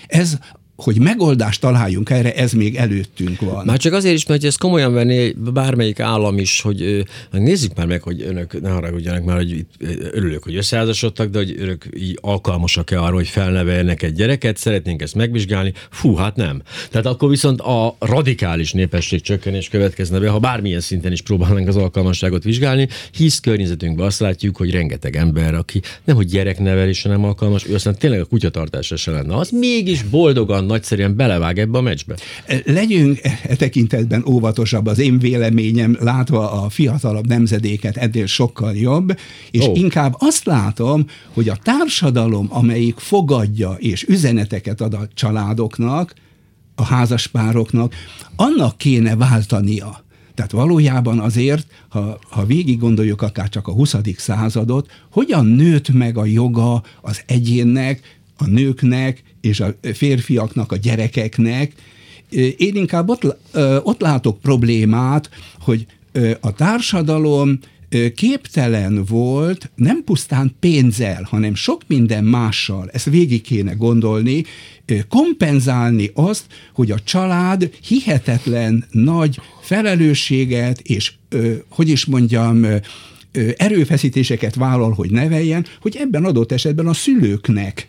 ez 0.06 0.38
hogy 0.76 1.00
megoldást 1.00 1.60
találjunk 1.60 2.10
erre, 2.10 2.34
ez 2.34 2.52
még 2.52 2.76
előttünk 2.76 3.40
van. 3.40 3.64
Már 3.64 3.78
csak 3.78 3.92
azért 3.92 4.14
is, 4.14 4.26
mert 4.26 4.44
ezt 4.44 4.58
komolyan 4.58 4.92
venni 4.92 5.34
bármelyik 5.52 6.00
állam 6.00 6.38
is, 6.38 6.60
hogy 6.60 7.04
nézzük 7.30 7.74
már 7.74 7.86
meg, 7.86 8.02
hogy 8.02 8.22
önök, 8.22 8.60
ne 8.60 8.70
haragudjanak 8.70 9.24
már, 9.24 9.36
hogy 9.36 9.66
örülök, 10.12 10.42
hogy 10.42 10.56
összeházasodtak, 10.56 11.30
de 11.30 11.38
hogy 11.38 11.54
önök 11.58 11.86
így 11.96 12.18
alkalmasak-e 12.20 13.00
arra, 13.00 13.14
hogy 13.14 13.28
felneveljenek 13.28 14.02
egy 14.02 14.12
gyereket, 14.12 14.56
szeretnénk 14.56 15.02
ezt 15.02 15.14
megvizsgálni. 15.14 15.72
Fú, 15.90 16.14
hát 16.14 16.36
nem. 16.36 16.62
Tehát 16.90 17.06
akkor 17.06 17.28
viszont 17.28 17.60
a 17.60 17.96
radikális 17.98 18.72
népesség 18.72 19.20
csökkenés 19.20 19.68
következne 19.68 20.18
be, 20.18 20.28
ha 20.28 20.38
bármilyen 20.38 20.80
szinten 20.80 21.12
is 21.12 21.22
próbálnánk 21.22 21.68
az 21.68 21.76
alkalmasságot 21.76 22.44
vizsgálni, 22.44 22.88
hisz 23.12 23.40
környezetünkben 23.40 24.06
azt 24.06 24.20
látjuk, 24.20 24.56
hogy 24.56 24.70
rengeteg 24.70 25.16
ember, 25.16 25.54
aki 25.54 25.80
nem 26.04 26.16
hogy 26.16 26.26
gyereknevelésre 26.26 27.10
nem 27.10 27.24
alkalmas, 27.24 27.68
ő 27.68 27.74
aztán 27.74 27.98
tényleg 27.98 28.20
a 28.20 28.24
kutyatartásra 28.24 28.96
se 28.96 29.10
lenne. 29.10 29.36
Az 29.36 29.50
mégis 29.50 30.02
boldogan 30.02 30.65
nagyszerűen 30.66 31.16
belevág 31.16 31.58
ebbe 31.58 31.78
a 31.78 31.80
meccsbe. 31.80 32.16
Legyünk 32.64 33.20
e 33.22 33.56
tekintetben 33.56 34.24
óvatosabb. 34.26 34.86
Az 34.86 34.98
én 34.98 35.18
véleményem, 35.18 35.96
látva 36.00 36.52
a 36.52 36.68
fiatalabb 36.68 37.26
nemzedéket, 37.26 37.96
ennél 37.96 38.26
sokkal 38.26 38.76
jobb, 38.76 39.18
és 39.50 39.64
oh. 39.64 39.78
inkább 39.78 40.14
azt 40.18 40.44
látom, 40.44 41.06
hogy 41.34 41.48
a 41.48 41.56
társadalom, 41.62 42.46
amelyik 42.50 42.98
fogadja 42.98 43.76
és 43.78 44.02
üzeneteket 44.02 44.80
ad 44.80 44.94
a 44.94 45.08
családoknak, 45.14 46.14
a 46.74 46.84
házaspároknak, 46.84 47.94
annak 48.36 48.78
kéne 48.78 49.16
váltania. 49.16 50.04
Tehát 50.36 50.50
valójában 50.50 51.18
azért, 51.18 51.66
ha, 51.88 52.18
ha 52.30 52.44
végig 52.44 52.78
gondoljuk 52.78 53.22
akár 53.22 53.48
csak 53.48 53.68
a 53.68 53.72
20. 53.72 53.96
századot, 54.16 54.90
hogyan 55.10 55.46
nőtt 55.46 55.88
meg 55.88 56.18
a 56.18 56.24
joga 56.24 56.82
az 57.00 57.22
egyénnek, 57.26 58.15
a 58.36 58.46
nőknek 58.46 59.22
és 59.40 59.60
a 59.60 59.74
férfiaknak, 59.94 60.72
a 60.72 60.76
gyerekeknek. 60.76 61.72
Én 62.56 62.74
inkább 62.74 63.08
ott, 63.08 63.36
ott 63.82 64.00
látok 64.00 64.40
problémát, 64.40 65.30
hogy 65.60 65.86
a 66.40 66.52
társadalom 66.52 67.58
képtelen 68.14 69.04
volt 69.04 69.70
nem 69.74 70.04
pusztán 70.04 70.54
pénzzel, 70.60 71.26
hanem 71.30 71.54
sok 71.54 71.82
minden 71.86 72.24
mással, 72.24 72.88
ezt 72.92 73.10
végig 73.10 73.42
kéne 73.42 73.72
gondolni, 73.72 74.44
kompenzálni 75.08 76.10
azt, 76.14 76.44
hogy 76.74 76.90
a 76.90 77.00
család 77.04 77.70
hihetetlen 77.82 78.84
nagy 78.90 79.40
felelősséget 79.60 80.80
és, 80.80 81.12
hogy 81.68 81.88
is 81.88 82.04
mondjam, 82.04 82.66
erőfeszítéseket 83.56 84.54
vállal, 84.54 84.92
hogy 84.92 85.10
neveljen, 85.10 85.66
hogy 85.80 85.96
ebben 85.96 86.24
adott 86.24 86.52
esetben 86.52 86.86
a 86.86 86.94
szülőknek 86.94 87.86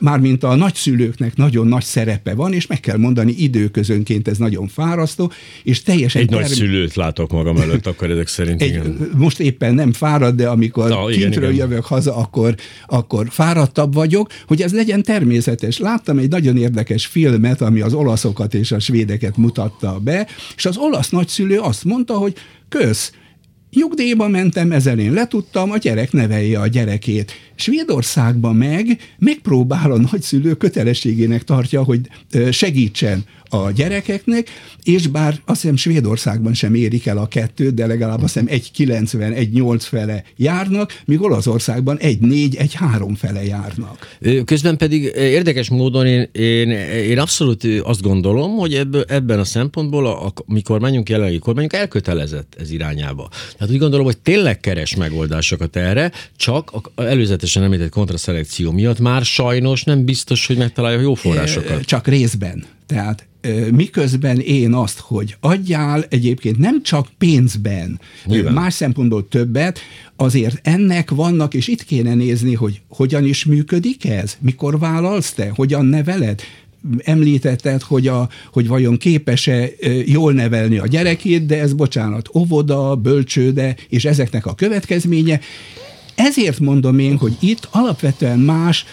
mármint 0.00 0.42
a 0.42 0.54
nagyszülőknek 0.54 1.36
nagyon 1.36 1.66
nagy 1.66 1.82
szerepe 1.82 2.34
van, 2.34 2.52
és 2.52 2.66
meg 2.66 2.80
kell 2.80 2.96
mondani, 2.96 3.32
időközönként 3.32 4.28
ez 4.28 4.38
nagyon 4.38 4.68
fárasztó, 4.68 5.32
és 5.62 5.82
teljesen... 5.82 6.22
Egy 6.22 6.28
term... 6.28 6.40
nagy 6.40 6.50
szülőt 6.50 6.94
látok 6.94 7.32
magam 7.32 7.56
előtt, 7.56 7.86
akkor 7.86 8.10
ezek 8.10 8.26
szerint 8.26 8.62
egy, 8.62 8.68
igen. 8.68 9.10
Most 9.16 9.40
éppen 9.40 9.74
nem 9.74 9.92
fárad, 9.92 10.34
de 10.34 10.48
amikor 10.48 10.88
Na, 10.88 11.10
igen, 11.10 11.20
kintről 11.20 11.52
igen. 11.52 11.68
jövök 11.68 11.84
haza, 11.84 12.16
akkor, 12.16 12.54
akkor 12.86 13.26
fáradtabb 13.30 13.94
vagyok, 13.94 14.32
hogy 14.46 14.62
ez 14.62 14.72
legyen 14.72 15.02
természetes. 15.02 15.78
Láttam 15.78 16.18
egy 16.18 16.28
nagyon 16.28 16.56
érdekes 16.56 17.06
filmet, 17.06 17.60
ami 17.60 17.80
az 17.80 17.92
olaszokat 17.92 18.54
és 18.54 18.72
a 18.72 18.78
svédeket 18.78 19.36
mutatta 19.36 19.98
be, 19.98 20.26
és 20.56 20.66
az 20.66 20.76
olasz 20.76 21.10
nagyszülő 21.10 21.58
azt 21.58 21.84
mondta, 21.84 22.14
hogy 22.14 22.34
kösz, 22.68 23.12
Nyugdíjba 23.74 24.28
mentem, 24.28 24.72
ezzel 24.72 24.98
én 24.98 25.12
letudtam, 25.12 25.70
a 25.70 25.76
gyerek 25.76 26.12
nevelje 26.12 26.60
a 26.60 26.66
gyerekét. 26.66 27.32
Svédországban 27.54 28.56
meg 28.56 28.98
megpróbál 29.18 29.90
a 29.90 29.98
nagyszülő 29.98 30.54
kötelességének 30.54 31.44
tartja, 31.44 31.82
hogy 31.82 32.00
segítsen 32.50 33.24
a 33.54 33.70
gyerekeknek, 33.70 34.48
és 34.82 35.06
bár 35.06 35.40
azt 35.44 35.60
hiszem 35.60 35.76
Svédországban 35.76 36.54
sem 36.54 36.74
érik 36.74 37.06
el 37.06 37.18
a 37.18 37.26
kettőt, 37.26 37.74
de 37.74 37.86
legalább 37.86 38.22
azt 38.22 38.32
hiszem 38.32 38.48
egy 38.50 38.70
90, 38.70 39.32
egy 39.32 39.52
8 39.52 39.84
fele 39.84 40.24
járnak, 40.36 41.00
míg 41.04 41.22
Olaszországban 41.22 41.98
egy 41.98 42.20
4, 42.20 42.56
egy 42.56 42.74
3 42.74 43.14
fele 43.14 43.44
járnak. 43.44 44.16
Közben 44.44 44.76
pedig 44.76 45.02
érdekes 45.14 45.68
módon 45.68 46.06
én, 46.06 46.28
én, 46.32 46.70
én 46.70 47.18
abszolút 47.18 47.64
azt 47.82 48.02
gondolom, 48.02 48.56
hogy 48.56 48.74
ebből, 48.74 49.04
ebben 49.08 49.38
a 49.38 49.44
szempontból 49.44 50.06
a, 50.06 50.26
a 50.26 50.32
mi 50.46 50.60
kormányunk, 50.60 51.08
jelenlegi 51.08 51.38
kormányunk 51.38 51.72
elkötelezett 51.72 52.56
ez 52.60 52.70
irányába. 52.70 53.28
Tehát 53.52 53.72
úgy 53.72 53.80
gondolom, 53.80 54.04
hogy 54.04 54.18
tényleg 54.18 54.60
keres 54.60 54.96
megoldásokat 54.96 55.76
erre, 55.76 56.12
csak 56.36 56.70
a 56.94 57.02
előzetesen 57.44 57.62
említett 57.62 57.90
kontraszelekció 57.90 58.70
miatt 58.72 58.98
már 58.98 59.24
sajnos 59.24 59.84
nem 59.84 60.04
biztos, 60.04 60.46
hogy 60.46 60.56
megtalálja 60.56 61.00
jó 61.00 61.14
forrásokat. 61.14 61.84
Csak 61.84 62.06
részben. 62.06 62.64
Tehát 62.86 63.26
miközben 63.70 64.40
én 64.40 64.74
azt, 64.74 64.98
hogy 64.98 65.36
adjál 65.40 66.04
egyébként 66.08 66.58
nem 66.58 66.82
csak 66.82 67.08
pénzben, 67.18 68.00
Nyilván. 68.24 68.52
más 68.52 68.74
szempontból 68.74 69.28
többet, 69.28 69.78
azért 70.16 70.68
ennek 70.68 71.10
vannak, 71.10 71.54
és 71.54 71.68
itt 71.68 71.84
kéne 71.84 72.14
nézni, 72.14 72.54
hogy 72.54 72.80
hogyan 72.88 73.24
is 73.24 73.44
működik 73.44 74.04
ez, 74.04 74.36
mikor 74.40 74.78
vállalsz 74.78 75.32
te, 75.32 75.50
hogyan 75.54 75.86
neveled, 75.86 76.42
említetted, 76.98 77.82
hogy, 77.82 78.06
a, 78.08 78.28
hogy 78.52 78.68
vajon 78.68 78.96
képes-e 78.96 79.68
jól 80.06 80.32
nevelni 80.32 80.78
a 80.78 80.86
gyerekét, 80.86 81.46
de 81.46 81.60
ez, 81.60 81.72
bocsánat, 81.72 82.28
óvoda, 82.34 82.96
bölcsőde, 82.96 83.76
és 83.88 84.04
ezeknek 84.04 84.46
a 84.46 84.54
következménye. 84.54 85.40
Ezért 86.14 86.60
mondom 86.60 86.98
én, 86.98 87.16
hogy 87.16 87.36
itt 87.40 87.68
alapvetően 87.70 88.38
más 88.38 88.84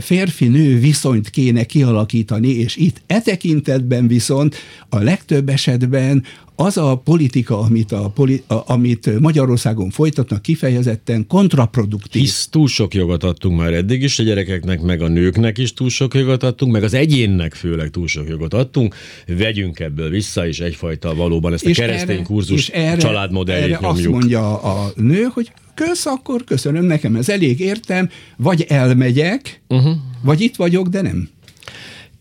férfi-nő 0.00 0.78
viszonyt 0.78 1.30
kéne 1.30 1.64
kialakítani, 1.64 2.48
és 2.48 2.76
itt 2.76 3.00
e 3.06 3.20
tekintetben 3.20 4.06
viszont 4.06 4.56
a 4.88 4.98
legtöbb 4.98 5.48
esetben 5.48 6.24
az 6.60 6.76
a 6.76 7.00
politika, 7.04 7.60
amit, 7.60 7.92
a, 7.92 8.12
a, 8.46 8.54
amit 8.66 9.20
Magyarországon 9.20 9.90
folytatnak, 9.90 10.42
kifejezetten 10.42 11.26
kontraproduktív. 11.26 12.22
Hisz 12.22 12.48
túl 12.50 12.68
sok 12.68 12.94
jogot 12.94 13.24
adtunk 13.24 13.58
már 13.58 13.72
eddig 13.72 14.02
is 14.02 14.18
a 14.18 14.22
gyerekeknek, 14.22 14.80
meg 14.80 15.02
a 15.02 15.08
nőknek 15.08 15.58
is 15.58 15.72
túl 15.72 15.88
sok 15.88 16.14
jogot 16.14 16.42
adtunk, 16.42 16.72
meg 16.72 16.82
az 16.82 16.94
egyénnek 16.94 17.54
főleg 17.54 17.90
túl 17.90 18.06
sok 18.06 18.28
jogot 18.28 18.54
adtunk. 18.54 18.94
Vegyünk 19.26 19.80
ebből 19.80 20.10
vissza, 20.10 20.46
és 20.46 20.60
egyfajta 20.60 21.14
valóban 21.14 21.52
ezt 21.52 21.66
a 21.66 21.68
és 21.68 21.76
keresztény 21.76 22.16
erre, 22.16 22.24
kurzus 22.24 22.68
erre, 22.68 23.00
családmodelljét 23.00 23.64
erre 23.64 23.78
nyomjuk. 23.80 23.96
azt 23.96 24.20
mondja 24.20 24.62
a 24.62 24.92
nő, 24.96 25.22
hogy 25.32 25.52
kösz, 25.74 26.06
akkor 26.06 26.44
köszönöm, 26.44 26.84
nekem 26.84 27.16
ez 27.16 27.28
elég 27.28 27.60
értem, 27.60 28.08
vagy 28.36 28.64
elmegyek, 28.68 29.62
uh-huh. 29.68 29.96
vagy 30.22 30.40
itt 30.40 30.56
vagyok, 30.56 30.88
de 30.88 31.02
nem. 31.02 31.28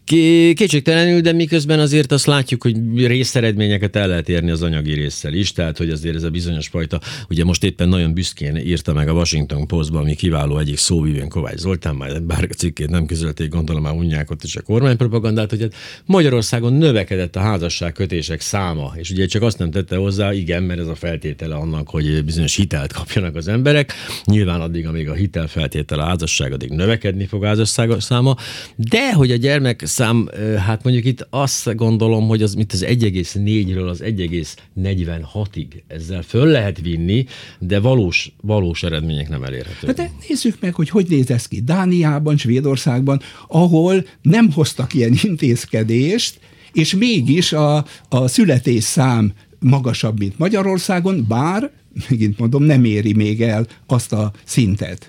Kétségtelenül, 0.07 1.21
de 1.21 1.31
miközben 1.31 1.79
azért 1.79 2.11
azt 2.11 2.25
látjuk, 2.25 2.61
hogy 2.61 3.05
részeredményeket 3.05 3.95
el 3.95 4.07
lehet 4.07 4.29
érni 4.29 4.51
az 4.51 4.61
anyagi 4.61 4.93
résszel 4.93 5.33
is, 5.33 5.51
tehát 5.51 5.77
hogy 5.77 5.89
azért 5.89 6.15
ez 6.15 6.23
a 6.23 6.29
bizonyos 6.29 6.67
fajta, 6.67 6.99
ugye 7.29 7.43
most 7.43 7.63
éppen 7.63 7.89
nagyon 7.89 8.13
büszkén 8.13 8.55
írta 8.55 8.93
meg 8.93 9.07
a 9.07 9.13
Washington 9.13 9.67
Postban, 9.67 10.01
ami 10.01 10.15
kiváló 10.15 10.57
egyik 10.57 10.77
szóvívőn 10.77 11.29
Kovács 11.29 11.57
Zoltán, 11.57 11.95
majd 11.95 12.23
bár 12.23 12.47
a 12.49 12.53
cikkét 12.53 12.89
nem 12.89 13.05
közölték, 13.05 13.49
gondolom 13.49 13.81
már 13.81 13.93
unják 13.93 14.31
ott 14.31 14.43
is 14.43 14.55
a 14.55 14.61
kormánypropagandát, 14.61 15.49
hogy 15.49 15.61
hát 15.61 15.73
Magyarországon 16.05 16.73
növekedett 16.73 17.35
a 17.35 17.39
házasságkötések 17.39 18.41
száma, 18.41 18.93
és 18.95 19.09
ugye 19.09 19.25
csak 19.25 19.41
azt 19.41 19.57
nem 19.57 19.71
tette 19.71 19.95
hozzá, 19.95 20.33
igen, 20.33 20.63
mert 20.63 20.79
ez 20.79 20.87
a 20.87 20.95
feltétele 20.95 21.55
annak, 21.55 21.89
hogy 21.89 22.23
bizonyos 22.23 22.55
hitelt 22.55 22.93
kapjanak 22.93 23.35
az 23.35 23.47
emberek. 23.47 23.93
Nyilván 24.25 24.61
addig, 24.61 24.87
amíg 24.87 25.09
a 25.09 25.13
hitel 25.13 25.47
feltétele 25.47 26.01
a 26.01 26.05
házasság, 26.05 26.53
addig 26.53 26.69
növekedni 26.69 27.25
fog 27.25 27.45
házasság 27.45 27.91
száma, 27.99 28.35
de 28.75 29.13
hogy 29.13 29.31
a 29.31 29.35
gyermek 29.35 29.81
szám, 29.97 30.29
hát 30.65 30.83
mondjuk 30.83 31.05
itt 31.05 31.27
azt 31.29 31.75
gondolom, 31.75 32.27
hogy 32.27 32.41
az, 32.41 32.53
mint 32.53 32.73
az 32.73 32.85
1,4-ről 32.87 33.89
az 33.89 34.01
1,46-ig 34.03 35.65
ezzel 35.87 36.21
föl 36.21 36.45
lehet 36.45 36.81
vinni, 36.81 37.25
de 37.59 37.79
valós, 37.79 38.31
valós 38.41 38.83
eredmények 38.83 39.29
nem 39.29 39.43
elérhetők. 39.43 39.85
Hát 39.85 39.95
de 39.95 40.11
nézzük 40.27 40.57
meg, 40.59 40.73
hogy 40.73 40.89
hogy 40.89 41.05
néz 41.09 41.31
ez 41.31 41.47
ki 41.47 41.61
Dániában, 41.61 42.37
Svédországban, 42.37 43.21
ahol 43.47 44.05
nem 44.21 44.51
hoztak 44.51 44.93
ilyen 44.93 45.17
intézkedést, 45.23 46.39
és 46.73 46.95
mégis 46.95 47.53
a, 47.53 47.85
a 48.09 48.27
születésszám 48.27 49.33
magasabb, 49.59 50.19
mint 50.19 50.37
Magyarországon, 50.37 51.25
bár 51.27 51.71
megint 52.09 52.39
mondom, 52.39 52.63
nem 52.63 52.83
éri 52.83 53.13
még 53.13 53.41
el 53.41 53.67
azt 53.85 54.13
a 54.13 54.31
szintet. 54.43 55.07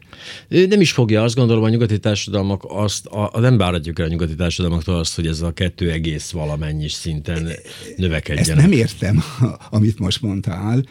Nem 0.49 0.81
is 0.81 0.93
fogja, 0.93 1.23
azt 1.23 1.35
gondolom, 1.35 1.63
a 1.63 1.69
nyugati 1.69 1.99
társadalmak 1.99 2.65
azt, 2.69 3.07
a, 3.07 3.31
a 3.33 3.41
nem 3.41 3.57
várhatjuk 3.57 3.99
el 3.99 4.07
a 4.07 4.09
nyugati 4.09 4.35
társadalmaktól 4.35 4.99
azt, 4.99 5.15
hogy 5.15 5.27
ez 5.27 5.41
a 5.41 5.53
kettő 5.53 5.91
egész 5.91 6.31
valamennyi 6.31 6.89
szinten 6.89 7.49
növekedjen. 7.97 8.59
Ezt 8.59 8.69
nem 8.69 8.73
értem, 8.73 9.23
amit 9.71 9.99
most 9.99 10.23
mondtál. 10.23 10.85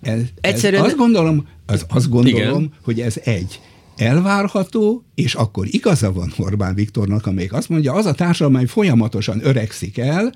Ez, 0.00 0.20
Egyszerűen... 0.40 0.82
ez 0.82 0.88
azt 0.88 0.96
gondolom, 0.96 1.48
az, 1.66 1.86
azt 1.88 2.08
gondolom 2.08 2.62
Igen. 2.62 2.72
hogy 2.82 3.00
ez 3.00 3.16
egy 3.24 3.60
elvárható, 3.96 5.04
és 5.14 5.34
akkor 5.34 5.66
igaza 5.70 6.12
van 6.12 6.32
Orbán 6.36 6.74
Viktornak, 6.74 7.26
amelyik 7.26 7.52
azt 7.52 7.68
mondja, 7.68 7.92
az 7.92 8.06
a 8.06 8.12
társadalom, 8.12 8.54
amely 8.54 8.66
folyamatosan 8.66 9.46
öregszik 9.46 9.98
el, 9.98 10.32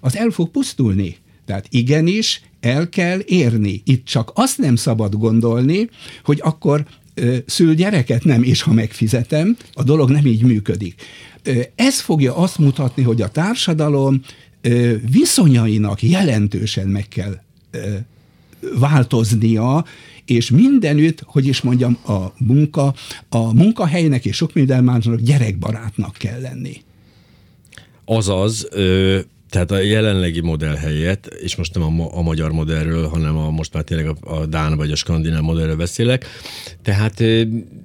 az 0.00 0.16
el 0.16 0.30
fog 0.30 0.50
pusztulni. 0.50 1.16
Tehát 1.46 1.66
igenis, 1.70 2.42
el 2.60 2.88
kell 2.88 3.20
érni. 3.26 3.82
Itt 3.84 4.04
csak 4.04 4.30
azt 4.34 4.58
nem 4.58 4.76
szabad 4.76 5.14
gondolni, 5.14 5.88
hogy 6.24 6.40
akkor 6.42 6.86
szül 7.46 7.74
gyereket 7.74 8.24
nem, 8.24 8.42
és 8.42 8.62
ha 8.62 8.72
megfizetem, 8.72 9.56
a 9.72 9.82
dolog 9.82 10.10
nem 10.10 10.26
így 10.26 10.42
működik. 10.42 11.02
Ez 11.74 12.00
fogja 12.00 12.36
azt 12.36 12.58
mutatni, 12.58 13.02
hogy 13.02 13.22
a 13.22 13.28
társadalom 13.28 14.20
viszonyainak 15.10 16.02
jelentősen 16.02 16.88
meg 16.88 17.08
kell 17.08 17.40
változnia, 18.78 19.84
és 20.24 20.50
mindenütt, 20.50 21.22
hogy 21.26 21.46
is 21.46 21.60
mondjam, 21.60 21.98
a 22.06 22.32
munka, 22.38 22.94
a 23.28 23.54
munkahelynek 23.54 24.24
és 24.24 24.36
sok 24.36 24.52
minden 24.52 24.84
másnak 24.84 25.20
gyerekbarátnak 25.20 26.16
kell 26.18 26.40
lenni. 26.40 26.82
Azaz, 28.04 28.66
ö, 28.70 29.20
tehát 29.56 29.70
a 29.70 29.78
jelenlegi 29.78 30.40
modell 30.40 30.74
helyett, 30.74 31.26
és 31.26 31.56
most 31.56 31.74
nem 31.74 32.00
a, 32.00 32.16
a 32.18 32.22
magyar 32.22 32.52
modellről, 32.52 33.08
hanem 33.08 33.36
a, 33.36 33.50
most 33.50 33.72
már 33.72 33.82
tényleg 33.82 34.06
a, 34.06 34.16
a 34.20 34.46
Dán 34.46 34.76
vagy 34.76 34.90
a 34.90 34.96
skandináv 34.96 35.42
modellről 35.42 35.76
beszélek, 35.76 36.26
tehát 36.82 37.22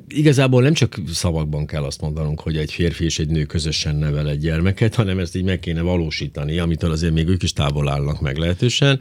igazából 0.07 0.61
nem 0.61 0.73
csak 0.73 0.99
szavakban 1.13 1.65
kell 1.65 1.83
azt 1.83 2.01
mondanunk, 2.01 2.39
hogy 2.39 2.57
egy 2.57 2.71
férfi 2.71 3.03
és 3.03 3.19
egy 3.19 3.29
nő 3.29 3.43
közösen 3.43 3.95
nevel 3.95 4.29
egy 4.29 4.39
gyermeket, 4.39 4.95
hanem 4.95 5.19
ezt 5.19 5.35
így 5.35 5.43
meg 5.43 5.59
kéne 5.59 5.81
valósítani, 5.81 6.59
amitől 6.59 6.91
azért 6.91 7.13
még 7.13 7.27
ők 7.27 7.43
is 7.43 7.53
távol 7.53 7.89
állnak 7.89 8.21
meg 8.21 8.37
lehetősen. 8.37 8.99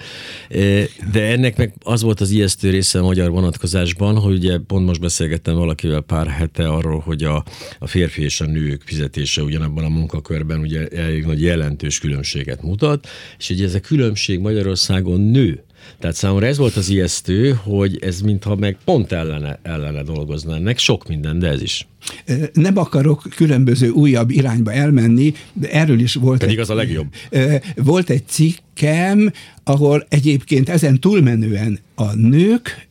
De 1.12 1.22
ennek 1.22 1.56
meg 1.56 1.74
az 1.82 2.02
volt 2.02 2.20
az 2.20 2.30
ijesztő 2.30 2.70
része 2.70 2.98
a 2.98 3.02
magyar 3.02 3.30
vonatkozásban, 3.30 4.18
hogy 4.18 4.34
ugye 4.34 4.58
pont 4.66 4.86
most 4.86 5.00
beszélgettem 5.00 5.54
valakivel 5.54 6.00
pár 6.00 6.26
hete 6.26 6.68
arról, 6.68 6.98
hogy 6.98 7.24
a, 7.24 7.44
a 7.78 7.86
férfi 7.86 8.22
és 8.22 8.40
a 8.40 8.46
nők 8.46 8.82
fizetése 8.84 9.42
ugyanabban 9.42 9.84
a 9.84 9.88
munkakörben 9.88 10.60
ugye 10.60 10.86
elég 10.86 11.24
nagy 11.24 11.42
jelentős 11.42 11.98
különbséget 11.98 12.59
mutat, 12.62 13.08
és 13.38 13.50
ugye 13.50 13.64
ez 13.64 13.74
a 13.74 13.80
különbség 13.80 14.38
Magyarországon 14.38 15.20
nő. 15.20 15.62
Tehát 15.98 16.16
számomra 16.16 16.46
ez 16.46 16.56
volt 16.56 16.76
az 16.76 16.88
ijesztő, 16.88 17.58
hogy 17.62 17.98
ez 18.00 18.20
mintha 18.20 18.56
meg 18.56 18.76
pont 18.84 19.12
ellene, 19.12 19.58
ellene 19.62 20.02
dolgozna 20.02 20.54
ennek, 20.54 20.78
sok 20.78 21.08
minden, 21.08 21.38
de 21.38 21.48
ez 21.48 21.62
is. 21.62 21.88
Nem 22.52 22.76
akarok 22.76 23.22
különböző 23.36 23.88
újabb 23.88 24.30
irányba 24.30 24.72
elmenni, 24.72 25.32
de 25.52 25.70
erről 25.70 26.00
is 26.00 26.14
volt 26.14 26.38
Pedig 26.38 26.54
egy, 26.54 26.60
az 26.60 26.70
a 26.70 26.74
legjobb. 26.74 27.06
Volt 27.76 28.10
egy 28.10 28.26
cikkem, 28.26 29.32
ahol 29.64 30.06
egyébként 30.08 30.68
ezen 30.68 31.00
túlmenően 31.00 31.78
a 31.94 32.14
nők 32.14 32.86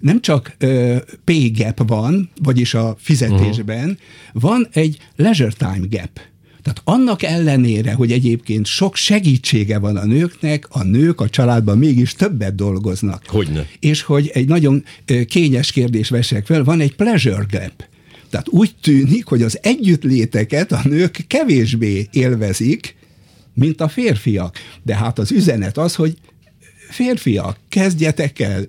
nem 0.00 0.20
csak 0.20 0.56
pay 1.24 1.50
gap 1.50 1.88
van, 1.88 2.30
vagyis 2.42 2.74
a 2.74 2.96
fizetésben, 2.98 3.88
uh-huh. 3.88 3.98
van 4.32 4.68
egy 4.72 4.98
leisure 5.16 5.52
time 5.58 5.86
gap 5.90 6.20
tehát 6.66 6.82
annak 6.84 7.22
ellenére, 7.22 7.92
hogy 7.92 8.12
egyébként 8.12 8.66
sok 8.66 8.96
segítsége 8.96 9.78
van 9.78 9.96
a 9.96 10.04
nőknek, 10.04 10.66
a 10.70 10.82
nők 10.82 11.20
a 11.20 11.28
családban 11.28 11.78
mégis 11.78 12.12
többet 12.14 12.54
dolgoznak. 12.54 13.22
Hogyne. 13.26 13.66
És 13.80 14.02
hogy 14.02 14.30
egy 14.34 14.48
nagyon 14.48 14.84
kényes 15.26 15.72
kérdés 15.72 16.08
vesek 16.08 16.46
fel, 16.46 16.64
van 16.64 16.80
egy 16.80 16.94
pleasure 16.94 17.46
gap. 17.50 17.84
Tehát 18.30 18.48
úgy 18.48 18.74
tűnik, 18.80 19.26
hogy 19.26 19.42
az 19.42 19.58
együttléteket 19.62 20.72
a 20.72 20.80
nők 20.84 21.24
kevésbé 21.26 22.08
élvezik, 22.10 22.96
mint 23.54 23.80
a 23.80 23.88
férfiak. 23.88 24.56
De 24.82 24.96
hát 24.96 25.18
az 25.18 25.32
üzenet 25.32 25.78
az, 25.78 25.94
hogy 25.94 26.16
férfiak, 26.88 27.58
kezdjetek 27.68 28.38
el 28.38 28.68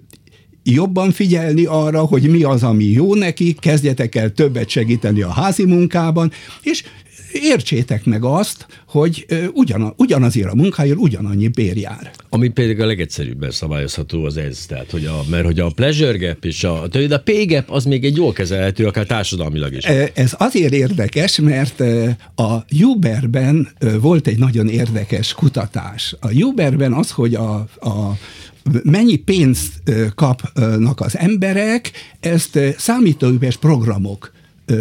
jobban 0.64 1.12
figyelni 1.12 1.66
arra, 1.66 2.02
hogy 2.02 2.30
mi 2.30 2.44
az, 2.44 2.64
ami 2.64 2.86
jó 2.86 3.16
nekik, 3.16 3.60
kezdjetek 3.60 4.16
el 4.16 4.32
többet 4.32 4.70
segíteni 4.70 5.22
a 5.22 5.32
házi 5.32 5.66
munkában, 5.66 6.32
és 6.62 6.84
értsétek 7.32 8.06
meg 8.06 8.24
azt, 8.24 8.66
hogy 8.88 9.26
ugyan, 9.54 9.94
ugyanazért 9.98 10.52
a 10.52 10.56
munkáért 10.56 10.98
ugyanannyi 10.98 11.48
bér 11.48 11.78
jár. 11.78 12.12
Ami 12.30 12.48
pedig 12.48 12.80
a 12.80 12.86
legegyszerűbben 12.86 13.52
szabályozható 13.52 14.26
az 14.26 14.38
ez, 14.38 14.66
tehát 14.66 14.92
hogy 14.92 15.06
a, 15.06 15.24
mert 15.30 15.46
hogy 15.46 15.60
a 15.60 15.70
pleasure 15.70 16.18
gap 16.18 16.46
és 16.46 16.64
a, 16.64 16.88
de 16.88 17.16
a 17.16 17.20
pay 17.20 17.46
gap 17.46 17.70
az 17.70 17.86
még 17.86 18.06
egy 18.06 18.16
jól 18.16 18.34
kezelhető, 18.34 18.86
akár 18.86 19.06
társadalmilag 19.06 19.74
is. 19.74 19.84
Ez 20.14 20.34
azért 20.38 20.74
érdekes, 20.74 21.40
mert 21.40 21.80
a 22.36 22.66
Uberben 22.82 23.68
volt 24.02 24.28
egy 24.28 24.38
nagyon 24.38 24.70
érdekes 24.70 25.34
kutatás. 25.34 26.16
A 26.20 26.34
Uberben 26.34 26.94
az, 26.94 27.12
hogy 27.12 27.36
a, 27.36 27.54
a 27.80 28.18
mennyi 28.84 29.16
pénzt 29.16 29.74
kapnak 30.16 31.02
az 31.02 31.18
emberek, 31.18 31.92
ezt 32.20 32.60
számítógépes 32.78 33.58
programok 33.58 34.32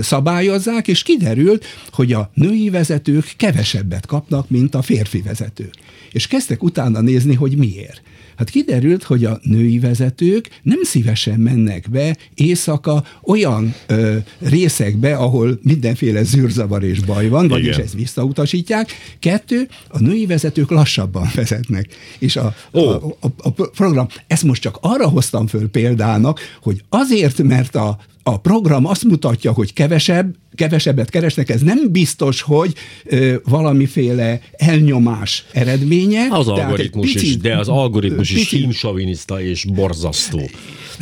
szabályozzák, 0.00 0.88
és 0.88 1.02
kiderült, 1.02 1.64
hogy 1.90 2.12
a 2.12 2.30
női 2.34 2.70
vezetők 2.70 3.34
kevesebbet 3.36 4.06
kapnak, 4.06 4.50
mint 4.50 4.74
a 4.74 4.82
férfi 4.82 5.22
vezetők. 5.22 5.74
És 6.12 6.26
kezdtek 6.26 6.62
utána 6.62 7.00
nézni, 7.00 7.34
hogy 7.34 7.56
miért. 7.56 8.02
Hát 8.36 8.50
kiderült, 8.50 9.02
hogy 9.02 9.24
a 9.24 9.40
női 9.42 9.78
vezetők 9.78 10.48
nem 10.62 10.82
szívesen 10.82 11.40
mennek 11.40 11.90
be 11.90 12.16
éjszaka 12.34 13.04
olyan 13.22 13.74
ö, 13.86 14.16
részekbe, 14.38 15.14
ahol 15.14 15.58
mindenféle 15.62 16.22
zűrzavar 16.22 16.82
és 16.82 17.00
baj 17.00 17.28
van, 17.28 17.48
vagyis 17.48 17.66
Igen. 17.66 17.80
ezt 17.80 17.94
visszautasítják. 17.94 18.90
Kettő, 19.18 19.68
a 19.88 19.98
női 19.98 20.26
vezetők 20.26 20.70
lassabban 20.70 21.30
vezetnek. 21.34 21.88
És 22.18 22.36
a, 22.36 22.54
oh. 22.70 22.94
a, 22.94 23.16
a, 23.20 23.28
a 23.42 23.50
program, 23.50 24.06
ezt 24.26 24.42
most 24.42 24.62
csak 24.62 24.78
arra 24.80 25.08
hoztam 25.08 25.46
föl 25.46 25.68
példának, 25.68 26.40
hogy 26.62 26.84
azért, 26.88 27.42
mert 27.42 27.74
a 27.74 27.98
a 28.28 28.36
program 28.36 28.86
azt 28.86 29.04
mutatja, 29.04 29.52
hogy 29.52 29.72
kevesebb, 29.72 30.34
kevesebbet 30.54 31.10
keresnek, 31.10 31.48
ez 31.48 31.60
nem 31.60 31.92
biztos, 31.92 32.40
hogy 32.40 32.74
ö, 33.04 33.34
valamiféle 33.44 34.40
elnyomás 34.52 35.44
eredménye. 35.52 36.26
Az 36.30 36.48
algoritmus 36.48 37.12
picit, 37.12 37.28
is, 37.28 37.36
de 37.36 37.56
az 37.56 37.68
algoritmus 37.68 38.28
picit, 38.28 38.52
is 38.52 38.58
hímsoviniszta 38.60 39.42
és 39.42 39.64
borzasztó. 39.64 40.50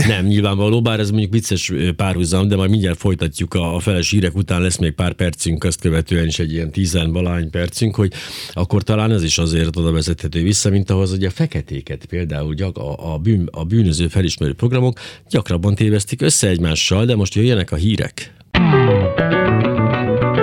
Nem, 0.06 0.26
nyilvánvaló, 0.26 0.82
bár 0.82 1.00
ez 1.00 1.10
mondjuk 1.10 1.32
vicces 1.32 1.72
párhuzam, 1.96 2.48
de 2.48 2.56
majd 2.56 2.70
mindjárt 2.70 2.98
folytatjuk 2.98 3.54
a, 3.54 3.74
a 3.74 3.80
feles 3.80 4.10
hírek 4.10 4.36
után, 4.36 4.62
lesz 4.62 4.76
még 4.76 4.92
pár 4.92 5.12
percünk, 5.12 5.64
azt 5.64 5.80
követően 5.80 6.26
is 6.26 6.38
egy 6.38 6.52
ilyen 6.52 6.70
tizenvalány 6.70 7.50
percünk, 7.50 7.94
hogy 7.94 8.12
akkor 8.52 8.82
talán 8.82 9.12
ez 9.12 9.22
is 9.22 9.38
azért 9.38 9.76
oda 9.76 9.92
vezethető 9.92 10.42
vissza, 10.42 10.70
mint 10.70 10.90
ahhoz, 10.90 11.10
hogy 11.10 11.24
a 11.24 11.30
feketéket 11.30 12.04
például 12.04 12.54
gyak, 12.54 12.78
a, 12.78 13.12
a, 13.12 13.18
bűn, 13.18 13.48
a 13.50 13.64
bűnöző 13.64 14.08
felismerő 14.08 14.54
programok 14.54 14.98
gyakrabban 15.30 15.74
tévesztik 15.74 16.22
össze 16.22 16.48
egymással, 16.48 17.04
de 17.04 17.13
most 17.15 17.36
jöjjenek 17.36 17.71
a 17.71 17.75
hírek. 17.75 18.34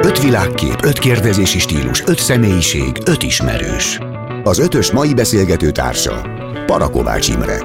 Öt 0.02 0.22
világkép, 0.22 0.84
öt 0.84 0.98
kérdezési 0.98 1.58
stílus, 1.58 2.02
öt 2.06 2.18
személyiség, 2.18 2.96
öt 3.04 3.22
ismerős. 3.22 3.98
Az 4.44 4.58
ötös 4.58 4.90
mai 4.90 5.14
beszélgető 5.14 5.70
társa 5.70 6.26
Parakovács 6.66 7.28
Imre. 7.28 7.58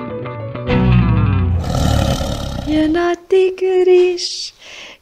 Jön 2.67 2.95
a 2.95 3.11
tigris, 3.27 4.53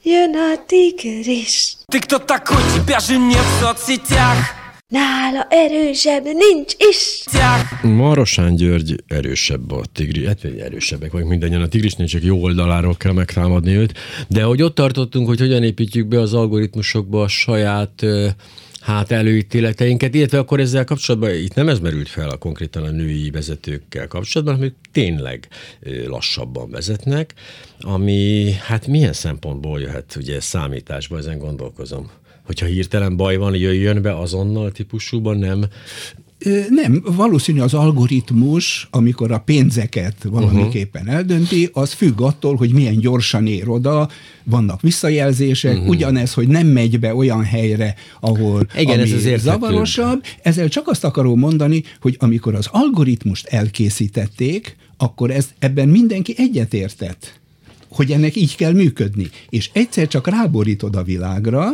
jön 0.03 0.35
a 0.35 0.65
tigris. 0.65 1.77
Ты 1.91 1.99
кто 1.99 2.19
такой? 2.19 2.61
Тебя 2.75 2.99
же 2.99 3.17
нет 3.17 3.45
в 3.51 3.59
соцсетях. 3.61 4.62
Nála 4.94 5.46
erősebb 5.50 6.24
nincs 6.24 6.72
is. 6.90 7.24
Marosán 7.82 8.54
György 8.54 9.02
erősebb 9.06 9.70
a 9.70 9.82
tigri, 9.92 10.26
hát 10.26 10.44
erősebbek 10.44 11.12
vagyunk 11.12 11.30
mindannyian 11.30 11.62
a 11.62 11.68
tigrisnél, 11.68 12.06
csak 12.06 12.22
jó 12.22 12.42
oldaláról 12.42 12.96
kell 12.96 13.12
megtámadni 13.12 13.74
őt. 13.74 13.98
De 14.28 14.42
hogy 14.42 14.62
ott 14.62 14.74
tartottunk, 14.74 15.26
hogy 15.26 15.38
hogyan 15.38 15.62
építjük 15.62 16.06
be 16.06 16.20
az 16.20 16.34
algoritmusokba 16.34 17.22
a 17.22 17.28
saját 17.28 18.04
hát 18.80 19.10
előítéleteinket, 19.10 20.14
illetve 20.14 20.38
akkor 20.38 20.60
ezzel 20.60 20.84
kapcsolatban 20.84 21.34
itt 21.34 21.54
nem 21.54 21.68
ez 21.68 21.78
merült 21.78 22.08
fel 22.08 22.28
a 22.28 22.36
konkrétan 22.36 22.82
a 22.82 22.90
női 22.90 23.30
vezetőkkel 23.30 24.06
kapcsolatban, 24.06 24.56
hanem 24.56 24.74
tényleg 24.92 25.48
lassabban 26.06 26.70
vezetnek, 26.70 27.34
ami 27.80 28.52
hát 28.66 28.86
milyen 28.86 29.12
szempontból 29.12 29.80
jöhet 29.80 30.16
ugye 30.16 30.40
számításba, 30.40 31.18
ezen 31.18 31.38
gondolkozom 31.38 32.10
hogyha 32.44 32.66
hirtelen 32.66 33.16
baj 33.16 33.36
van, 33.36 33.54
jöjjön 33.54 34.02
be 34.02 34.18
azonnal 34.18 34.72
típusúban, 34.72 35.36
nem 35.38 35.64
nem, 36.68 37.02
valószínű 37.04 37.60
az 37.60 37.74
algoritmus, 37.74 38.88
amikor 38.90 39.32
a 39.32 39.38
pénzeket 39.38 40.14
valamiképpen 40.22 41.02
uh-huh. 41.02 41.16
eldönti, 41.16 41.68
az 41.72 41.92
függ 41.92 42.20
attól, 42.20 42.56
hogy 42.56 42.72
milyen 42.72 42.98
gyorsan 42.98 43.46
ér 43.46 43.68
oda, 43.68 44.08
vannak 44.44 44.80
visszajelzések, 44.80 45.74
uh-huh. 45.74 45.88
ugyanez, 45.88 46.32
hogy 46.32 46.48
nem 46.48 46.66
megy 46.66 46.98
be 46.98 47.14
olyan 47.14 47.44
helyre, 47.44 47.94
ahol 48.20 48.66
Igen, 48.76 49.00
ami 49.00 49.12
ez 49.12 49.24
az 49.26 49.42
zavarosabb. 49.42 50.22
Ezzel 50.42 50.68
csak 50.68 50.88
azt 50.88 51.04
akarom 51.04 51.38
mondani, 51.38 51.82
hogy 52.00 52.16
amikor 52.18 52.54
az 52.54 52.68
algoritmust 52.70 53.46
elkészítették, 53.46 54.76
akkor 54.96 55.30
ez, 55.30 55.48
ebben 55.58 55.88
mindenki 55.88 56.34
egyetértett 56.36 57.42
hogy 57.88 58.12
ennek 58.12 58.36
így 58.36 58.56
kell 58.56 58.72
működni. 58.72 59.30
És 59.48 59.70
egyszer 59.72 60.08
csak 60.08 60.28
ráborítod 60.28 60.96
a 60.96 61.02
világra, 61.02 61.72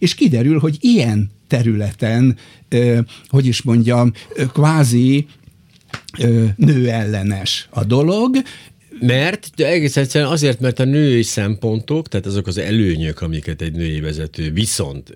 és 0.00 0.14
kiderül, 0.14 0.58
hogy 0.58 0.76
ilyen 0.80 1.30
területen, 1.46 2.36
hogy 3.28 3.46
is 3.46 3.62
mondjam, 3.62 4.12
kvázi 4.52 5.26
nőellenes 6.56 7.68
a 7.70 7.84
dolog, 7.84 8.36
mert 9.00 9.50
de 9.56 9.66
egész 9.66 9.96
egyszerűen 9.96 10.30
azért, 10.30 10.60
mert 10.60 10.78
a 10.78 10.84
női 10.84 11.22
szempontok, 11.22 12.08
tehát 12.08 12.26
azok 12.26 12.46
az 12.46 12.58
előnyök, 12.58 13.20
amiket 13.20 13.62
egy 13.62 13.72
női 13.72 14.00
vezető 14.00 14.52
viszont 14.52 15.12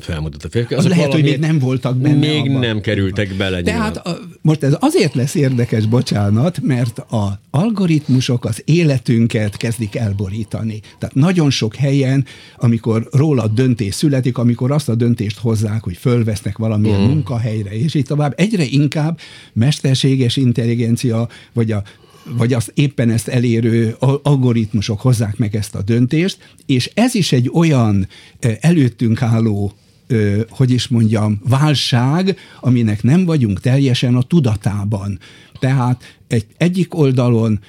felmutat 0.00 0.44
a 0.44 0.48
férfi, 0.48 0.74
azok 0.74 0.90
lehet, 0.90 1.12
hogy 1.12 1.22
még 1.22 1.38
nem 1.38 1.58
voltak 1.58 1.96
benne. 1.96 2.16
Még 2.16 2.40
abban. 2.40 2.60
nem 2.60 2.80
kerültek 2.80 3.34
bele. 3.36 3.62
Tehát 3.62 3.96
a, 3.96 4.18
most 4.40 4.62
ez 4.62 4.76
azért 4.80 5.14
lesz 5.14 5.34
érdekes, 5.34 5.86
bocsánat, 5.86 6.60
mert 6.62 6.98
a 6.98 7.40
algoritmusok 7.50 8.44
az 8.44 8.62
életünket 8.64 9.56
kezdik 9.56 9.96
elborítani. 9.96 10.80
Tehát 10.98 11.14
nagyon 11.14 11.50
sok 11.50 11.74
helyen, 11.74 12.24
amikor 12.56 13.08
róla 13.12 13.48
döntés 13.48 13.94
születik, 13.94 14.38
amikor 14.38 14.70
azt 14.70 14.88
a 14.88 14.94
döntést 14.94 15.38
hozzák, 15.38 15.82
hogy 15.82 15.96
fölvesznek 15.96 16.58
valamilyen 16.58 17.00
mm. 17.00 17.08
munkahelyre, 17.08 17.70
és 17.70 17.94
így 17.94 18.04
tovább, 18.04 18.34
egyre 18.36 18.64
inkább 18.64 19.18
mesterséges 19.52 20.36
intelligencia, 20.36 21.28
vagy 21.52 21.72
a 21.72 21.82
vagy 22.24 22.52
azt 22.52 22.72
éppen 22.74 23.10
ezt 23.10 23.28
elérő 23.28 23.96
algoritmusok 24.22 25.00
hozzák 25.00 25.36
meg 25.36 25.56
ezt 25.56 25.74
a 25.74 25.82
döntést, 25.82 26.38
és 26.66 26.90
ez 26.94 27.14
is 27.14 27.32
egy 27.32 27.50
olyan 27.52 28.08
előttünk 28.60 29.22
álló 29.22 29.72
hogy 30.48 30.70
is 30.70 30.88
mondjam, 30.88 31.40
válság, 31.48 32.36
aminek 32.60 33.02
nem 33.02 33.24
vagyunk 33.24 33.60
teljesen 33.60 34.14
a 34.14 34.22
tudatában. 34.22 35.18
Tehát 35.58 36.16
egy, 36.28 36.46
egyik 36.56 36.98
oldalon 36.98 37.60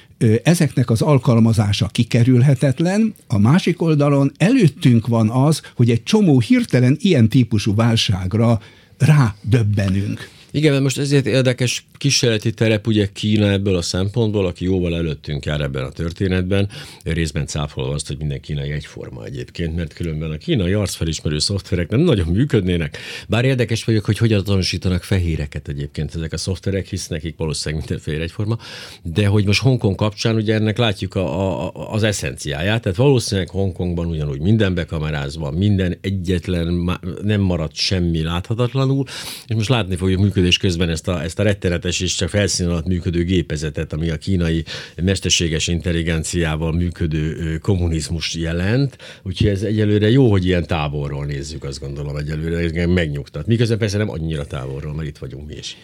ezeknek 0.42 0.90
az 0.90 1.02
alkalmazása 1.02 1.86
kikerülhetetlen, 1.86 3.14
a 3.26 3.38
másik 3.38 3.82
oldalon 3.82 4.32
előttünk 4.36 5.06
van 5.06 5.30
az, 5.30 5.62
hogy 5.76 5.90
egy 5.90 6.02
csomó 6.02 6.40
hirtelen 6.40 6.96
ilyen 7.00 7.28
típusú 7.28 7.74
válságra 7.74 8.60
rádöbbenünk. 8.98 10.28
Igen, 10.56 10.70
mert 10.70 10.82
most 10.82 10.98
ezért 10.98 11.26
érdekes 11.26 11.86
kísérleti 11.96 12.52
terep 12.52 12.86
ugye 12.86 13.08
Kína 13.12 13.50
ebből 13.50 13.76
a 13.76 13.82
szempontból, 13.82 14.46
aki 14.46 14.64
jóval 14.64 14.96
előttünk 14.96 15.44
jár 15.44 15.60
ebben 15.60 15.84
a 15.84 15.88
történetben, 15.88 16.68
részben 17.04 17.46
cáfolva 17.46 17.94
azt, 17.94 18.06
hogy 18.06 18.18
minden 18.18 18.40
kínai 18.40 18.70
egyforma 18.70 19.24
egyébként, 19.24 19.76
mert 19.76 19.92
különben 19.92 20.30
a 20.30 20.36
kínai 20.36 20.72
arcfelismerő 20.72 21.38
szoftverek 21.38 21.88
nem 21.88 22.00
nagyon 22.00 22.26
működnének. 22.26 22.98
Bár 23.28 23.44
érdekes 23.44 23.84
vagyok, 23.84 24.04
hogy 24.04 24.18
hogyan 24.18 24.40
azonosítanak 24.40 25.02
fehéreket 25.02 25.68
egyébként 25.68 26.14
ezek 26.14 26.32
a 26.32 26.36
szoftverek, 26.36 26.86
hisz 26.86 27.06
nekik 27.06 27.36
valószínűleg 27.36 27.84
minden 27.86 28.04
fehér 28.04 28.20
egyforma, 28.20 28.58
de 29.02 29.26
hogy 29.26 29.44
most 29.44 29.60
Hongkong 29.60 29.94
kapcsán 29.94 30.34
ugye 30.34 30.54
ennek 30.54 30.78
látjuk 30.78 31.14
a, 31.14 31.66
a, 31.66 31.92
az 31.92 32.02
eszenciáját, 32.02 32.82
tehát 32.82 32.98
valószínűleg 32.98 33.50
Hongkongban 33.50 34.06
ugyanúgy 34.06 34.40
minden 34.40 34.74
bekamerázva, 34.74 35.50
minden 35.50 35.98
egyetlen, 36.00 36.98
nem 37.22 37.40
maradt 37.40 37.74
semmi 37.74 38.22
láthatatlanul, 38.22 39.04
és 39.46 39.54
most 39.54 39.68
látni 39.68 39.96
fogjuk 39.96 40.20
működni 40.20 40.44
működés 40.46 40.58
közben 40.58 40.88
ezt 40.88 41.08
a, 41.08 41.22
ezt 41.22 41.38
a 41.38 41.42
rettenetes 41.42 42.00
és 42.00 42.14
csak 42.14 42.28
felszín 42.28 42.66
alatt 42.66 42.86
működő 42.86 43.24
gépezetet, 43.24 43.92
ami 43.92 44.10
a 44.10 44.16
kínai 44.16 44.64
mesterséges 45.02 45.68
intelligenciával 45.68 46.72
működő 46.72 47.58
kommunizmus 47.58 48.34
jelent. 48.34 48.96
Úgyhogy 49.22 49.48
ez 49.48 49.62
egyelőre 49.62 50.10
jó, 50.10 50.30
hogy 50.30 50.44
ilyen 50.44 50.66
távolról 50.66 51.26
nézzük, 51.26 51.64
azt 51.64 51.80
gondolom 51.80 52.16
egyelőre, 52.16 52.58
ez 52.58 52.86
megnyugtat. 52.88 53.46
Miközben 53.46 53.78
persze 53.78 53.98
nem 53.98 54.10
annyira 54.10 54.46
távolról, 54.46 54.94
mert 54.94 55.08
itt 55.08 55.18
vagyunk 55.18 55.46
mi 55.46 55.54
is. 55.58 55.76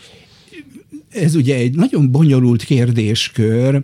Ez 1.10 1.34
ugye 1.34 1.56
egy 1.56 1.74
nagyon 1.74 2.10
bonyolult 2.10 2.64
kérdéskör. 2.64 3.82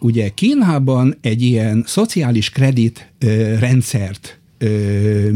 Ugye 0.00 0.28
Kínában 0.28 1.16
egy 1.20 1.42
ilyen 1.42 1.84
szociális 1.86 2.50
kredit 2.50 3.12
rendszert 3.58 4.38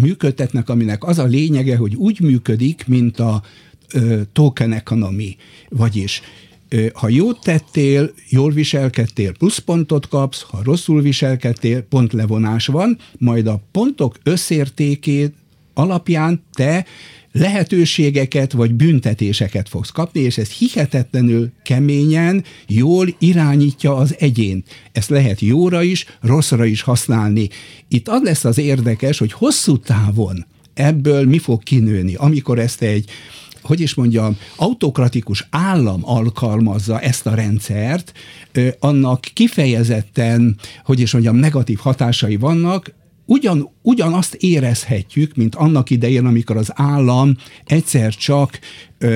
működtetnek, 0.00 0.68
aminek 0.68 1.04
az 1.04 1.18
a 1.18 1.24
lényege, 1.24 1.76
hogy 1.76 1.94
úgy 1.94 2.20
működik, 2.20 2.84
mint 2.86 3.18
a 3.18 3.42
token 4.32 4.72
economy, 4.72 5.36
vagyis 5.68 6.22
ha 6.92 7.08
jót 7.08 7.40
tettél, 7.42 8.10
jól 8.28 8.52
viselkedtél, 8.52 9.32
pluszpontot 9.32 10.08
kapsz, 10.08 10.42
ha 10.42 10.62
rosszul 10.62 11.02
viselkedtél, 11.02 11.82
pontlevonás 11.82 12.66
van, 12.66 12.98
majd 13.18 13.46
a 13.46 13.60
pontok 13.72 14.16
összértékét 14.22 15.34
alapján 15.74 16.42
te 16.52 16.86
lehetőségeket 17.32 18.52
vagy 18.52 18.74
büntetéseket 18.74 19.68
fogsz 19.68 19.90
kapni, 19.90 20.20
és 20.20 20.38
ez 20.38 20.50
hihetetlenül 20.50 21.50
keményen, 21.62 22.44
jól 22.66 23.14
irányítja 23.18 23.96
az 23.96 24.14
egyént. 24.18 24.66
Ezt 24.92 25.08
lehet 25.08 25.40
jóra 25.40 25.82
is, 25.82 26.04
rosszra 26.20 26.64
is 26.64 26.82
használni. 26.82 27.48
Itt 27.88 28.08
az 28.08 28.22
lesz 28.22 28.44
az 28.44 28.58
érdekes, 28.58 29.18
hogy 29.18 29.32
hosszú 29.32 29.78
távon 29.78 30.46
ebből 30.74 31.24
mi 31.26 31.38
fog 31.38 31.62
kinőni, 31.62 32.14
amikor 32.14 32.58
ezt 32.58 32.82
egy 32.82 33.10
hogy 33.64 33.80
is 33.80 33.94
mondjam, 33.94 34.36
autokratikus 34.56 35.46
állam 35.50 36.00
alkalmazza 36.04 37.00
ezt 37.00 37.26
a 37.26 37.34
rendszert, 37.34 38.12
annak 38.78 39.20
kifejezetten, 39.20 40.56
hogy 40.84 41.00
is 41.00 41.12
mondjam, 41.12 41.36
negatív 41.36 41.78
hatásai 41.78 42.36
vannak, 42.36 42.92
ugyan, 43.26 43.70
ugyanazt 43.82 44.34
érezhetjük, 44.34 45.34
mint 45.34 45.54
annak 45.54 45.90
idején, 45.90 46.26
amikor 46.26 46.56
az 46.56 46.70
állam 46.74 47.36
egyszer 47.64 48.14
csak 48.14 48.58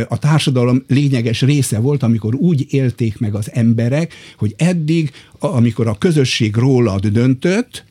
a 0.09 0.18
társadalom 0.18 0.84
lényeges 0.86 1.40
része 1.40 1.78
volt, 1.78 2.03
amikor 2.03 2.34
úgy 2.34 2.66
élték 2.70 3.18
meg 3.18 3.34
az 3.34 3.51
emberek, 3.53 4.14
hogy 4.38 4.55
eddig, 4.57 5.11
amikor 5.38 5.86
a 5.86 5.99
közösség 5.99 6.57
rólad 6.57 7.07
döntött, 7.07 7.84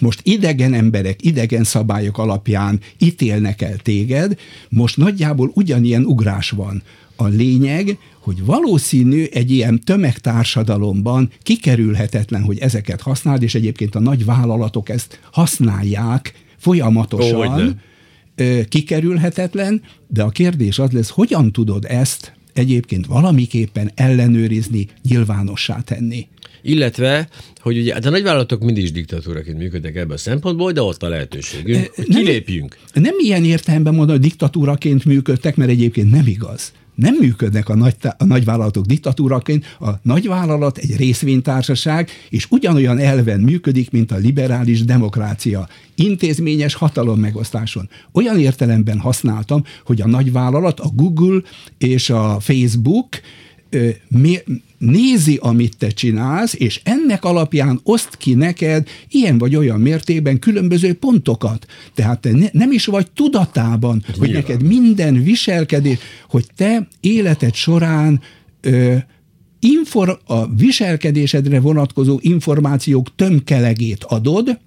most 0.00 0.20
idegen 0.22 0.74
emberek, 0.74 1.24
idegen 1.24 1.64
szabályok 1.64 2.18
alapján 2.18 2.80
ítélnek 2.98 3.62
el 3.62 3.76
téged, 3.76 4.38
most 4.68 4.96
nagyjából 4.96 5.50
ugyanilyen 5.54 6.04
ugrás 6.04 6.50
van. 6.50 6.82
A 7.16 7.26
lényeg, 7.26 7.98
hogy 8.20 8.44
valószínű 8.44 9.24
egy 9.32 9.50
ilyen 9.50 9.80
tömegtársadalomban 9.80 11.30
kikerülhetetlen, 11.42 12.42
hogy 12.42 12.58
ezeket 12.58 13.00
használd, 13.00 13.42
és 13.42 13.54
egyébként 13.54 13.94
a 13.94 14.00
nagy 14.00 14.24
vállalatok 14.24 14.88
ezt 14.88 15.20
használják 15.32 16.32
folyamatosan, 16.56 17.68
Ó, 17.68 18.44
kikerülhetetlen, 18.68 19.82
de 20.08 20.22
a 20.22 20.28
kérdés 20.28 20.78
az 20.78 20.90
lesz, 20.90 21.08
hogyan 21.08 21.52
tudod 21.52 21.84
ezt 21.84 22.32
egyébként 22.52 23.06
valamiképpen 23.06 23.90
ellenőrizni, 23.94 24.86
nyilvánossá 25.08 25.80
tenni. 25.80 26.26
Illetve, 26.68 27.28
hogy 27.60 27.78
ugye 27.78 27.92
hát 27.92 28.04
a 28.04 28.10
nagyvállalatok 28.10 28.62
mindig 28.62 28.82
is 28.82 28.92
diktatúraként 28.92 29.58
működnek 29.58 29.96
ebben 29.96 30.10
a 30.10 30.16
szempontból, 30.16 30.72
de 30.72 30.82
ott 30.82 31.02
a 31.02 31.08
lehetőségünk, 31.08 31.90
hogy 31.94 32.04
kilépjünk. 32.08 32.78
Nem 32.92 33.14
ilyen 33.18 33.44
értelemben 33.44 33.94
mondom, 33.94 34.16
hogy 34.16 34.24
diktatúraként 34.24 35.04
működtek, 35.04 35.56
mert 35.56 35.70
egyébként 35.70 36.10
nem 36.10 36.26
igaz 36.26 36.72
nem 36.96 37.14
működnek 37.20 37.68
a, 37.68 37.74
nagy, 37.74 37.94
a 38.18 38.24
nagyvállalatok 38.24 38.84
diktatúraként. 38.84 39.76
A 39.80 39.90
nagyvállalat 40.02 40.78
egy 40.78 40.96
részvénytársaság, 40.96 42.10
és 42.30 42.46
ugyanolyan 42.50 42.98
elven 42.98 43.40
működik, 43.40 43.90
mint 43.90 44.12
a 44.12 44.16
liberális 44.16 44.84
demokrácia. 44.84 45.68
Intézményes 45.94 46.74
hatalom 46.74 47.20
megosztáson. 47.20 47.88
Olyan 48.12 48.38
értelemben 48.38 48.98
használtam, 48.98 49.64
hogy 49.84 50.00
a 50.00 50.06
nagyvállalat, 50.06 50.80
a 50.80 50.88
Google 50.94 51.40
és 51.78 52.10
a 52.10 52.36
Facebook 52.40 53.08
nézi, 54.78 55.38
amit 55.42 55.76
te 55.76 55.88
csinálsz, 55.88 56.54
és 56.58 56.80
ennek 56.84 57.24
alapján 57.24 57.80
oszt 57.82 58.16
ki 58.16 58.34
neked 58.34 58.88
ilyen 59.08 59.38
vagy 59.38 59.56
olyan 59.56 59.80
mértékben 59.80 60.38
különböző 60.38 60.94
pontokat. 60.94 61.66
Tehát 61.94 62.20
te 62.20 62.30
ne, 62.30 62.46
nem 62.52 62.72
is 62.72 62.86
vagy 62.86 63.10
tudatában, 63.10 64.04
Ez 64.08 64.14
hogy 64.18 64.28
nyilván. 64.28 64.44
neked 64.48 64.66
minden 64.66 65.22
viselkedés, 65.22 65.98
hogy 66.28 66.46
te 66.56 66.88
életed 67.00 67.54
során 67.54 68.20
ö, 68.60 68.96
infor, 69.60 70.20
a 70.26 70.54
viselkedésedre 70.54 71.60
vonatkozó 71.60 72.18
információk 72.20 73.14
tömkelegét 73.14 74.04
adod, 74.04 74.58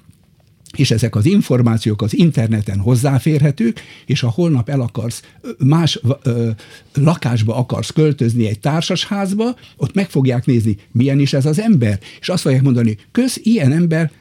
és 0.78 0.92
ezek 0.92 1.16
az 1.16 1.26
információk 1.26 2.02
az 2.02 2.18
interneten 2.18 2.80
hozzáférhetők, 2.80 3.82
és 4.06 4.20
ha 4.20 4.30
holnap 4.30 4.70
el 4.70 4.82
akarsz, 4.82 5.22
más 5.58 6.00
ö, 6.24 6.50
lakásba 6.94 7.56
akarsz 7.56 7.90
költözni 7.90 8.48
egy 8.48 8.60
társasházba, 8.60 9.56
ott 9.78 9.94
meg 9.94 10.10
fogják 10.10 10.46
nézni, 10.46 10.78
milyen 10.92 11.20
is 11.20 11.34
ez 11.34 11.46
az 11.46 11.60
ember, 11.60 12.00
és 12.20 12.30
azt 12.30 12.42
fogják 12.42 12.62
mondani, 12.62 12.98
köz, 13.12 13.40
ilyen 13.44 13.72
ember 13.72 14.12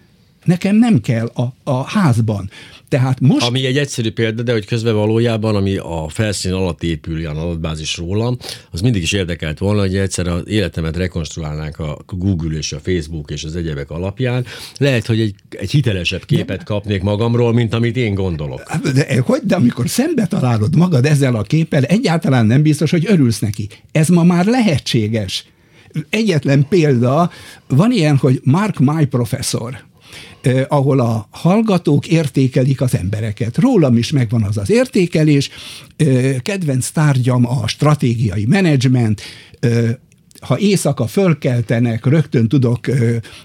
nekem 0.45 0.77
nem 0.77 1.01
kell 1.01 1.27
a, 1.27 1.55
a 1.63 1.83
házban. 1.83 2.51
Tehát 2.89 3.21
most... 3.21 3.47
Ami 3.47 3.67
egy 3.67 3.79
egyszerű 3.79 4.11
példa, 4.11 4.43
de 4.43 4.53
hogy 4.53 4.67
közben 4.67 4.95
valójában, 4.95 5.57
ami 5.57 5.77
a 5.77 6.07
felszín 6.09 6.53
alatt 6.53 6.83
épül 6.83 7.19
ilyen 7.19 7.37
adatbázis 7.37 7.97
rólam, 7.97 8.37
az 8.71 8.81
mindig 8.81 9.03
is 9.03 9.13
érdekelt 9.13 9.59
volna, 9.59 9.81
hogy 9.81 9.97
egyszer 9.97 10.27
az 10.27 10.43
életemet 10.47 10.97
rekonstruálnánk 10.97 11.79
a 11.79 11.99
Google 12.07 12.57
és 12.57 12.73
a 12.73 12.79
Facebook 12.79 13.31
és 13.31 13.45
az 13.45 13.57
egyebek 13.57 13.91
alapján. 13.91 14.45
Lehet, 14.77 15.07
hogy 15.07 15.21
egy, 15.21 15.35
egy 15.51 15.71
hitelesebb 15.71 16.25
képet 16.25 16.65
kapnék 16.65 17.03
magamról, 17.03 17.53
mint 17.53 17.75
amit 17.75 17.97
én 17.97 18.15
gondolok. 18.15 18.63
De, 18.95 19.21
hogy, 19.21 19.41
de 19.45 19.55
amikor 19.55 19.89
szembe 19.89 20.27
találod 20.27 20.77
magad 20.77 21.05
ezzel 21.05 21.35
a 21.35 21.43
képpel, 21.43 21.83
egyáltalán 21.85 22.47
nem 22.47 22.63
biztos, 22.63 22.91
hogy 22.91 23.05
örülsz 23.09 23.39
neki. 23.39 23.69
Ez 23.93 24.09
ma 24.09 24.23
már 24.23 24.47
lehetséges. 24.47 25.47
Egyetlen 26.11 26.67
példa, 26.69 27.31
van 27.67 27.93
ilyen, 27.93 28.17
hogy 28.17 28.41
Mark 28.45 28.79
My 28.79 29.05
Professor, 29.05 29.87
eh, 30.41 30.65
ahol 30.69 31.01
a 31.01 31.29
hallgatók 31.31 32.07
értékelik 32.07 32.81
az 32.81 32.95
embereket. 32.95 33.59
Rólam 33.59 33.97
is 33.97 34.11
megvan 34.11 34.43
az 34.43 34.57
az 34.57 34.71
értékelés, 34.71 35.51
eh, 35.97 36.37
kedvenc 36.43 36.91
tárgyam 36.91 37.47
a 37.47 37.67
stratégiai 37.67 38.45
menedzsment, 38.47 39.21
eh, 39.61 39.95
ha 40.41 40.59
éjszaka 40.59 41.07
fölkeltenek, 41.07 42.07
rögtön 42.07 42.49
tudok, 42.49 42.81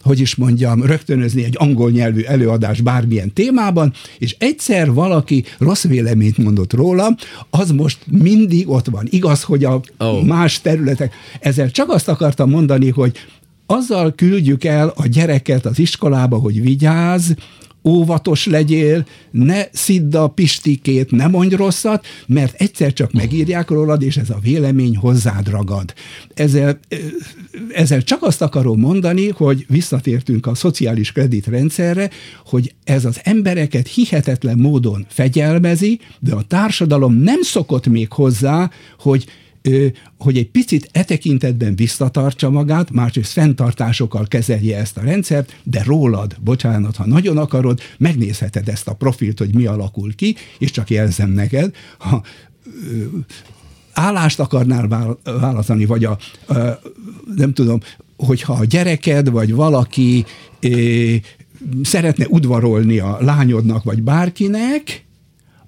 hogy 0.02 0.20
is 0.20 0.36
mondjam, 0.36 0.84
rögtönözni 0.86 1.44
egy 1.44 1.56
angol 1.58 1.92
nyelvű 1.92 2.22
előadás 2.22 2.82
bármilyen 2.82 3.34
témában, 3.34 3.94
és 4.18 4.36
egyszer 4.40 4.94
valaki 4.94 5.44
rossz 5.58 5.84
véleményt 5.84 6.38
mondott 6.38 6.74
róla, 6.74 7.16
az 7.50 7.72
most 7.72 7.98
mindig 8.12 8.70
ott 8.70 8.88
van. 8.88 9.08
Igaz, 9.10 9.44
hogy 9.44 9.64
a 9.64 9.82
oh. 9.98 10.24
más 10.24 10.62
területek. 10.62 11.14
Ezzel 11.40 11.72
csak 11.72 11.90
azt 11.90 12.08
akartam 12.08 12.50
mondani, 12.50 12.90
hogy 12.90 13.18
azzal 13.74 14.14
küldjük 14.16 14.64
el 14.64 14.94
a 14.96 15.08
gyereket 15.08 15.66
az 15.66 15.80
iskolába, 15.80 16.38
hogy 16.38 16.62
vigyázz, 16.62 17.32
óvatos 17.84 18.46
legyél, 18.46 19.06
ne 19.32 19.64
szidd 19.72 20.16
a 20.16 20.28
pistikét, 20.28 21.12
ne 21.12 21.28
mondj 21.28 21.56
rosszat, 21.56 22.06
mert 22.28 22.62
egyszer 22.62 22.94
csak 22.94 23.12
megírják 23.12 23.70
rólad, 23.70 24.02
és 24.02 24.18
ez 24.18 24.30
a 24.30 24.40
vélemény 24.42 24.98
hozzád 24.98 25.50
ragad. 25.50 25.94
Ezzel, 26.34 26.80
ezzel 27.74 28.04
csak 28.04 28.24
azt 28.24 28.42
akarom 28.42 28.80
mondani, 28.80 29.30
hogy 29.30 29.66
visszatértünk 29.70 30.48
a 30.48 30.56
szociális 30.56 31.12
kreditrendszerre, 31.12 32.10
hogy 32.46 32.74
ez 32.84 33.06
az 33.06 33.20
embereket 33.24 33.88
hihetetlen 33.88 34.58
módon 34.58 35.06
fegyelmezi, 35.10 36.00
de 36.20 36.34
a 36.36 36.42
társadalom 36.42 37.14
nem 37.14 37.42
szokott 37.42 37.88
még 37.88 38.12
hozzá, 38.12 38.70
hogy 39.00 39.26
hogy 40.18 40.38
egy 40.38 40.50
picit 40.50 40.90
e 40.92 41.04
tekintetben 41.04 41.76
visszatartsa 41.76 42.50
magát, 42.50 42.92
másrészt 42.92 43.32
fenntartásokkal 43.32 44.28
kezelje 44.28 44.78
ezt 44.78 44.98
a 44.98 45.02
rendszert, 45.02 45.60
de 45.64 45.84
rólad, 45.84 46.36
bocsánat, 46.42 46.96
ha 46.96 47.06
nagyon 47.06 47.38
akarod, 47.38 47.80
megnézheted 47.98 48.68
ezt 48.68 48.88
a 48.88 48.94
profilt, 48.94 49.40
hogy 49.40 49.56
mi 49.56 49.66
alakul 49.66 50.16
ki, 50.16 50.36
és 50.58 50.72
csak 50.72 50.90
jelzem 50.90 51.30
neked, 51.30 51.76
ha 51.98 52.24
állást 53.94 54.40
akarnál 54.40 55.18
választani, 55.24 55.86
vagy 55.86 56.06
a, 56.06 56.18
nem 57.36 57.54
tudom, 57.54 57.80
hogyha 58.18 58.54
a 58.54 58.66
gyereked, 58.66 59.30
vagy 59.30 59.54
valaki 59.54 60.26
szeretne 61.84 62.28
udvarolni 62.28 63.00
a 63.00 63.18
lányodnak, 63.22 63.84
vagy 63.84 64.02
bárkinek, 64.02 65.06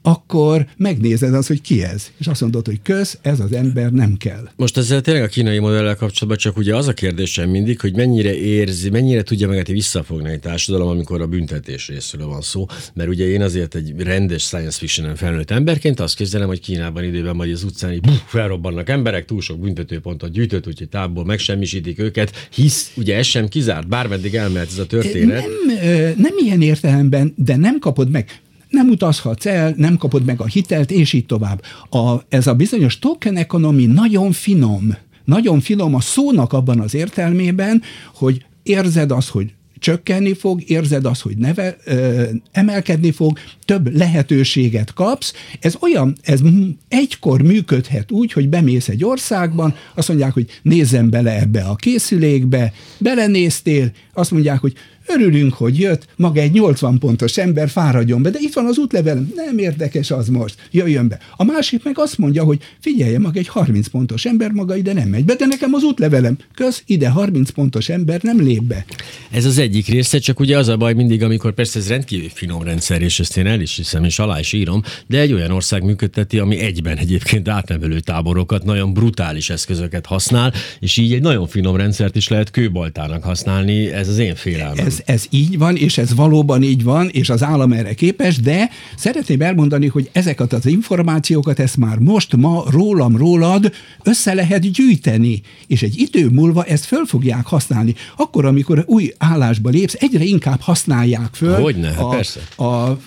akkor 0.05 0.67
megnézed 0.77 1.33
az, 1.33 1.47
hogy 1.47 1.61
ki 1.61 1.83
ez. 1.83 2.11
És 2.17 2.27
azt 2.27 2.41
mondod, 2.41 2.65
hogy 2.65 2.81
köz, 2.81 3.17
ez 3.21 3.39
az 3.39 3.51
ember 3.51 3.91
nem 3.91 4.17
kell. 4.17 4.49
Most 4.55 4.77
ezzel 4.77 5.01
tényleg 5.01 5.23
a 5.23 5.27
kínai 5.27 5.59
modellel 5.59 5.95
kapcsolatban 5.95 6.37
csak 6.37 6.57
ugye 6.57 6.75
az 6.75 6.87
a 6.87 6.93
kérdésem 6.93 7.49
mindig, 7.49 7.79
hogy 7.79 7.95
mennyire 7.95 8.35
érzi, 8.37 8.89
mennyire 8.89 9.23
tudja 9.23 9.47
magát 9.47 9.67
visszafogni 9.67 10.29
egy 10.29 10.39
társadalom, 10.39 10.87
amikor 10.87 11.21
a 11.21 11.27
büntetés 11.27 11.87
részről 11.87 12.27
van 12.27 12.41
szó. 12.41 12.65
Mert 12.93 13.09
ugye 13.09 13.27
én 13.27 13.41
azért 13.41 13.75
egy 13.75 13.93
rendes 13.97 14.43
science 14.43 14.77
fiction 14.77 15.15
felnőtt 15.15 15.51
emberként 15.51 15.99
azt 15.99 16.15
képzelem, 16.15 16.47
hogy 16.47 16.59
Kínában 16.59 17.03
időben 17.03 17.35
majd 17.35 17.51
az 17.51 17.63
utcán 17.63 17.91
így 17.91 18.01
buf, 18.01 18.21
felrobbannak 18.25 18.89
emberek, 18.89 19.25
túl 19.25 19.41
sok 19.41 19.59
büntetőpontot 19.59 20.31
gyűjtött, 20.31 20.67
úgyhogy 20.67 20.89
tából 20.89 21.25
megsemmisítik 21.25 21.99
őket, 21.99 22.47
hisz 22.53 22.91
ugye 22.95 23.15
ez 23.15 23.25
sem 23.25 23.47
kizárt, 23.47 23.87
bármeddig 23.87 24.35
elmehet 24.35 24.67
ez 24.67 24.77
a 24.77 24.85
történet. 24.85 25.45
Nem, 25.67 26.13
nem 26.17 26.33
ilyen 26.37 26.61
értelemben, 26.61 27.33
de 27.37 27.55
nem 27.55 27.79
kapod 27.79 28.09
meg 28.09 28.39
nem 28.75 28.89
utazhatsz 28.89 29.45
el, 29.45 29.73
nem 29.77 29.97
kapod 29.97 30.25
meg 30.25 30.41
a 30.41 30.45
hitelt, 30.45 30.91
és 30.91 31.13
így 31.13 31.25
tovább. 31.25 31.61
A, 31.89 32.15
ez 32.29 32.47
a 32.47 32.53
bizonyos 32.53 32.99
token 32.99 33.37
economy 33.37 33.85
nagyon 33.85 34.31
finom, 34.31 34.95
nagyon 35.25 35.59
finom 35.59 35.95
a 35.95 35.99
szónak 35.99 36.53
abban 36.53 36.79
az 36.79 36.93
értelmében, 36.93 37.81
hogy 38.13 38.45
érzed 38.63 39.11
azt, 39.11 39.29
hogy 39.29 39.53
csökkenni 39.79 40.33
fog, 40.33 40.69
érzed 40.69 41.05
azt, 41.05 41.21
hogy 41.21 41.37
neve, 41.37 41.77
ö, 41.85 42.23
emelkedni 42.51 43.11
fog, 43.11 43.39
több 43.65 43.95
lehetőséget 43.95 44.93
kapsz. 44.93 45.33
Ez 45.59 45.75
olyan, 45.81 46.15
ez 46.21 46.39
egykor 46.87 47.41
működhet 47.41 48.11
úgy, 48.11 48.31
hogy 48.31 48.49
bemész 48.49 48.87
egy 48.87 49.03
országban, 49.03 49.75
azt 49.95 50.07
mondják, 50.07 50.33
hogy 50.33 50.59
nézzem 50.61 51.09
bele 51.09 51.39
ebbe 51.39 51.63
a 51.63 51.75
készülékbe, 51.75 52.73
belenéztél, 52.97 53.91
azt 54.13 54.31
mondják, 54.31 54.59
hogy 54.59 54.73
Örülünk, 55.07 55.53
hogy 55.53 55.79
jött, 55.79 56.07
maga 56.15 56.41
egy 56.41 56.51
80 56.51 56.99
pontos 56.99 57.37
ember, 57.37 57.69
fáradjon 57.69 58.21
be, 58.21 58.29
de 58.29 58.37
itt 58.41 58.53
van 58.53 58.65
az 58.65 58.77
útlevelem, 58.77 59.31
nem 59.35 59.57
érdekes 59.57 60.11
az 60.11 60.27
most, 60.27 60.55
jöjjön 60.71 61.07
be. 61.07 61.19
A 61.35 61.43
másik 61.43 61.83
meg 61.83 61.99
azt 61.99 62.17
mondja, 62.17 62.43
hogy 62.43 62.59
figyelje, 62.79 63.19
maga 63.19 63.39
egy 63.39 63.47
30 63.47 63.87
pontos 63.87 64.25
ember, 64.25 64.51
maga 64.51 64.75
ide 64.75 64.93
nem 64.93 65.09
megy 65.09 65.25
be, 65.25 65.35
de 65.35 65.45
nekem 65.45 65.73
az 65.73 65.83
útlevelem, 65.83 66.37
köz, 66.55 66.83
ide 66.85 67.09
30 67.09 67.49
pontos 67.49 67.89
ember 67.89 68.21
nem 68.21 68.41
lép 68.41 68.63
be. 68.63 68.85
Ez 69.31 69.45
az 69.45 69.57
egyik 69.57 69.87
része, 69.87 70.17
csak 70.17 70.39
ugye 70.39 70.57
az 70.57 70.67
a 70.67 70.77
baj 70.77 70.93
mindig, 70.93 71.23
amikor 71.23 71.53
persze 71.53 71.79
ez 71.79 71.87
rendkívül 71.87 72.29
finom 72.29 72.63
rendszer, 72.63 73.01
és 73.01 73.19
ezt 73.19 73.37
én 73.37 73.47
el 73.47 73.61
is 73.61 73.75
hiszem, 73.75 74.03
és 74.03 74.19
alá 74.19 74.39
is 74.39 74.53
írom, 74.53 74.81
de 75.07 75.19
egy 75.19 75.33
olyan 75.33 75.51
ország 75.51 75.83
működteti, 75.83 76.39
ami 76.39 76.59
egyben 76.59 76.97
egyébként 76.97 77.47
átnevelő 77.47 77.99
táborokat, 77.99 78.63
nagyon 78.63 78.93
brutális 78.93 79.49
eszközöket 79.49 80.05
használ, 80.05 80.53
és 80.79 80.97
így 80.97 81.13
egy 81.13 81.21
nagyon 81.21 81.47
finom 81.47 81.75
rendszert 81.75 82.15
is 82.15 82.27
lehet 82.27 82.51
kőbaltának 82.51 83.23
használni, 83.23 83.91
ez 83.91 84.07
az 84.07 84.17
én 84.17 84.35
félelmem. 84.35 84.85
Ez 84.85 84.94
ez, 84.95 85.01
ez 85.15 85.25
így 85.29 85.57
van, 85.57 85.75
és 85.75 85.97
ez 85.97 86.15
valóban 86.15 86.63
így 86.63 86.83
van, 86.83 87.09
és 87.09 87.29
az 87.29 87.43
állam 87.43 87.71
erre 87.71 87.93
képes, 87.93 88.39
de 88.39 88.69
szeretném 88.95 89.41
elmondani, 89.41 89.87
hogy 89.87 90.09
ezeket 90.11 90.53
az 90.53 90.65
információkat, 90.65 91.59
ezt 91.59 91.77
már 91.77 91.97
most, 91.97 92.35
ma 92.35 92.63
rólam, 92.69 93.17
rólad 93.17 93.71
össze 94.03 94.33
lehet 94.33 94.71
gyűjteni, 94.71 95.41
és 95.67 95.83
egy 95.83 95.99
idő 95.99 96.29
múlva 96.29 96.63
ezt 96.63 96.85
föl 96.85 97.05
fogják 97.05 97.45
használni. 97.45 97.95
Akkor, 98.17 98.45
amikor 98.45 98.83
új 98.87 99.13
állásba 99.17 99.69
lépsz, 99.69 99.95
egyre 99.99 100.23
inkább 100.23 100.61
használják 100.61 101.33
föl. 101.33 101.61
Hogyne, 101.61 101.87
hát 101.87 101.99
a, 101.99 102.07
persze. 102.09 102.39
A 102.57 102.99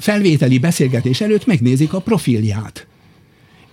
felvételi 0.00 0.58
beszélgetés 0.58 1.20
előtt 1.20 1.46
megnézik 1.46 1.92
a 1.92 2.00
profilját 2.00 2.86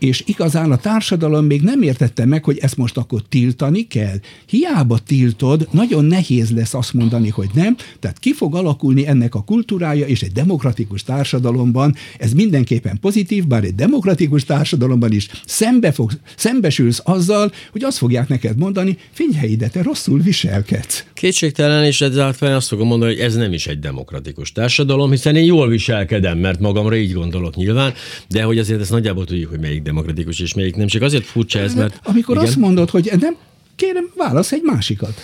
és 0.02 0.24
igazán 0.26 0.72
a 0.72 0.78
társadalom 0.78 1.46
még 1.46 1.62
nem 1.62 1.82
értette 1.82 2.26
meg, 2.26 2.44
hogy 2.44 2.58
ezt 2.58 2.78
most 2.78 2.98
akkor 2.98 3.22
tiltani 3.30 3.88
kell. 3.88 4.20
Hiába 4.46 4.98
tiltod, 4.98 5.68
nagyon 5.72 6.06
nehéz 6.06 6.52
lesz 6.52 6.74
azt 6.74 6.94
mondani, 6.94 7.30
hogy 7.30 7.50
nem, 7.54 7.76
tehát 8.00 8.20
ki 8.20 8.34
fog 8.34 8.56
alakulni 8.56 9.08
ennek 9.08 9.36
a 9.36 9.44
kultúrája, 9.44 10.06
és 10.06 10.22
egy 10.22 10.32
demokratikus 10.32 11.04
társadalomban 11.04 11.96
ez 12.18 12.34
mindenképpen 12.34 13.00
pozitív, 13.00 13.48
bár 13.48 13.64
egy 13.64 13.76
demokratikus 13.76 14.44
társadalomban 14.44 15.12
is 15.12 15.28
szembe 15.46 15.92
fog, 15.92 16.12
szembesülsz 16.36 17.02
azzal, 17.04 17.52
hogy 17.72 17.84
azt 17.84 17.98
fogják 17.98 18.28
neked 18.28 18.58
mondani, 18.58 18.98
figyelj 19.12 19.52
ide, 19.52 19.68
te 19.68 19.82
rosszul 19.82 20.20
viselkedsz. 20.20 21.06
Kétségtelen, 21.14 21.84
és 21.84 22.02
ezáltal 22.02 22.54
azt 22.54 22.68
fogom 22.68 22.88
mondani, 22.88 23.14
hogy 23.14 23.22
ez 23.22 23.36
nem 23.36 23.54
is 23.54 23.68
egy 23.68 23.80
demokratikus 23.80 24.52
társadalom, 24.52 25.10
hiszen 25.10 25.36
én 25.36 25.46
jól 25.46 25.68
viselkedem, 25.68 26.38
mert 26.38 26.60
magamra 26.60 26.96
így 26.96 27.14
gondolok 27.14 27.56
nyilván, 27.56 27.94
de 28.30 28.44
hogy 28.44 28.58
azért 28.58 28.82
ezt 28.82 28.92
nagyjából 28.92 29.26
tudjuk, 29.26 29.50
hogy 29.50 29.60
melyik 29.60 29.82
demokratikus 29.92 30.40
és 30.40 30.54
melyik 30.54 30.76
nem. 30.76 30.88
Csak 30.88 31.02
azért 31.02 31.26
furcsa 31.26 31.60
ez, 31.60 31.76
mert... 31.76 32.00
Amikor 32.04 32.36
igen? 32.36 32.48
azt 32.48 32.58
mondod, 32.58 32.90
hogy 32.90 33.12
nem, 33.20 33.36
kérem, 33.76 34.12
válasz 34.16 34.52
egy 34.52 34.62
másikat. 34.64 35.22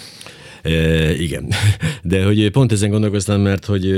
E, 0.62 1.14
igen, 1.22 1.48
de 2.04 2.24
hogy 2.24 2.52
pont 2.52 2.72
ezen 2.72 2.90
gondolkoztam, 2.90 3.42
mert 3.42 3.66
hogy 3.66 3.92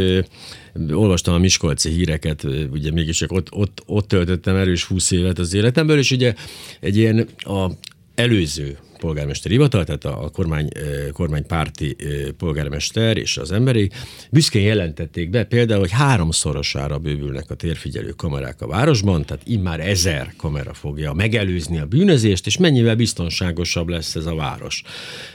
olvastam 0.92 1.34
a 1.34 1.38
Miskolci 1.38 1.90
híreket, 1.90 2.44
ugye 2.72 2.92
mégis 2.92 3.22
ott, 3.28 3.52
ott, 3.52 3.84
ott 3.86 4.08
töltöttem 4.08 4.56
erős 4.56 4.84
20 4.84 5.12
évet 5.12 5.40
az 5.40 5.54
életemből, 5.54 5.98
és 5.98 6.12
ugye 6.12 6.34
egy 6.80 6.98
ilyen 6.98 7.28
a 7.38 7.70
előző 8.16 8.78
polgármesteri 9.00 9.54
hivatal, 9.54 9.84
tehát 9.84 10.06
a 10.06 10.30
kormány, 10.34 10.68
kormánypárti 11.12 11.96
polgármester 12.38 13.18
és 13.18 13.38
az 13.38 13.52
emberi 13.52 13.90
büszkén 14.32 14.62
jelentették 14.62 15.30
be 15.30 15.44
például, 15.44 15.80
hogy 15.80 15.92
háromszorosára 15.92 16.98
bővülnek 16.98 17.50
a 17.50 17.56
térfigyelő 17.56 18.10
kamerák 18.10 18.62
a 18.62 18.68
városban, 18.68 19.26
tehát 19.26 19.44
immár 19.46 19.80
ezer 19.80 20.34
kamera 20.38 20.74
fogja 20.74 21.14
megelőzni 21.14 21.80
a 21.80 21.86
bűnözést, 21.86 22.46
és 22.46 22.58
mennyivel 22.58 22.96
biztonságosabb 22.96 23.88
lesz 23.88 24.16
ez 24.16 24.26
a 24.26 24.36
város. 24.36 24.84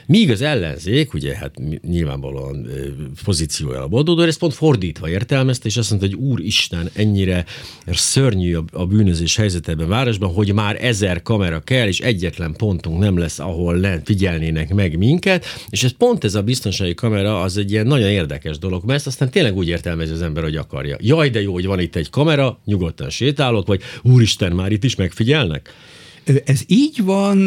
Míg 0.05 0.31
az 0.31 0.41
ellenzék, 0.41 1.13
ugye 1.13 1.35
hát 1.35 1.53
nyilvánvalóan 1.81 2.67
pozíciója 3.23 3.81
a 3.81 3.87
boldogdor, 3.87 4.27
ezt 4.27 4.39
pont 4.39 4.53
fordítva 4.53 5.09
értelmezte, 5.09 5.67
és 5.67 5.77
azt 5.77 5.89
mondta, 5.89 6.07
hogy 6.07 6.15
úristen, 6.15 6.89
ennyire 6.93 7.45
szörnyű 7.87 8.55
a 8.71 8.85
bűnözés 8.85 9.35
helyzetében 9.35 9.87
városban, 9.87 10.33
hogy 10.33 10.53
már 10.53 10.83
ezer 10.83 11.21
kamera 11.21 11.59
kell, 11.59 11.87
és 11.87 11.99
egyetlen 11.99 12.53
pontunk 12.57 12.99
nem 12.99 13.17
lesz, 13.17 13.39
ahol 13.55 13.75
lent 13.75 14.05
figyelnének 14.05 14.73
meg 14.73 14.97
minket, 14.97 15.45
és 15.69 15.83
ez 15.83 15.91
pont 15.97 16.23
ez 16.23 16.35
a 16.35 16.41
biztonsági 16.41 16.93
kamera 16.93 17.41
az 17.41 17.57
egy 17.57 17.71
ilyen 17.71 17.87
nagyon 17.87 18.09
érdekes 18.09 18.57
dolog, 18.57 18.83
mert 18.85 18.97
ezt 18.97 19.07
aztán 19.07 19.29
tényleg 19.29 19.55
úgy 19.55 19.67
értelmezi 19.67 20.11
az 20.11 20.21
ember, 20.21 20.43
hogy 20.43 20.55
akarja. 20.55 20.97
Jaj, 20.99 21.29
de 21.29 21.41
jó, 21.41 21.53
hogy 21.53 21.65
van 21.65 21.79
itt 21.79 21.95
egy 21.95 22.09
kamera, 22.09 22.59
nyugodtan 22.65 23.09
sétálok, 23.09 23.67
vagy 23.67 23.81
úristen, 24.01 24.51
már 24.51 24.71
itt 24.71 24.83
is 24.83 24.95
megfigyelnek? 24.95 25.73
Ez 26.45 26.61
így 26.67 27.03
van, 27.03 27.37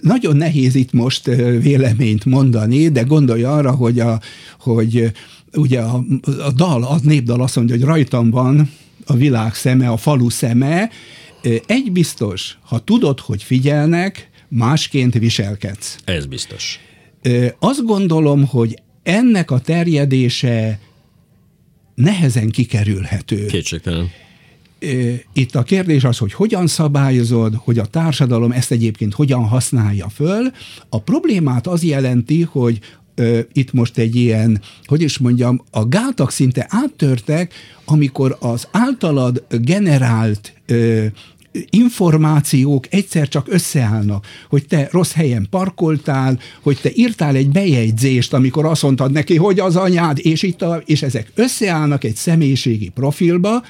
nagyon 0.00 0.36
nehéz 0.36 0.74
itt 0.74 0.92
most 0.92 1.24
véleményt 1.60 2.24
mondani, 2.24 2.88
de 2.88 3.02
gondolj 3.02 3.42
arra, 3.42 3.70
hogy, 3.70 4.00
a, 4.00 4.20
hogy 4.60 5.12
ugye 5.52 5.80
a, 5.80 6.04
a 6.44 6.52
dal, 6.52 6.84
a 6.84 6.98
népdal 7.02 7.42
azt 7.42 7.56
mondja, 7.56 7.74
hogy 7.76 7.84
rajtam 7.84 8.30
van 8.30 8.70
a 9.06 9.14
világ 9.14 9.54
szeme, 9.54 9.88
a 9.88 9.96
falu 9.96 10.28
szeme. 10.28 10.90
Egy 11.66 11.92
biztos, 11.92 12.58
ha 12.62 12.78
tudod, 12.78 13.20
hogy 13.20 13.42
figyelnek, 13.42 14.30
másként 14.48 15.14
viselkedsz. 15.14 15.96
Ez 16.04 16.26
biztos. 16.26 16.80
Azt 17.58 17.84
gondolom, 17.84 18.46
hogy 18.46 18.82
ennek 19.02 19.50
a 19.50 19.58
terjedése 19.58 20.78
nehezen 21.94 22.50
kikerülhető. 22.50 23.46
Kétségtelen. 23.46 24.10
Itt 25.32 25.54
a 25.54 25.62
kérdés 25.62 26.04
az, 26.04 26.18
hogy 26.18 26.32
hogyan 26.32 26.66
szabályozod, 26.66 27.54
hogy 27.54 27.78
a 27.78 27.86
társadalom 27.86 28.52
ezt 28.52 28.70
egyébként 28.70 29.14
hogyan 29.14 29.44
használja 29.44 30.08
föl. 30.08 30.50
A 30.88 31.00
problémát 31.00 31.66
az 31.66 31.82
jelenti, 31.82 32.42
hogy 32.42 32.78
itt 33.52 33.72
most 33.72 33.98
egy 33.98 34.16
ilyen, 34.16 34.60
hogy 34.84 35.02
is 35.02 35.18
mondjam, 35.18 35.64
a 35.70 35.88
gátak 35.88 36.30
szinte 36.30 36.66
áttörtek, 36.68 37.52
amikor 37.84 38.36
az 38.40 38.68
általad 38.70 39.46
generált 39.50 40.52
információk 41.70 42.86
egyszer 42.90 43.28
csak 43.28 43.46
összeállnak, 43.48 44.26
hogy 44.48 44.66
te 44.66 44.88
rossz 44.90 45.12
helyen 45.12 45.46
parkoltál, 45.50 46.38
hogy 46.60 46.78
te 46.82 46.90
írtál 46.94 47.34
egy 47.34 47.48
bejegyzést, 47.48 48.32
amikor 48.32 48.64
azt 48.64 48.82
mondtad 48.82 49.12
neki, 49.12 49.36
hogy 49.36 49.60
az 49.60 49.76
anyád, 49.76 50.18
és 50.22 50.42
itt 50.42 50.62
a, 50.62 50.82
és 50.84 51.02
ezek 51.02 51.30
összeállnak 51.34 52.04
egy 52.04 52.16
személyiségi 52.16 52.88
profilba, 52.88 53.62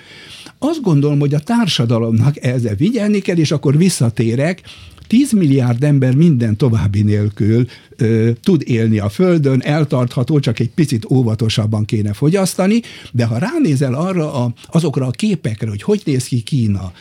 azt 0.58 0.80
gondolom, 0.82 1.18
hogy 1.18 1.34
a 1.34 1.38
társadalomnak 1.38 2.44
ezzel 2.44 2.74
vigyelni 2.74 3.18
kell, 3.18 3.36
és 3.36 3.50
akkor 3.50 3.76
visszatérek, 3.76 4.62
10 5.08 5.32
milliárd 5.32 5.84
ember 5.84 6.14
minden 6.14 6.56
további 6.56 7.02
nélkül 7.02 7.66
ö, 7.96 8.30
tud 8.42 8.62
élni 8.66 8.98
a 8.98 9.08
Földön, 9.08 9.60
eltartható, 9.62 10.40
csak 10.40 10.58
egy 10.58 10.70
picit 10.70 11.10
óvatosabban 11.10 11.84
kéne 11.84 12.12
fogyasztani, 12.12 12.80
de 13.12 13.24
ha 13.24 13.38
ránézel 13.38 13.94
arra 13.94 14.34
a, 14.34 14.52
azokra 14.70 15.06
a 15.06 15.10
képekre, 15.10 15.68
hogy 15.68 15.82
hogy 15.82 16.02
néz 16.04 16.24
ki 16.24 16.40
Kína, 16.40 16.92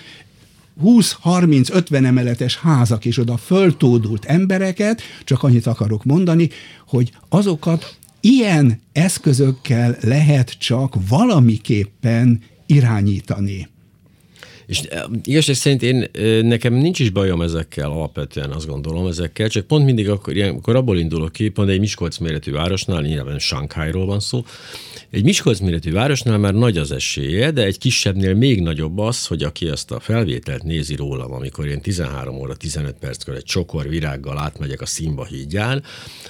20-30-50 0.84 2.06
emeletes 2.06 2.58
házak, 2.58 3.06
és 3.06 3.18
oda 3.18 3.38
föltódult 3.38 4.26
embereket, 4.26 5.02
csak 5.24 5.44
annyit 5.44 5.66
akarok 5.66 6.04
mondani, 6.04 6.50
hogy 6.88 7.12
azokat 7.30 7.98
ilyen 8.20 8.82
eszközökkel 8.92 9.98
lehet 10.02 10.56
csak 10.60 10.96
valamiképpen 11.10 12.42
irányítani. 12.66 13.68
És 14.66 14.82
igazság 15.24 15.56
szerint 15.56 15.84
én, 15.84 16.08
nekem 16.46 16.74
nincs 16.74 17.00
is 17.00 17.10
bajom 17.10 17.42
ezekkel 17.42 17.92
alapvetően, 17.92 18.52
azt 18.52 18.68
gondolom 18.68 19.08
ezekkel, 19.08 19.50
csak 19.50 19.68
pont 19.68 19.86
mindig 19.86 20.10
akkor, 20.10 20.36
ilyenkor 20.36 20.76
abból 20.76 20.98
indulok 20.98 21.32
ki, 21.32 21.50
pont 21.50 21.70
egy 21.70 21.80
Miskolc 21.80 22.18
méretű 22.18 22.52
városnál, 22.52 23.02
nyilván 23.02 23.40
Sánkhájról 23.40 24.06
van 24.06 24.20
szó, 24.20 24.46
egy 25.12 25.24
Miskolc 25.24 25.60
méretű 25.60 25.92
városnál 25.92 26.38
már 26.38 26.54
nagy 26.54 26.78
az 26.78 26.92
esélye, 26.92 27.52
de 27.52 27.64
egy 27.64 27.78
kisebbnél 27.78 28.34
még 28.34 28.62
nagyobb 28.62 28.98
az, 28.98 29.26
hogy 29.26 29.44
aki 29.44 29.68
ezt 29.68 29.92
a 29.92 30.00
felvételt 30.00 30.64
nézi 30.64 30.96
rólam, 30.96 31.34
amikor 31.34 31.68
én 31.68 31.82
13 31.82 32.36
óra 32.36 32.56
15 32.56 32.96
perckor 33.00 33.36
egy 33.36 33.44
csokor 33.44 33.90
virággal 33.90 34.38
átmegyek 34.38 34.82
a 34.82 34.86
Szimba 34.86 35.26
hídján, 35.26 35.84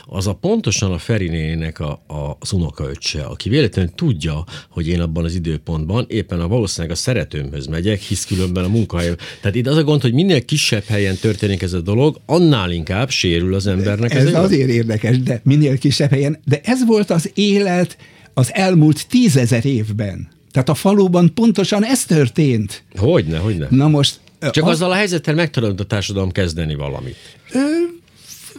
az 0.05 0.27
a 0.27 0.33
pontosan 0.33 0.91
a 0.91 0.97
Ferinének 0.97 1.79
a, 1.79 1.91
a, 2.07 2.37
az 2.39 2.51
unokaöccse, 2.51 3.21
aki 3.21 3.49
véletlenül 3.49 3.91
tudja, 3.95 4.43
hogy 4.69 4.87
én 4.87 5.01
abban 5.01 5.23
az 5.23 5.35
időpontban 5.35 6.05
éppen 6.09 6.39
a 6.39 6.47
valószínűleg 6.47 6.95
a 6.95 6.99
szeretőmhöz 6.99 7.65
megyek, 7.65 7.99
hisz 7.99 8.25
különben 8.25 8.63
a 8.63 8.67
munkahely. 8.67 9.15
Tehát 9.41 9.55
itt 9.55 9.67
az 9.67 9.77
a 9.77 9.83
gond, 9.83 10.01
hogy 10.01 10.13
minél 10.13 10.45
kisebb 10.45 10.83
helyen 10.83 11.15
történik 11.15 11.61
ez 11.61 11.73
a 11.73 11.81
dolog, 11.81 12.19
annál 12.25 12.71
inkább 12.71 13.09
sérül 13.09 13.53
az 13.53 13.67
embernek. 13.67 14.13
Ez, 14.13 14.25
ez 14.25 14.33
azért 14.33 14.69
érdekes, 14.69 15.19
de 15.19 15.41
minél 15.43 15.77
kisebb 15.77 16.09
helyen. 16.09 16.39
De 16.45 16.61
ez 16.63 16.85
volt 16.85 17.09
az 17.09 17.31
élet 17.33 17.97
az 18.37 18.53
elmúlt 18.53 19.07
tízezer 19.07 19.65
évben. 19.65 20.27
Tehát 20.51 20.69
a 20.69 20.73
faluban 20.73 21.33
pontosan 21.33 21.85
ez 21.85 22.05
történt. 22.05 22.83
Hogyne, 22.95 23.37
hogyne. 23.37 23.67
Na 23.69 23.87
most... 23.87 24.19
Csak 24.39 24.63
az... 24.63 24.69
azzal 24.69 24.91
a 24.91 24.93
helyzettel 24.93 25.33
meg 25.33 25.49
tudod 25.49 25.79
a 25.79 25.85
társadalom 25.85 26.31
kezdeni 26.31 26.75
valamit. 26.75 27.15
Ö... 27.51 27.59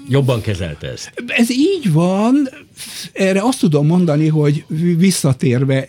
Jobban 0.08 0.40
kezelte 0.40 0.90
ezt. 0.90 1.12
Ez 1.26 1.50
így 1.50 1.92
van. 1.92 2.48
Erre 3.12 3.40
azt 3.42 3.58
tudom 3.58 3.86
mondani, 3.86 4.28
hogy 4.28 4.64
visszatérve, 4.96 5.88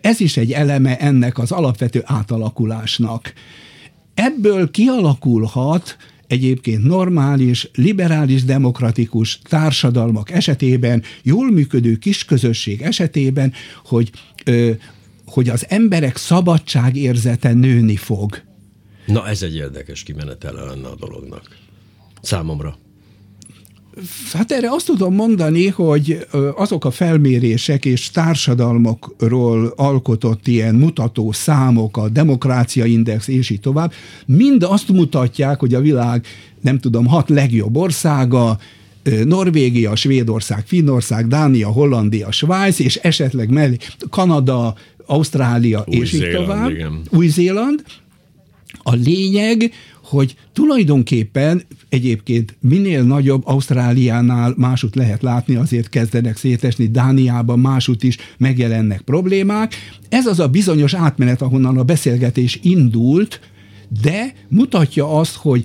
ez 0.00 0.20
is 0.20 0.36
egy 0.36 0.52
eleme 0.52 0.96
ennek 0.98 1.38
az 1.38 1.52
alapvető 1.52 2.02
átalakulásnak. 2.04 3.32
Ebből 4.14 4.70
kialakulhat 4.70 5.96
egyébként 6.26 6.82
normális, 6.82 7.70
liberális, 7.74 8.44
demokratikus 8.44 9.38
társadalmak 9.38 10.30
esetében, 10.30 11.02
jól 11.22 11.50
működő 11.50 11.96
kisközösség 11.96 12.82
esetében, 12.82 13.52
hogy, 13.84 14.10
ö, 14.44 14.70
hogy 15.26 15.48
az 15.48 15.66
emberek 15.68 16.16
szabadságérzete 16.16 17.52
nőni 17.52 17.96
fog. 17.96 18.42
Na 19.06 19.28
ez 19.28 19.42
egy 19.42 19.54
érdekes 19.54 20.02
kimenetele 20.02 20.62
lenne 20.62 20.88
a 20.88 20.94
dolognak. 20.94 21.56
Számomra. 22.22 22.78
Hát 24.32 24.52
erre 24.52 24.68
azt 24.70 24.86
tudom 24.86 25.14
mondani, 25.14 25.68
hogy 25.68 26.26
azok 26.56 26.84
a 26.84 26.90
felmérések 26.90 27.84
és 27.84 28.10
társadalmakról 28.10 29.72
alkotott 29.76 30.46
ilyen 30.46 30.74
mutató 30.74 31.32
számok, 31.32 31.96
a 31.96 32.08
demokrácia 32.08 32.84
index 32.84 33.28
és 33.28 33.50
így 33.50 33.60
tovább, 33.60 33.92
mind 34.26 34.62
azt 34.62 34.88
mutatják, 34.88 35.60
hogy 35.60 35.74
a 35.74 35.80
világ, 35.80 36.26
nem 36.60 36.78
tudom, 36.78 37.06
hat 37.06 37.28
legjobb 37.28 37.76
országa, 37.76 38.58
Norvégia, 39.24 39.96
Svédország, 39.96 40.64
Finnország, 40.66 41.26
Dánia, 41.26 41.68
Hollandia, 41.68 42.32
Svájc, 42.32 42.78
és 42.78 42.96
esetleg 42.96 43.50
mellé 43.50 43.76
Kanada, 44.10 44.74
Ausztrália, 45.06 45.84
Új 45.86 45.96
és 45.96 46.12
így 46.12 46.30
tovább. 46.30 46.72
Új-Zéland. 47.10 47.82
A 48.82 48.94
lényeg, 48.94 49.72
hogy 50.08 50.34
tulajdonképpen 50.52 51.62
egyébként 51.88 52.56
minél 52.60 53.02
nagyobb 53.02 53.42
Ausztráliánál 53.46 54.54
másút 54.56 54.94
lehet 54.94 55.22
látni, 55.22 55.54
azért 55.54 55.88
kezdenek 55.88 56.36
szétesni, 56.36 56.86
Dániában 56.86 57.58
másút 57.58 58.02
is 58.02 58.16
megjelennek 58.38 59.00
problémák. 59.00 59.74
Ez 60.08 60.26
az 60.26 60.40
a 60.40 60.48
bizonyos 60.48 60.94
átmenet, 60.94 61.42
ahonnan 61.42 61.78
a 61.78 61.84
beszélgetés 61.84 62.58
indult, 62.62 63.40
de 64.02 64.32
mutatja 64.48 65.18
azt, 65.18 65.34
hogy 65.34 65.64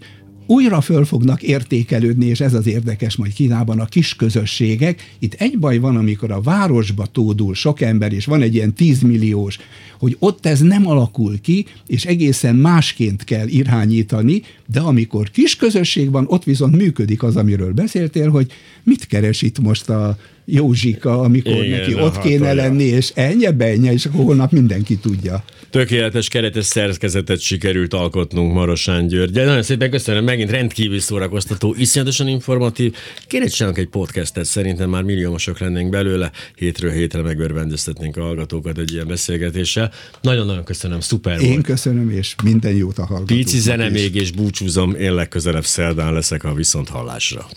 újra 0.51 0.81
föl 0.81 1.05
fognak 1.05 1.41
értékelődni, 1.41 2.25
és 2.25 2.39
ez 2.39 2.53
az 2.53 2.67
érdekes 2.67 3.15
majd 3.15 3.33
Kínában 3.33 3.79
a 3.79 3.85
kis 3.85 4.15
közösségek. 4.15 5.15
Itt 5.19 5.33
egy 5.33 5.59
baj 5.59 5.77
van, 5.77 5.95
amikor 5.95 6.31
a 6.31 6.41
városba 6.41 7.05
tódul 7.05 7.53
sok 7.53 7.81
ember, 7.81 8.13
és 8.13 8.25
van 8.25 8.41
egy 8.41 8.55
ilyen 8.55 8.73
tízmilliós, 8.73 9.57
hogy 9.99 10.15
ott 10.19 10.45
ez 10.45 10.59
nem 10.59 10.87
alakul 10.87 11.41
ki, 11.41 11.65
és 11.87 12.05
egészen 12.05 12.55
másként 12.55 13.23
kell 13.23 13.47
irányítani, 13.47 14.41
de 14.65 14.79
amikor 14.79 15.29
kis 15.29 15.55
közösség 15.55 16.11
van, 16.11 16.25
ott 16.27 16.43
viszont 16.43 16.75
működik 16.75 17.23
az, 17.23 17.35
amiről 17.35 17.73
beszéltél, 17.73 18.29
hogy 18.29 18.51
mit 18.83 19.07
keres 19.07 19.41
itt 19.41 19.59
most 19.59 19.89
a 19.89 20.17
Józsika, 20.53 21.19
amikor 21.19 21.63
Igen, 21.63 21.79
neki 21.79 21.93
ott 21.93 22.19
kéne 22.19 22.47
hatolja. 22.47 22.53
lenni, 22.53 22.83
és 22.83 23.11
ennyi 23.13 23.51
benye, 23.51 23.91
és 23.93 24.05
akkor 24.05 24.23
holnap 24.23 24.51
mindenki 24.51 24.95
tudja. 24.97 25.43
Tökéletes 25.69 26.27
keretes 26.27 26.65
szerkezetet 26.65 27.39
sikerült 27.39 27.93
alkotnunk 27.93 28.53
Marosán 28.53 29.07
György. 29.07 29.31
De 29.31 29.45
nagyon 29.45 29.63
szépen 29.63 29.89
köszönöm, 29.89 30.23
megint 30.23 30.51
rendkívül 30.51 30.99
szórakoztató, 30.99 31.75
iszonyatosan 31.77 32.27
informatív. 32.27 32.95
Csinálunk 33.27 33.77
egy 33.79 33.87
podcastet, 33.87 34.45
szerintem 34.45 34.89
már 34.89 35.03
milliómosok 35.03 35.59
lennénk 35.59 35.89
belőle, 35.89 36.31
hétről 36.55 36.91
hétre 36.91 37.21
megörvendeztetnénk 37.21 38.17
a 38.17 38.21
hallgatókat 38.21 38.77
egy 38.77 38.91
ilyen 38.93 39.07
beszélgetéssel. 39.07 39.91
Nagyon-nagyon 40.21 40.63
köszönöm, 40.63 40.99
szuper 40.99 41.41
Én 41.41 41.51
volt. 41.51 41.65
köszönöm, 41.65 42.09
és 42.09 42.35
minden 42.43 42.75
jót 42.75 42.97
a 42.97 43.05
hallgatóknak. 43.05 43.37
Pici 43.37 43.59
zene 43.59 43.89
még, 43.89 44.15
és 44.15 44.31
búcsúzom, 44.31 44.95
én 44.95 45.13
legközelebb 45.13 45.65
szerdán 45.65 46.13
leszek 46.13 46.43
a 46.43 46.53
viszont 46.53 46.89
hallásra. 46.89 47.47